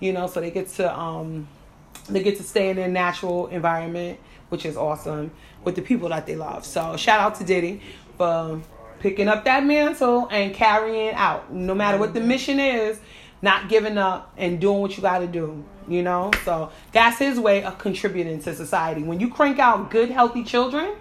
You 0.00 0.12
know, 0.12 0.26
so 0.26 0.40
they 0.40 0.50
get 0.50 0.68
to 0.70 0.96
um, 0.96 1.46
they 2.08 2.22
get 2.22 2.36
to 2.36 2.42
stay 2.42 2.70
in 2.70 2.76
their 2.76 2.88
natural 2.88 3.46
environment, 3.48 4.18
which 4.48 4.66
is 4.66 4.76
awesome 4.76 5.30
with 5.64 5.74
the 5.74 5.82
people 5.82 6.08
that 6.10 6.26
they 6.26 6.36
love. 6.36 6.64
So 6.64 6.96
shout 6.96 7.20
out 7.20 7.36
to 7.36 7.44
Diddy 7.44 7.80
for 8.16 8.60
picking 9.00 9.28
up 9.28 9.44
that 9.44 9.64
mantle 9.64 10.28
and 10.30 10.54
carrying 10.54 11.14
out, 11.14 11.52
no 11.52 11.74
matter 11.74 11.98
what 11.98 12.14
the 12.14 12.20
mission 12.20 12.60
is, 12.60 13.00
not 13.42 13.68
giving 13.68 13.98
up 13.98 14.32
and 14.36 14.60
doing 14.60 14.80
what 14.80 14.96
you 14.96 15.02
got 15.02 15.18
to 15.18 15.26
do. 15.26 15.64
You 15.86 16.02
know, 16.02 16.30
so 16.46 16.72
that's 16.92 17.18
his 17.18 17.38
way 17.38 17.62
of 17.62 17.76
contributing 17.76 18.40
to 18.44 18.54
society. 18.54 19.02
When 19.02 19.20
you 19.20 19.28
crank 19.28 19.58
out 19.58 19.90
good, 19.90 20.10
healthy 20.10 20.42
children, 20.42 20.94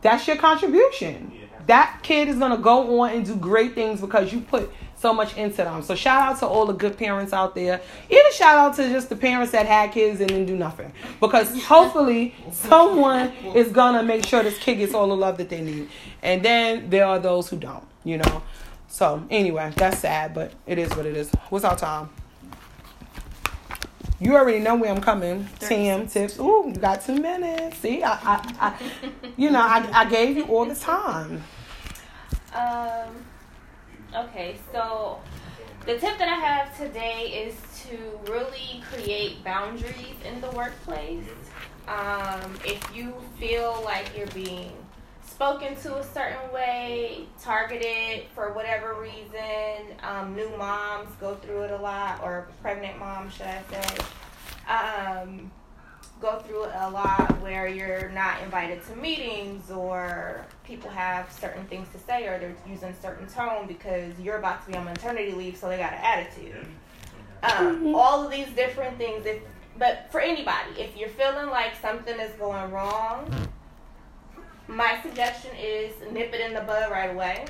that's 0.00 0.26
your 0.26 0.36
contribution. 0.36 1.30
That 1.66 2.00
kid 2.02 2.28
is 2.28 2.38
gonna 2.38 2.56
go 2.56 3.00
on 3.00 3.10
and 3.10 3.26
do 3.26 3.36
great 3.36 3.74
things 3.74 4.00
because 4.00 4.32
you 4.32 4.40
put 4.40 4.70
so 5.02 5.12
much 5.12 5.36
into 5.36 5.58
them. 5.58 5.82
So 5.82 5.96
shout 5.96 6.22
out 6.22 6.38
to 6.38 6.46
all 6.46 6.64
the 6.64 6.72
good 6.72 6.96
parents 6.96 7.32
out 7.32 7.56
there. 7.56 7.80
Even 8.08 8.32
shout 8.32 8.56
out 8.56 8.76
to 8.76 8.88
just 8.88 9.08
the 9.08 9.16
parents 9.16 9.50
that 9.50 9.66
had 9.66 9.90
kids 9.90 10.20
and 10.20 10.28
didn't 10.28 10.46
do 10.46 10.56
nothing. 10.56 10.92
Because 11.20 11.62
hopefully 11.64 12.34
someone 12.52 13.32
is 13.54 13.70
gonna 13.72 14.04
make 14.04 14.24
sure 14.24 14.44
this 14.44 14.58
kid 14.58 14.76
gets 14.76 14.94
all 14.94 15.08
the 15.08 15.16
love 15.16 15.38
that 15.38 15.48
they 15.50 15.60
need. 15.60 15.88
And 16.22 16.42
then 16.42 16.88
there 16.88 17.04
are 17.04 17.18
those 17.18 17.50
who 17.50 17.56
don't, 17.56 17.84
you 18.04 18.18
know. 18.18 18.42
So 18.86 19.26
anyway, 19.28 19.72
that's 19.76 19.98
sad, 19.98 20.34
but 20.34 20.52
it 20.66 20.78
is 20.78 20.90
what 20.90 21.04
it 21.04 21.16
is. 21.16 21.30
What's 21.50 21.64
our 21.64 21.76
time? 21.76 22.08
You 24.20 24.36
already 24.36 24.60
know 24.60 24.76
where 24.76 24.92
I'm 24.92 25.00
coming. 25.00 25.48
Tim 25.58 26.06
tips. 26.06 26.38
Ooh, 26.38 26.70
you 26.72 26.80
got 26.80 27.04
two 27.04 27.16
minutes. 27.16 27.78
See, 27.78 28.04
I, 28.04 28.12
I, 28.12 28.54
I 28.60 28.78
you 29.36 29.50
know, 29.50 29.60
I, 29.60 29.88
I 29.92 30.08
gave 30.08 30.36
you 30.36 30.44
all 30.44 30.64
the 30.64 30.76
time. 30.76 31.42
Um, 32.54 33.24
okay, 34.14 34.56
so 34.72 35.20
the 35.86 35.98
tip 35.98 36.18
that 36.18 36.28
I 36.28 36.34
have 36.34 36.76
today 36.76 37.46
is 37.46 37.54
to 37.88 38.32
really 38.32 38.82
create 38.90 39.42
boundaries 39.44 40.16
in 40.24 40.40
the 40.40 40.50
workplace. 40.50 41.24
Um, 41.88 42.54
if 42.64 42.80
you 42.94 43.14
feel 43.38 43.82
like 43.84 44.16
you're 44.16 44.26
being 44.28 44.72
spoken 45.26 45.74
to 45.76 45.96
a 45.96 46.04
certain 46.04 46.52
way, 46.52 47.26
targeted 47.42 48.26
for 48.34 48.52
whatever 48.52 48.94
reason, 49.00 49.96
um, 50.02 50.36
new 50.36 50.48
moms 50.56 51.08
go 51.20 51.34
through 51.36 51.62
it 51.62 51.70
a 51.72 51.76
lot, 51.76 52.20
or 52.22 52.48
pregnant 52.60 52.98
moms, 52.98 53.34
should 53.34 53.46
I 53.46 53.62
say. 53.70 54.04
Um, 54.72 55.50
go 56.22 56.38
through 56.38 56.64
a 56.64 56.88
lot 56.90 57.40
where 57.42 57.66
you're 57.66 58.08
not 58.10 58.40
invited 58.42 58.82
to 58.86 58.96
meetings 58.96 59.70
or 59.70 60.46
people 60.64 60.88
have 60.88 61.30
certain 61.30 61.64
things 61.66 61.88
to 61.92 61.98
say 61.98 62.26
or 62.26 62.38
they're 62.38 62.56
using 62.66 62.94
certain 63.02 63.26
tone 63.26 63.66
because 63.66 64.18
you're 64.18 64.38
about 64.38 64.64
to 64.64 64.70
be 64.70 64.78
on 64.78 64.84
maternity 64.84 65.32
leave 65.32 65.56
so 65.56 65.68
they 65.68 65.76
got 65.76 65.92
an 65.92 66.00
attitude. 66.02 66.66
Um, 67.42 67.94
all 67.94 68.24
of 68.24 68.30
these 68.30 68.48
different 68.50 68.96
things 68.96 69.26
if 69.26 69.42
but 69.76 70.06
for 70.12 70.20
anybody 70.20 70.70
if 70.78 70.96
you're 70.96 71.08
feeling 71.08 71.48
like 71.48 71.72
something 71.80 72.18
is 72.20 72.32
going 72.34 72.70
wrong 72.70 73.48
my 74.68 74.98
suggestion 75.02 75.50
is 75.60 75.92
nip 76.12 76.32
it 76.32 76.40
in 76.40 76.54
the 76.54 76.60
bud 76.60 76.90
right 76.90 77.10
away. 77.10 77.44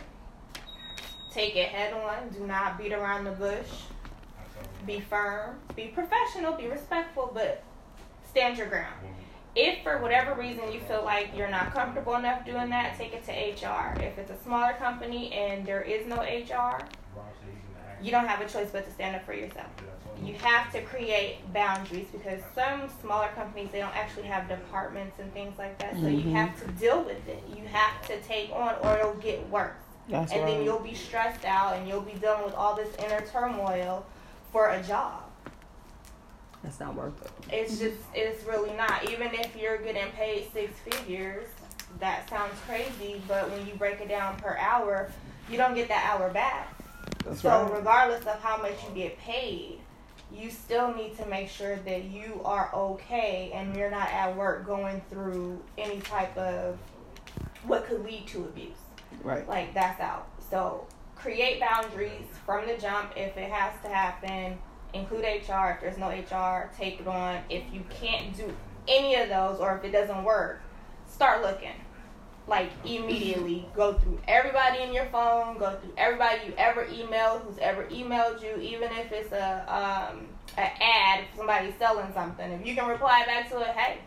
Take 1.33 1.57
it 1.57 1.68
head 1.68 1.93
on. 1.93 2.29
Do 2.31 2.47
not 2.47 2.79
beat 2.79 2.93
around 2.93 3.25
the 3.25 3.33
bush. 3.33 3.68
Be 4.87 5.01
firm. 5.01 5.57
Be 5.77 5.89
professional. 5.89 6.55
Be 6.55 6.66
respectful. 6.66 7.31
But 7.33 7.62
stand 8.33 8.57
your 8.57 8.66
ground. 8.66 8.95
If 9.55 9.83
for 9.83 9.99
whatever 9.99 10.35
reason 10.35 10.72
you 10.72 10.80
feel 10.80 11.05
like 11.05 11.28
you're 11.37 11.51
not 11.51 11.74
comfortable 11.74 12.14
enough 12.14 12.47
doing 12.47 12.70
that, 12.70 12.97
take 12.97 13.12
it 13.12 13.24
to 13.26 13.33
HR. 13.33 13.95
If 14.01 14.16
it's 14.16 14.30
a 14.30 14.43
smaller 14.43 14.72
company 14.72 15.30
and 15.35 15.66
there 15.66 15.83
is 15.83 16.07
no 16.07 16.16
HR, 16.22 16.80
you 18.01 18.11
don't 18.11 18.26
have 18.26 18.41
a 18.41 18.49
choice 18.49 18.70
but 18.72 18.87
to 18.87 18.93
stand 18.93 19.14
up 19.14 19.26
for 19.26 19.35
yourself. 19.35 19.68
You 20.24 20.35
have 20.35 20.72
to 20.72 20.80
create 20.83 21.41
boundaries 21.53 22.07
because 22.11 22.41
some 22.55 22.89
smaller 23.03 23.28
companies 23.35 23.68
they 23.72 23.80
don't 23.80 23.95
actually 23.95 24.26
have 24.26 24.49
departments 24.49 25.18
and 25.18 25.30
things 25.35 25.59
like 25.59 25.78
that. 25.80 25.95
So 25.97 26.07
you 26.07 26.18
mm-hmm. 26.20 26.35
have 26.35 26.59
to 26.64 26.70
deal 26.72 27.03
with 27.03 27.28
it. 27.28 27.43
You 27.55 27.66
have 27.66 28.07
to 28.07 28.18
take 28.22 28.51
on 28.53 28.76
or 28.83 28.99
it'll 28.99 29.14
get 29.14 29.47
worse. 29.51 29.72
That's 30.09 30.33
and 30.33 30.49
then 30.49 30.64
you'll 30.64 30.80
be 30.80 30.95
stressed 30.95 31.45
out 31.45 31.76
and 31.76 31.87
you'll 31.87 32.01
be 32.01 32.14
dealing 32.14 32.45
with 32.45 32.55
all 32.55 32.74
this 32.74 32.95
inner 33.05 33.20
turmoil 33.33 34.07
for 34.51 34.70
a 34.70 34.83
job. 34.83 35.24
That's 36.63 36.79
not 36.79 36.95
worth 36.95 37.21
it. 37.25 37.31
It's 37.53 37.79
just, 37.79 37.99
it's 38.15 38.45
really 38.45 38.73
not. 38.77 39.11
Even 39.11 39.35
if 39.35 39.57
you're 39.57 39.79
getting 39.79 40.11
paid 40.13 40.47
six 40.53 40.73
figures, 40.81 41.49
that 41.99 42.29
sounds 42.29 42.55
crazy, 42.67 43.21
but 43.27 43.51
when 43.51 43.67
you 43.67 43.75
break 43.75 44.01
it 44.01 44.09
down 44.09 44.37
per 44.37 44.57
hour, 44.59 45.11
you 45.51 45.57
don't 45.57 45.75
get 45.75 45.89
that 45.89 46.09
hour 46.15 46.31
back. 46.31 46.75
That's 47.25 47.41
so, 47.41 47.65
right. 47.65 47.75
regardless 47.75 48.25
of 48.27 48.41
how 48.41 48.57
much 48.59 48.75
you 48.89 48.95
get 48.95 49.19
paid, 49.19 49.79
you 50.33 50.51
still 50.51 50.95
need 50.95 51.17
to 51.19 51.27
make 51.27 51.49
sure 51.49 51.77
that 51.77 52.05
you 52.05 52.41
are 52.45 52.71
okay 52.75 53.51
and 53.55 53.77
you're 53.77 53.91
not 53.91 54.11
at 54.11 54.35
work 54.37 54.67
going 54.67 55.03
through 55.11 55.61
any 55.77 56.01
type 56.01 56.37
of 56.39 56.79
what 57.65 57.87
could 57.87 58.05
lead 58.05 58.27
to 58.29 58.45
abuse. 58.45 58.71
Right. 59.23 59.47
Like, 59.49 59.75
that's 59.75 60.01
out. 60.01 60.29
So, 60.51 60.87
create 61.17 61.61
boundaries 61.61 62.27
from 62.47 62.67
the 62.67 62.77
jump 62.77 63.13
if 63.17 63.37
it 63.37 63.51
has 63.51 63.75
to 63.83 63.89
happen. 63.89 64.59
Include 64.95 65.24
HR. 65.24 65.70
If 65.70 65.80
there's 65.80 65.99
no 65.99 66.09
HR, 66.09 66.70
take 66.76 67.01
it 67.01 67.07
on. 67.07 67.40
If 67.49 67.64
you 67.72 67.82
can't 67.90 68.36
do 68.36 68.53
any 68.86 69.14
of 69.16 69.28
those 69.28 69.59
or 69.59 69.76
if 69.76 69.84
it 69.84 69.93
doesn't 69.93 70.24
work, 70.24 70.61
start 71.07 71.43
looking. 71.43 71.72
Like 72.47 72.70
immediately, 72.84 73.66
go 73.74 73.95
through 73.95 74.18
everybody 74.26 74.82
in 74.82 74.93
your 74.93 75.07
phone, 75.07 75.59
go 75.59 75.76
through 75.76 75.93
everybody 75.97 76.40
you 76.47 76.55
ever 76.59 76.84
emailed, 76.86 77.43
who's 77.43 77.59
ever 77.59 77.84
emailed 77.84 78.43
you, 78.43 78.57
even 78.61 78.90
if 78.93 79.12
it's 79.12 79.32
a 79.32 79.64
um 79.68 80.26
an 80.59 80.70
ad, 80.80 81.20
if 81.20 81.36
somebody's 81.36 81.74
selling 81.78 82.12
something. 82.12 82.51
If 82.53 82.66
you 82.66 82.74
can 82.74 82.88
reply 82.88 83.24
back 83.24 83.49
to 83.51 83.61
it, 83.61 83.68
hey, 83.68 83.99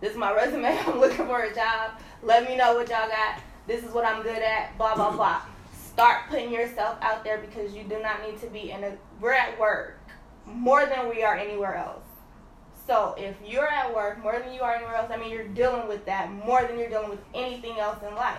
this 0.00 0.12
is 0.12 0.16
my 0.16 0.32
resume. 0.34 0.66
I'm 0.66 0.98
looking 0.98 1.26
for 1.26 1.42
a 1.42 1.54
job. 1.54 1.92
Let 2.22 2.48
me 2.48 2.56
know 2.56 2.74
what 2.74 2.88
y'all 2.88 3.08
got. 3.08 3.40
This 3.66 3.84
is 3.84 3.92
what 3.92 4.04
I'm 4.04 4.22
good 4.22 4.42
at. 4.42 4.76
Blah 4.78 4.94
blah 4.94 5.12
blah. 5.12 5.42
Start 5.72 6.28
putting 6.28 6.50
yourself 6.50 6.98
out 7.00 7.24
there 7.24 7.38
because 7.38 7.74
you 7.74 7.84
do 7.84 8.00
not 8.02 8.22
need 8.22 8.40
to 8.40 8.46
be 8.48 8.70
in 8.70 8.82
a. 8.84 8.96
We're 9.20 9.32
at 9.32 9.58
work 9.60 9.98
more 10.46 10.86
than 10.86 11.08
we 11.08 11.22
are 11.22 11.36
anywhere 11.36 11.74
else. 11.74 12.04
So 12.86 13.14
if 13.18 13.34
you're 13.44 13.66
at 13.66 13.94
work 13.94 14.22
more 14.22 14.38
than 14.38 14.52
you 14.52 14.60
are 14.60 14.74
anywhere 14.76 14.94
else, 14.94 15.10
I 15.10 15.16
mean 15.16 15.30
you're 15.30 15.48
dealing 15.48 15.88
with 15.88 16.06
that 16.06 16.30
more 16.30 16.62
than 16.62 16.78
you're 16.78 16.88
dealing 16.88 17.10
with 17.10 17.24
anything 17.34 17.78
else 17.78 17.98
in 18.08 18.14
life. 18.14 18.38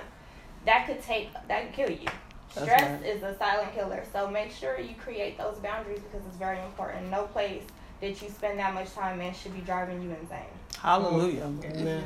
That 0.65 0.87
could 0.87 1.01
take 1.01 1.33
that 1.47 1.65
could 1.65 1.73
kill 1.73 1.91
you. 1.91 2.07
Stress 2.51 3.01
right. 3.01 3.05
is 3.05 3.23
a 3.23 3.37
silent 3.37 3.73
killer. 3.73 4.03
So 4.13 4.29
make 4.29 4.51
sure 4.51 4.79
you 4.79 4.95
create 4.95 5.37
those 5.37 5.57
boundaries 5.57 5.99
because 5.99 6.25
it's 6.25 6.37
very 6.37 6.59
important. 6.59 7.11
No 7.11 7.23
place 7.23 7.63
that 7.99 8.21
you 8.21 8.29
spend 8.29 8.57
that 8.59 8.73
much 8.73 8.93
time 8.93 9.19
in 9.21 9.33
should 9.33 9.53
be 9.53 9.61
driving 9.61 10.01
you 10.01 10.09
insane. 10.21 10.45
Hallelujah. 10.79 11.43
Amen. 11.43 12.03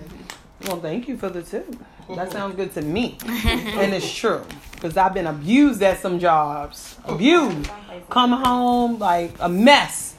Well, 0.65 0.79
thank 0.79 1.07
you 1.07 1.17
for 1.17 1.29
the 1.29 1.43
tip. 1.43 1.75
That 2.15 2.31
sounds 2.31 2.55
good 2.55 2.73
to 2.73 2.81
me. 2.81 3.17
and 3.25 3.93
it's 3.93 4.11
true. 4.13 4.43
Because 4.73 4.97
I've 4.97 5.13
been 5.13 5.27
abused 5.27 5.81
at 5.83 5.99
some 5.99 6.19
jobs. 6.19 6.97
Abused. 7.05 7.69
Come 8.09 8.31
home 8.31 8.99
like 8.99 9.33
a 9.39 9.49
mess. 9.49 10.15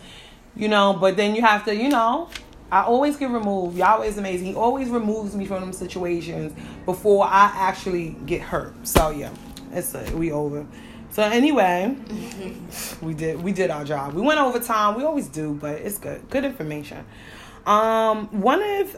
You 0.55 0.69
know, 0.69 0.93
but 0.93 1.17
then 1.17 1.35
you 1.35 1.43
have 1.43 1.65
to, 1.65 1.75
you 1.75 1.89
know, 1.89 2.29
I 2.71 2.83
always 2.85 3.17
get 3.17 3.31
removed. 3.31 3.77
Yahweh 3.77 4.07
is 4.07 4.17
amazing. 4.19 4.49
He 4.49 4.55
always 4.55 4.89
removes 4.89 5.35
me 5.35 5.45
from 5.45 5.61
them 5.61 5.73
situations 5.73 6.55
before 6.87 7.27
I 7.27 7.53
actually 7.55 8.17
get 8.25 8.41
hurt. 8.41 8.75
So 8.87 9.11
yeah, 9.11 9.31
it's 9.73 9.95
uh, 9.95 10.11
we 10.15 10.33
over. 10.33 10.67
So 11.11 11.23
anyway, 11.23 11.95
we 13.03 13.13
did 13.13 13.43
we 13.43 13.53
did 13.53 13.71
our 13.71 13.85
job. 13.85 14.15
We 14.15 14.23
went 14.23 14.41
over 14.41 14.59
time. 14.59 14.97
We 14.97 15.05
always 15.05 15.29
do, 15.29 15.53
but 15.53 15.77
it's 15.83 15.99
good. 15.99 16.29
Good 16.31 16.47
information. 16.47 17.05
Um, 17.67 18.29
one 18.41 18.63
of 18.63 18.97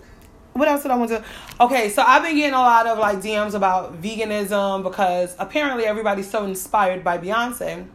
what 0.54 0.68
else 0.68 0.82
did 0.82 0.90
I 0.92 0.96
want 0.96 1.10
to? 1.10 1.22
Okay, 1.60 1.88
so 1.90 2.02
I've 2.02 2.22
been 2.22 2.36
getting 2.36 2.54
a 2.54 2.58
lot 2.58 2.86
of 2.86 2.98
like 2.98 3.18
DMs 3.18 3.54
about 3.54 4.00
veganism 4.00 4.82
because 4.82 5.34
apparently 5.38 5.84
everybody's 5.84 6.30
so 6.30 6.44
inspired 6.44 7.04
by 7.04 7.18
Beyonce. 7.18 7.86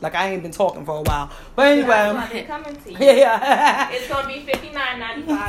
Like 0.00 0.14
I 0.14 0.28
ain't 0.30 0.42
been 0.42 0.50
talking 0.52 0.84
for 0.84 0.96
a 0.98 1.02
while, 1.02 1.30
but 1.56 1.66
anyway, 1.68 2.26
they're 2.32 2.44
coming 2.44 2.74
to 2.76 2.90
you. 2.92 2.96
yeah. 2.98 3.90
It's 3.92 4.08
gonna 4.08 4.26
be 4.28 4.40
fifty 4.40 4.70
nine 4.70 4.98
ninety 4.98 5.22
five. 5.22 5.38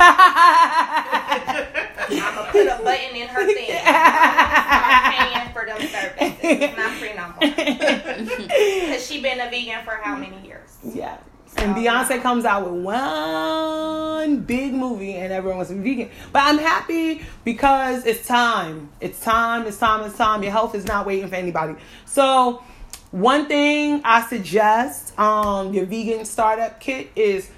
I'm 2.08 2.34
gonna 2.34 2.50
put 2.52 2.66
a 2.66 2.80
button 2.82 3.16
in 3.16 3.28
her 3.28 3.44
thing. 3.44 3.80
I'm 3.84 5.12
paying 5.12 5.52
for 5.52 5.66
them 5.66 5.80
services. 5.80 6.38
It's 6.42 6.76
not 6.76 6.92
free 6.92 7.14
no 7.14 7.28
more. 7.28 8.92
Cause 8.94 9.06
she 9.06 9.20
been 9.20 9.40
a 9.40 9.50
vegan 9.50 9.84
for 9.84 9.96
how 10.02 10.14
many 10.16 10.40
years? 10.46 10.76
Yeah. 10.84 11.18
And 11.58 11.74
Beyonce 11.74 12.20
comes 12.20 12.44
out 12.44 12.70
with 12.70 12.82
one 12.84 14.40
big 14.40 14.74
movie 14.74 15.14
and 15.14 15.32
everyone 15.32 15.58
wants 15.58 15.70
to 15.70 15.76
be 15.76 15.94
vegan. 15.94 16.10
But 16.32 16.42
I'm 16.44 16.58
happy 16.58 17.22
because 17.44 18.04
it's 18.04 18.26
time. 18.26 18.90
It's 19.00 19.20
time, 19.20 19.66
it's 19.66 19.78
time, 19.78 20.04
it's 20.04 20.16
time. 20.16 20.42
Your 20.42 20.52
health 20.52 20.74
is 20.74 20.84
not 20.84 21.06
waiting 21.06 21.28
for 21.28 21.34
anybody. 21.34 21.74
So 22.04 22.62
one 23.10 23.46
thing 23.46 24.02
I 24.04 24.26
suggest, 24.26 25.18
um, 25.18 25.72
your 25.72 25.86
vegan 25.86 26.24
startup 26.24 26.80
kit 26.80 27.10
is 27.16 27.48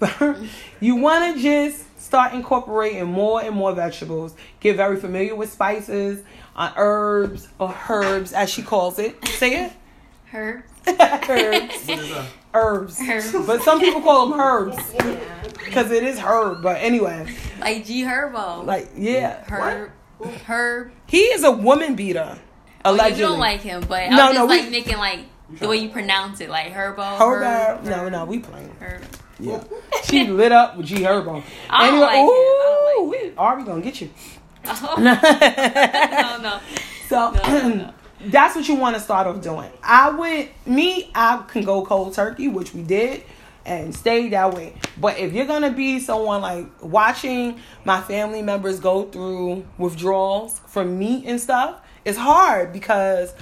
you 0.80 0.96
want 0.96 1.36
to 1.36 1.42
just 1.42 2.00
start 2.00 2.34
incorporating 2.34 3.04
more 3.04 3.42
and 3.42 3.54
more 3.54 3.72
vegetables. 3.72 4.34
Get 4.60 4.76
very 4.76 4.98
familiar 4.98 5.34
with 5.34 5.52
spices, 5.52 6.22
uh, 6.56 6.72
herbs, 6.76 7.48
or 7.58 7.74
herbs 7.88 8.32
as 8.32 8.50
she 8.50 8.62
calls 8.62 8.98
it. 8.98 9.26
Say 9.28 9.64
it. 9.64 9.72
Her. 10.26 10.64
herbs. 10.86 11.90
What 12.52 12.88
is 12.88 12.98
that? 12.98 13.08
Herbs. 13.08 13.32
Herbs. 13.34 13.46
But 13.46 13.62
some 13.62 13.80
people 13.80 14.00
call 14.02 14.28
them 14.30 14.40
herbs 14.40 14.76
because 15.64 15.90
it 15.90 16.02
is 16.02 16.18
herb. 16.18 16.62
But 16.62 16.76
anyway, 16.80 17.26
Like 17.60 17.84
G 17.86 18.02
Herbo. 18.02 18.64
like 18.64 18.90
yeah, 18.96 19.44
Herb. 19.44 19.90
Herb. 20.46 20.92
he 21.06 21.18
is 21.18 21.44
a 21.44 21.50
woman 21.52 21.94
beater. 21.94 22.38
Oh, 22.84 22.92
Allegedly. 22.92 23.20
you 23.22 23.28
don't 23.28 23.38
like 23.38 23.60
him, 23.60 23.84
but 23.88 24.10
No, 24.10 24.28
I'm 24.28 24.34
just 24.34 24.34
no, 24.34 24.46
we- 24.46 24.60
like 24.62 24.70
making 24.70 24.96
like 24.98 25.20
the 25.58 25.68
way 25.68 25.76
you 25.78 25.88
pronounce 25.90 26.40
it, 26.40 26.48
like 26.48 26.72
Herbo. 26.72 27.18
Herb. 27.18 27.42
Herb. 27.42 27.86
Uh, 27.86 27.90
no, 27.90 28.08
no, 28.08 28.24
we 28.24 28.38
playing. 28.38 28.74
Herb. 28.80 29.02
Yeah, 29.38 29.62
she 30.04 30.26
lit 30.26 30.52
up 30.52 30.76
with 30.76 30.86
G 30.86 30.96
Herbo. 30.96 31.42
I 31.70 31.90
don't 31.90 32.00
like 32.00 32.10
him. 32.12 32.18
I 32.18 32.26
don't 32.96 33.10
like 33.10 33.32
ooh, 33.34 33.38
Ari 33.38 33.64
gonna 33.64 33.80
get 33.80 34.00
you. 34.00 34.10
Oh, 34.66 34.96
no, 34.98 36.42
no. 36.42 36.60
So 37.08 37.30
No, 37.32 37.42
no, 37.42 37.68
no. 37.74 37.94
that's 38.26 38.54
what 38.54 38.68
you 38.68 38.74
want 38.74 38.96
to 38.96 39.00
start 39.02 39.26
off 39.26 39.40
doing. 39.40 39.70
I 39.82 40.10
would 40.10 40.48
me, 40.66 41.10
I 41.14 41.44
can 41.48 41.64
go 41.64 41.84
cold 41.84 42.14
turkey, 42.14 42.48
which 42.48 42.74
we 42.74 42.82
did, 42.82 43.22
and 43.64 43.94
stay 43.94 44.28
that 44.30 44.54
way. 44.54 44.74
But 44.98 45.18
if 45.18 45.32
you're 45.32 45.46
gonna 45.46 45.72
be 45.72 46.00
someone 46.00 46.42
like 46.42 46.66
watching 46.82 47.60
my 47.84 48.00
family 48.00 48.42
members 48.42 48.80
go 48.80 49.04
through 49.04 49.64
withdrawals 49.78 50.60
from 50.66 50.98
meat 50.98 51.24
and 51.26 51.40
stuff, 51.40 51.80
it's 52.04 52.18
hard 52.18 52.72
because 52.72 53.34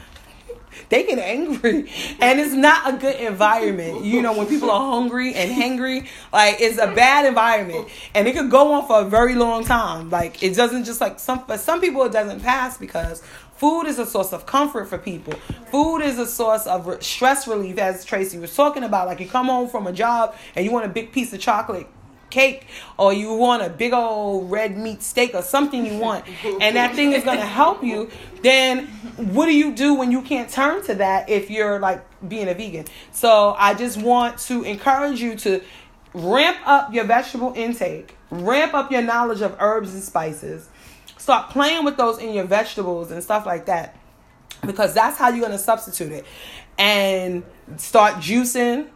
they 0.89 1.05
get 1.05 1.19
angry 1.19 1.91
and 2.21 2.41
it's 2.41 2.55
not 2.55 2.95
a 2.95 2.97
good 2.97 3.17
environment 3.17 4.05
you 4.05 4.23
know 4.23 4.37
when 4.37 4.47
people 4.47 4.71
are 4.71 4.93
hungry 4.93 5.35
and 5.35 5.51
hangry 5.51 6.07
like 6.33 6.57
it's 6.61 6.79
a 6.79 6.93
bad 6.95 7.25
environment 7.27 7.89
and 8.15 8.29
it 8.29 8.35
could 8.35 8.51
go 8.51 8.73
on 8.73 8.87
for 8.87 9.01
a 9.01 9.05
very 9.05 9.35
long 9.35 9.65
time 9.65 10.09
like 10.11 10.43
it 10.43 10.55
doesn't 10.55 10.85
just 10.85 11.01
like 11.01 11.19
some 11.19 11.45
for 11.47 11.59
some 11.59 11.81
people 11.81 12.03
it 12.05 12.13
doesn't 12.13 12.41
pass 12.41 12.79
because 12.79 13.23
food 13.59 13.87
is 13.87 13.99
a 13.99 14.07
source 14.07 14.33
of 14.33 14.47
comfort 14.47 14.87
for 14.87 14.99
people. 14.99 15.35
Food 15.71 16.01
is 16.01 16.19
a 16.19 16.27
source 16.27 16.67
of 16.67 16.87
re- 16.87 17.01
stress 17.01 17.47
relief 17.47 17.79
as 17.79 18.05
tracy 18.05 18.39
was 18.39 18.55
talking 18.55 18.85
about. 18.85 19.07
Like 19.07 19.21
you 19.21 19.29
come 19.29 19.47
home 19.47 19.69
from 19.69 19.87
a 19.87 19.93
job 19.93 20.35
and 20.55 20.65
you 20.65 20.71
want 20.71 20.87
a 20.87 20.89
big 20.89 21.13
piece 21.13 21.33
of 21.33 21.41
chocolate 21.41 21.89
cake 22.31 22.67
or 22.99 23.13
you 23.13 23.35
want 23.35 23.63
a 23.63 23.71
big 23.71 23.93
old 23.93 24.51
red 24.51 24.77
meat 24.77 25.03
steak 25.03 25.35
or 25.35 25.43
something 25.43 25.87
you 25.87 25.99
want 25.99 26.27
and 26.61 26.77
that 26.77 26.95
thing 26.95 27.13
is 27.13 27.25
going 27.25 27.39
to 27.39 27.47
help 27.47 27.83
you 27.83 28.11
then 28.43 28.87
what 29.17 29.47
do 29.47 29.55
you 29.55 29.73
do 29.73 29.95
when 29.95 30.13
you 30.13 30.21
can't 30.21 30.51
turn 30.51 30.85
to 30.85 30.95
that 30.95 31.31
if 31.31 31.51
you're 31.51 31.79
like 31.79 32.05
being 32.29 32.47
a 32.47 32.53
vegan? 32.53 32.85
So 33.13 33.57
i 33.59 33.73
just 33.73 33.97
want 33.97 34.37
to 34.41 34.63
encourage 34.63 35.23
you 35.23 35.37
to 35.37 35.63
ramp 36.13 36.59
up 36.67 36.93
your 36.93 37.05
vegetable 37.05 37.55
intake 37.57 38.15
ramp 38.31 38.75
up 38.75 38.93
your 38.93 39.01
knowledge 39.01 39.41
of 39.41 39.57
herbs 39.59 39.95
and 39.95 40.03
spices 40.03 40.69
start 41.29 41.51
playing 41.51 41.85
with 41.85 41.99
those 41.99 42.17
in 42.17 42.33
your 42.33 42.45
vegetables 42.45 43.11
and 43.11 43.23
stuff 43.23 43.45
like 43.45 43.67
that 43.67 43.95
because 44.65 44.95
that's 44.95 45.19
how 45.19 45.29
you're 45.29 45.41
going 45.41 45.53
to 45.53 45.59
substitute 45.59 46.11
it 46.11 46.25
and 46.79 47.45
start 47.77 48.15
juicing 48.15 48.89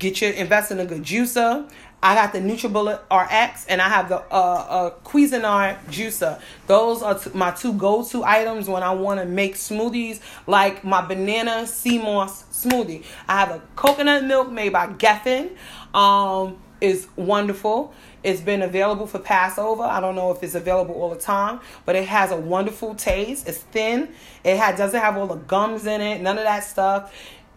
get 0.00 0.20
your 0.20 0.32
invest 0.32 0.72
in 0.72 0.80
a 0.80 0.84
good 0.84 1.04
juicer 1.04 1.70
I 2.02 2.16
got 2.16 2.32
the 2.32 2.40
NutriBullet 2.40 3.00
RX 3.10 3.66
and 3.66 3.80
I 3.80 3.88
have 3.88 4.08
the 4.08 4.18
uh, 4.18 4.24
uh, 4.30 4.90
Cuisinart 5.04 5.84
juicer. 5.86 6.40
Those 6.68 7.02
are 7.02 7.18
t- 7.18 7.30
my 7.34 7.50
two 7.50 7.72
go-to 7.72 8.22
items 8.22 8.68
when 8.68 8.84
I 8.84 8.92
want 8.92 9.18
to 9.18 9.26
make 9.26 9.56
smoothies, 9.56 10.20
like 10.46 10.84
my 10.84 11.04
banana 11.04 11.66
sea 11.66 11.98
moss 11.98 12.44
smoothie. 12.64 13.04
I 13.26 13.40
have 13.40 13.50
a 13.50 13.60
coconut 13.74 14.22
milk 14.22 14.48
made 14.48 14.72
by 14.72 14.86
Gefen. 14.86 15.56
Um, 15.92 16.58
is 16.80 17.08
wonderful. 17.16 17.92
It's 18.28 18.42
been 18.42 18.60
available 18.60 19.06
for 19.06 19.18
Passover. 19.18 19.84
I 19.84 20.00
don't 20.00 20.14
know 20.14 20.30
if 20.32 20.42
it's 20.42 20.54
available 20.54 20.94
all 20.96 21.08
the 21.08 21.16
time, 21.16 21.60
but 21.86 21.96
it 21.96 22.06
has 22.08 22.30
a 22.30 22.36
wonderful 22.36 22.94
taste. 22.94 23.48
It's 23.48 23.56
thin. 23.56 24.10
It 24.44 24.58
had, 24.58 24.76
doesn't 24.76 25.00
have 25.00 25.16
all 25.16 25.26
the 25.26 25.36
gums 25.36 25.86
in 25.86 26.02
it. 26.02 26.20
None 26.20 26.36
of 26.36 26.44
that 26.44 26.62
stuff. 26.64 27.10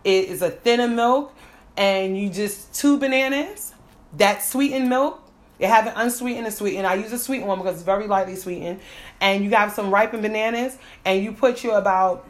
It 0.06 0.30
is 0.30 0.42
a 0.42 0.50
thinner 0.50 0.88
milk, 0.88 1.36
and 1.76 2.18
you 2.18 2.30
just 2.30 2.74
two 2.74 2.98
bananas 2.98 3.74
that 4.16 4.44
sweetened 4.44 4.88
milk. 4.88 5.22
They 5.58 5.66
have 5.68 5.88
it 5.88 5.94
unsweetened 5.98 6.46
and 6.46 6.56
sweetened. 6.56 6.88
I 6.88 6.94
use 6.94 7.12
a 7.12 7.20
sweet 7.20 7.44
one 7.44 7.58
because 7.58 7.76
it's 7.76 7.84
very 7.84 8.08
lightly 8.08 8.38
sweetened. 8.38 8.80
And 9.20 9.44
you 9.44 9.50
have 9.50 9.74
some 9.74 9.94
ripened 9.94 10.22
bananas, 10.22 10.78
and 11.04 11.22
you 11.22 11.34
put 11.34 11.66
your 11.66 11.78
about 11.78 12.26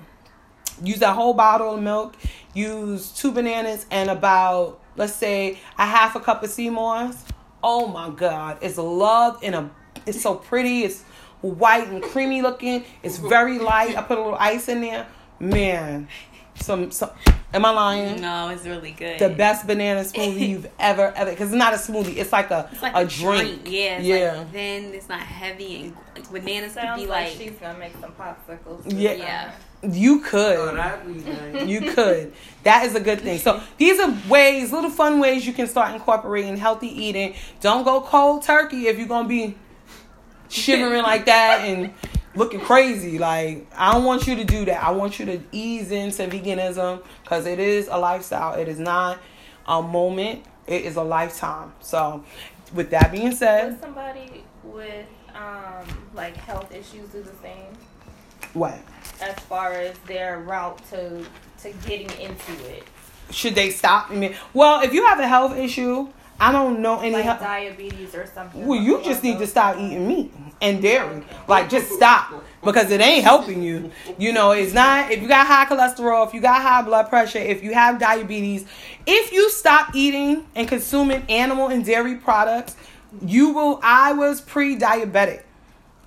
use 0.83 0.97
that 0.97 1.13
whole 1.13 1.35
bottle 1.35 1.75
of 1.75 1.81
milk. 1.83 2.15
Use 2.55 3.11
two 3.11 3.31
bananas 3.31 3.85
and 3.91 4.09
about 4.09 4.79
let's 4.97 5.13
say 5.13 5.59
a 5.77 5.85
half 5.85 6.15
a 6.15 6.19
cup 6.19 6.41
of 6.41 6.49
sea 6.49 6.71
moss. 6.71 7.23
Oh 7.63 7.87
my 7.87 8.09
god, 8.09 8.57
it's 8.61 8.77
love 8.77 9.43
in 9.43 9.53
a. 9.53 9.69
It's 10.05 10.21
so 10.21 10.35
pretty. 10.35 10.83
It's 10.83 11.03
white 11.41 11.87
and 11.87 12.01
creamy 12.01 12.41
looking. 12.41 12.83
It's 13.03 13.17
very 13.17 13.59
light. 13.59 13.97
I 13.97 14.01
put 14.01 14.17
a 14.17 14.21
little 14.21 14.37
ice 14.39 14.67
in 14.67 14.81
there. 14.81 15.07
Man, 15.39 16.07
some 16.61 16.91
some. 16.91 17.09
Am 17.53 17.65
I 17.65 17.71
lying? 17.71 18.21
No, 18.21 18.47
it's 18.49 18.65
really 18.65 18.91
good. 18.91 19.19
the 19.19 19.27
best 19.29 19.67
banana 19.67 20.01
smoothie 20.01 20.47
you've 20.49 20.69
ever 20.79 21.11
ever 21.15 21.31
because 21.31 21.49
it's 21.49 21.57
not 21.57 21.73
a 21.73 21.77
smoothie 21.77 22.15
it's 22.17 22.31
like 22.31 22.49
a 22.51 22.69
It's 22.71 22.81
like 22.81 22.95
a, 22.95 23.05
drink. 23.05 23.61
Yeah, 23.65 23.97
it's 23.97 24.05
yeah 24.05 24.37
like 24.37 24.51
thin. 24.51 24.93
It's 24.93 25.09
not 25.09 25.19
heavy, 25.19 25.81
and 25.81 25.95
like 26.15 26.31
bananas 26.31 26.73
could 26.73 26.83
Sounds 26.83 27.01
be 27.01 27.07
like, 27.07 27.27
like. 27.29 27.37
she's 27.37 27.51
gonna 27.59 27.77
make 27.77 27.93
some 27.99 28.13
popsicles. 28.13 28.83
Yeah. 28.85 29.13
Yeah. 29.13 29.51
you 29.83 30.19
Oh, 30.23 30.27
could 30.29 30.77
that 30.77 31.05
we 31.05 31.65
you 31.65 31.81
could 31.91 32.31
that 32.63 32.85
is 32.85 32.93
a 32.93 32.99
good 32.99 33.19
thing 33.19 33.39
so 33.39 33.59
these 33.79 33.99
are 33.99 34.15
ways 34.29 34.71
little 34.71 34.91
fun 34.91 35.19
ways 35.19 35.45
you 35.47 35.53
can 35.53 35.65
start 35.65 35.95
incorporating 35.95 36.55
healthy 36.55 36.87
eating 36.87 37.33
don't 37.61 37.83
go 37.83 37.99
cold 38.01 38.43
turkey 38.43 38.85
if 38.87 38.99
you're 38.99 39.07
gonna 39.07 39.27
be 39.27 39.55
shivering 40.49 41.01
like 41.01 41.25
that 41.25 41.61
and 41.61 41.91
looking 42.35 42.59
crazy. 42.59 43.17
Like 43.17 43.67
i 43.75 43.93
don't 43.93 44.05
want 44.05 44.27
you 44.27 44.35
to 44.35 44.43
do 44.43 44.65
that. 44.65 44.83
I 44.83 44.91
want 44.91 45.19
you 45.19 45.25
to 45.27 45.41
ease 45.51 45.91
into 45.91 46.23
veganism 46.27 47.03
because 47.23 47.45
it 47.45 47.59
is 47.59 47.87
a 47.87 47.97
lifestyle. 47.97 48.59
It 48.59 48.67
is 48.67 48.79
not 48.79 49.19
a 49.67 49.81
moment. 49.81 50.43
It 50.67 50.85
is 50.85 50.95
a 50.95 51.03
lifetime. 51.03 51.73
So 51.81 52.23
with 52.73 52.89
that 52.91 53.11
being 53.11 53.33
said 53.33 53.71
Does 53.71 53.79
somebody 53.79 54.43
with 54.63 55.05
um 55.35 55.85
like 56.13 56.35
health 56.37 56.73
issues 56.73 57.09
do 57.09 57.21
the 57.21 57.35
same? 57.41 57.67
What? 58.53 58.77
As 59.21 59.35
far 59.41 59.73
as 59.73 59.97
their 59.99 60.39
route 60.39 60.81
to 60.89 61.25
to 61.61 61.71
getting 61.85 62.09
into 62.19 62.51
it? 62.69 62.83
should 63.31 63.55
they 63.55 63.69
stop 63.69 64.11
I 64.11 64.15
mean, 64.15 64.35
well 64.53 64.81
if 64.81 64.93
you 64.93 65.05
have 65.05 65.19
a 65.19 65.27
health 65.27 65.55
issue 65.55 66.09
i 66.39 66.51
don't 66.51 66.79
know 66.81 66.99
any 66.99 67.11
Like 67.11 67.23
health 67.23 67.39
diabetes 67.39 68.13
or 68.15 68.25
something. 68.25 68.65
Well, 68.65 68.79
you 68.79 69.01
just 69.03 69.23
need 69.23 69.37
to 69.39 69.47
stop 69.47 69.77
eating 69.77 70.07
meat 70.07 70.33
and 70.61 70.81
dairy. 70.81 71.23
Like, 71.47 71.69
just 71.69 71.91
stop 71.91 72.43
because 72.63 72.91
it 72.91 73.01
ain't 73.01 73.23
helping 73.23 73.61
you. 73.61 73.91
You 74.17 74.31
know, 74.31 74.51
it's 74.51 74.73
not. 74.73 75.11
If 75.11 75.21
you 75.21 75.27
got 75.27 75.47
high 75.47 75.65
cholesterol, 75.65 76.27
if 76.27 76.33
you 76.33 76.41
got 76.41 76.61
high 76.61 76.83
blood 76.83 77.09
pressure, 77.09 77.39
if 77.39 77.63
you 77.63 77.73
have 77.73 77.99
diabetes, 77.99 78.65
if 79.05 79.31
you 79.31 79.49
stop 79.49 79.95
eating 79.95 80.45
and 80.55 80.67
consuming 80.67 81.25
animal 81.29 81.67
and 81.67 81.83
dairy 81.83 82.15
products, 82.15 82.75
you 83.25 83.49
will. 83.49 83.79
I 83.83 84.13
was 84.13 84.41
pre-diabetic. 84.41 85.43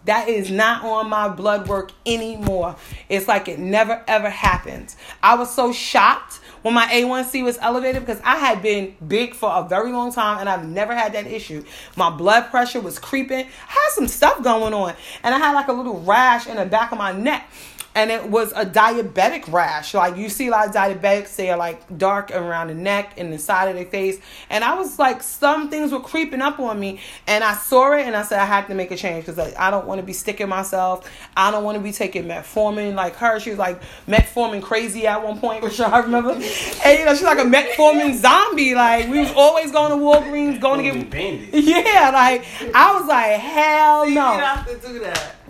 That 0.07 0.29
is 0.29 0.51
not 0.51 0.85
on 0.85 1.09
my 1.09 1.29
blood 1.29 1.67
work 1.67 1.93
anymore. 2.05 2.77
It's 3.09 3.27
like 3.27 3.49
it 3.49 3.59
never 3.59 4.05
ever 4.07 4.29
happened. 4.29 4.95
I 5.23 5.35
was 5.35 5.55
so 5.55 5.73
shocked 5.73 6.41
when 6.65 6.73
my 6.73 6.87
A1C 6.87 7.45
was 7.45 7.59
elevated 7.61 8.07
because 8.07 8.23
I 8.25 8.37
had 8.37 8.63
been 8.63 8.97
big 9.07 9.35
for 9.35 9.53
a 9.53 9.69
very 9.69 9.93
long 9.93 10.11
time 10.11 10.39
and 10.41 10.49
I've 10.49 10.67
never 10.67 10.95
had 10.95 11.13
that 11.13 11.27
issue. 11.27 11.63
My 11.95 12.09
blood 12.09 12.49
pressure 12.49 12.81
was 12.81 12.99
creeping. 12.99 13.41
I 13.41 13.71
had 13.71 13.91
some 13.91 14.09
stuff 14.09 14.43
going 14.43 14.73
on 14.73 14.95
and 15.23 15.35
I 15.35 15.39
had 15.39 15.53
like 15.53 15.69
a 15.69 15.75
little 15.75 16.01
rash 16.01 16.47
in 16.47 16.57
the 16.57 16.65
back 16.65 16.91
of 16.91 16.97
my 16.97 17.13
neck. 17.13 17.47
And 17.95 18.11
it 18.11 18.29
was 18.29 18.53
a 18.53 18.67
diabetic 18.67 19.51
rash. 19.53 19.95
Like 19.95 20.17
you 20.17 20.29
see 20.29 20.49
a 20.49 20.51
lot 20.51 20.69
of 20.69 20.75
diabetics, 20.75 21.37
they 21.37 21.51
are 21.51 21.57
like 21.57 21.97
dark 21.99 22.31
around 22.33 22.69
the 22.69 22.75
neck 22.75 23.15
and 23.17 23.33
the 23.33 23.39
side 23.39 23.69
of 23.69 23.77
their 23.77 23.85
face. 23.85 24.19
And 24.51 24.65
I 24.65 24.75
was 24.75 24.99
like, 24.99 25.23
some 25.23 25.71
things 25.71 25.93
were 25.93 26.01
creeping 26.01 26.41
up 26.43 26.59
on 26.59 26.79
me. 26.81 27.01
And 27.27 27.45
I 27.45 27.55
saw 27.55 27.93
it 27.93 28.07
and 28.07 28.17
I 28.17 28.23
said, 28.23 28.41
I 28.41 28.47
have 28.47 28.67
to 28.69 28.75
make 28.75 28.91
a 28.91 28.97
change 28.97 29.25
because 29.27 29.39
like, 29.39 29.57
I 29.59 29.71
don't 29.71 29.87
want 29.87 30.01
to 30.01 30.07
be 30.07 30.13
sticking 30.13 30.49
myself. 30.49 31.09
I 31.37 31.51
don't 31.51 31.63
want 31.65 31.77
to 31.77 31.83
be 31.83 31.93
taking 31.93 32.25
metformin 32.25 32.95
like 32.95 33.15
her. 33.17 33.39
She 33.39 33.51
was 33.51 33.59
like 33.59 33.81
metformin 34.09 34.63
crazy 34.63 35.07
at 35.07 35.23
one 35.23 35.39
point, 35.39 35.63
which 35.63 35.81
I 35.81 35.99
remember. 36.01 36.33
And 36.33 36.99
you 36.99 37.05
know, 37.05 37.15
she's 37.15 37.23
like 37.23 37.39
a 37.39 37.43
metformin 37.43 38.15
zombie. 38.15 38.75
Like 38.75 39.09
we 39.09 39.21
was 39.21 39.33
always 39.37 39.71
going 39.71 39.91
to 39.91 39.97
Walgreens, 39.97 40.61
going 40.61 40.85
to 40.85 40.91
get. 40.91 41.11
bandit. 41.11 41.55
Yeah, 41.65 42.11
like 42.13 42.45
I 42.75 42.93
was 42.99 43.07
like, 43.07 43.39
hell 43.41 44.07
You 44.07 44.15
no. 44.15 44.33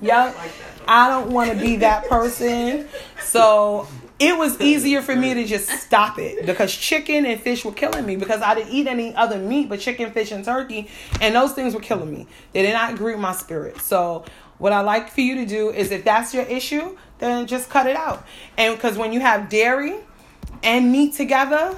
Yep. 0.03 0.37
I 0.87 1.09
don't 1.09 1.31
want 1.31 1.51
to 1.51 1.57
be 1.57 1.77
that 1.77 2.09
person. 2.09 2.89
So 3.23 3.89
it 4.19 4.37
was 4.39 4.61
easier 4.61 5.03
for 5.03 5.17
me 5.17 5.35
to 5.35 5.45
just 5.45 5.69
stop 5.69 6.19
it 6.19 6.47
because 6.47 6.75
chicken 6.75 7.27
and 7.27 7.41
fish 7.41 7.65
were 7.65 7.73
killing 7.73 8.07
me 8.07 8.17
because 8.17 8.43
I 8.43 8.55
didn't 8.55 8.73
eat 8.73 8.87
any 8.87 9.15
other 9.15 9.39
meat 9.39 9.69
but 9.69 9.81
chicken, 9.81 10.13
fish, 10.13 10.31
and 10.31 10.45
turkey, 10.45 10.89
and 11.21 11.35
those 11.35 11.53
things 11.53 11.75
were 11.75 11.81
killing 11.81 12.13
me. 12.13 12.27
They 12.53 12.63
did 12.63 12.73
not 12.73 12.95
agree 12.95 13.13
with 13.13 13.21
my 13.21 13.33
spirit. 13.33 13.81
So, 13.81 14.25
what 14.59 14.73
I 14.73 14.81
like 14.83 15.11
for 15.11 15.21
you 15.21 15.35
to 15.37 15.47
do 15.47 15.71
is 15.71 15.91
if 15.91 16.05
that's 16.05 16.33
your 16.33 16.45
issue, 16.45 16.97
then 17.19 17.47
just 17.47 17.69
cut 17.69 17.87
it 17.89 17.97
out. 17.97 18.25
And 18.57 18.77
because 18.77 18.97
when 18.97 19.13
you 19.13 19.21
have 19.21 19.49
dairy 19.49 19.97
and 20.63 20.93
meat 20.93 21.15
together, 21.15 21.77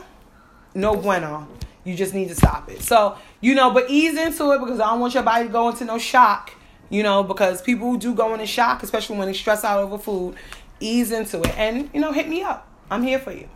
no 0.75 0.95
bueno. 0.95 1.49
You 1.85 1.95
just 1.95 2.15
need 2.15 2.29
to 2.29 2.35
stop 2.35 2.69
it. 2.69 2.83
So, 2.83 3.17
you 3.41 3.55
know, 3.55 3.71
but 3.71 3.89
ease 3.89 4.19
into 4.19 4.53
it 4.53 4.59
because 4.59 4.81
I 4.81 4.91
don't 4.91 5.01
want 5.01 5.15
your 5.15 5.23
body 5.23 5.47
to 5.47 5.53
go 5.53 5.69
into 5.69 5.85
no 5.85 5.99
shock, 5.99 6.53
you 6.91 7.03
know, 7.03 7.23
because 7.23 7.63
people 7.63 7.97
do 7.97 8.15
go 8.15 8.33
into 8.33 8.47
shock, 8.47 8.83
especially 8.83 9.19
when 9.19 9.29
they 9.29 9.35
stress 9.35 9.65
out 9.65 9.81
over 9.81 9.99
food. 9.99 10.37
Ease 10.79 11.11
into 11.11 11.41
it 11.41 11.57
and, 11.57 11.89
you 11.95 12.01
know, 12.01 12.13
hit 12.13 12.29
me 12.29 12.43
up. 12.43 12.69
I'm 12.91 13.03
here 13.03 13.19
for 13.19 13.33
you. 13.33 13.49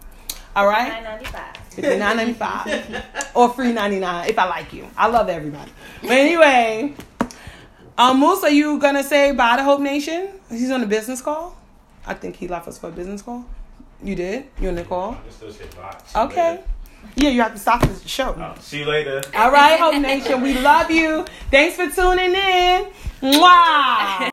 All 0.56 0.66
right? 0.66 0.88
Nine 0.88 1.04
ninety 1.04 1.24
five. 1.26 1.56
Fifty 1.68 1.98
nine 1.98 2.16
ninety 2.16 2.32
five 2.32 3.04
or 3.34 3.50
free 3.50 3.72
ninety 3.72 4.00
nine 4.00 4.28
if 4.28 4.38
I 4.38 4.46
like 4.46 4.72
you. 4.72 4.88
I 4.96 5.06
love 5.08 5.28
everybody. 5.28 5.70
But 6.02 6.10
anyway, 6.10 6.94
um, 7.96 8.18
Moose, 8.18 8.42
are 8.42 8.50
you 8.50 8.78
gonna 8.78 9.04
say 9.04 9.32
bye 9.32 9.56
to 9.56 9.62
Hope 9.62 9.80
Nation? 9.80 10.30
He's 10.48 10.70
on 10.70 10.82
a 10.82 10.86
business 10.86 11.22
call. 11.22 11.56
I 12.06 12.14
think 12.14 12.36
he 12.36 12.48
left 12.48 12.66
us 12.66 12.78
for 12.78 12.88
a 12.88 12.92
business 12.92 13.22
call. 13.22 13.44
You 14.02 14.16
did? 14.16 14.46
You 14.60 14.70
on 14.70 14.74
the 14.74 14.84
call? 14.84 15.12
I 15.12 15.14
can 15.16 15.30
still 15.30 15.52
say 15.52 15.66
bye. 15.76 16.24
Okay. 16.24 16.50
later. 16.52 16.64
Yeah, 17.16 17.30
you 17.30 17.42
have 17.42 17.52
to 17.52 17.58
stop 17.58 17.80
the 17.80 18.08
show. 18.08 18.30
Uh, 18.32 18.58
see 18.58 18.80
you 18.80 18.86
later. 18.86 19.22
All 19.34 19.50
right, 19.50 19.78
Hope 19.78 20.00
Nation, 20.00 20.40
we 20.40 20.58
love 20.58 20.90
you. 20.90 21.24
Thanks 21.50 21.76
for 21.76 21.88
tuning 21.88 22.34
in. 22.34 22.88
哇 23.22 24.20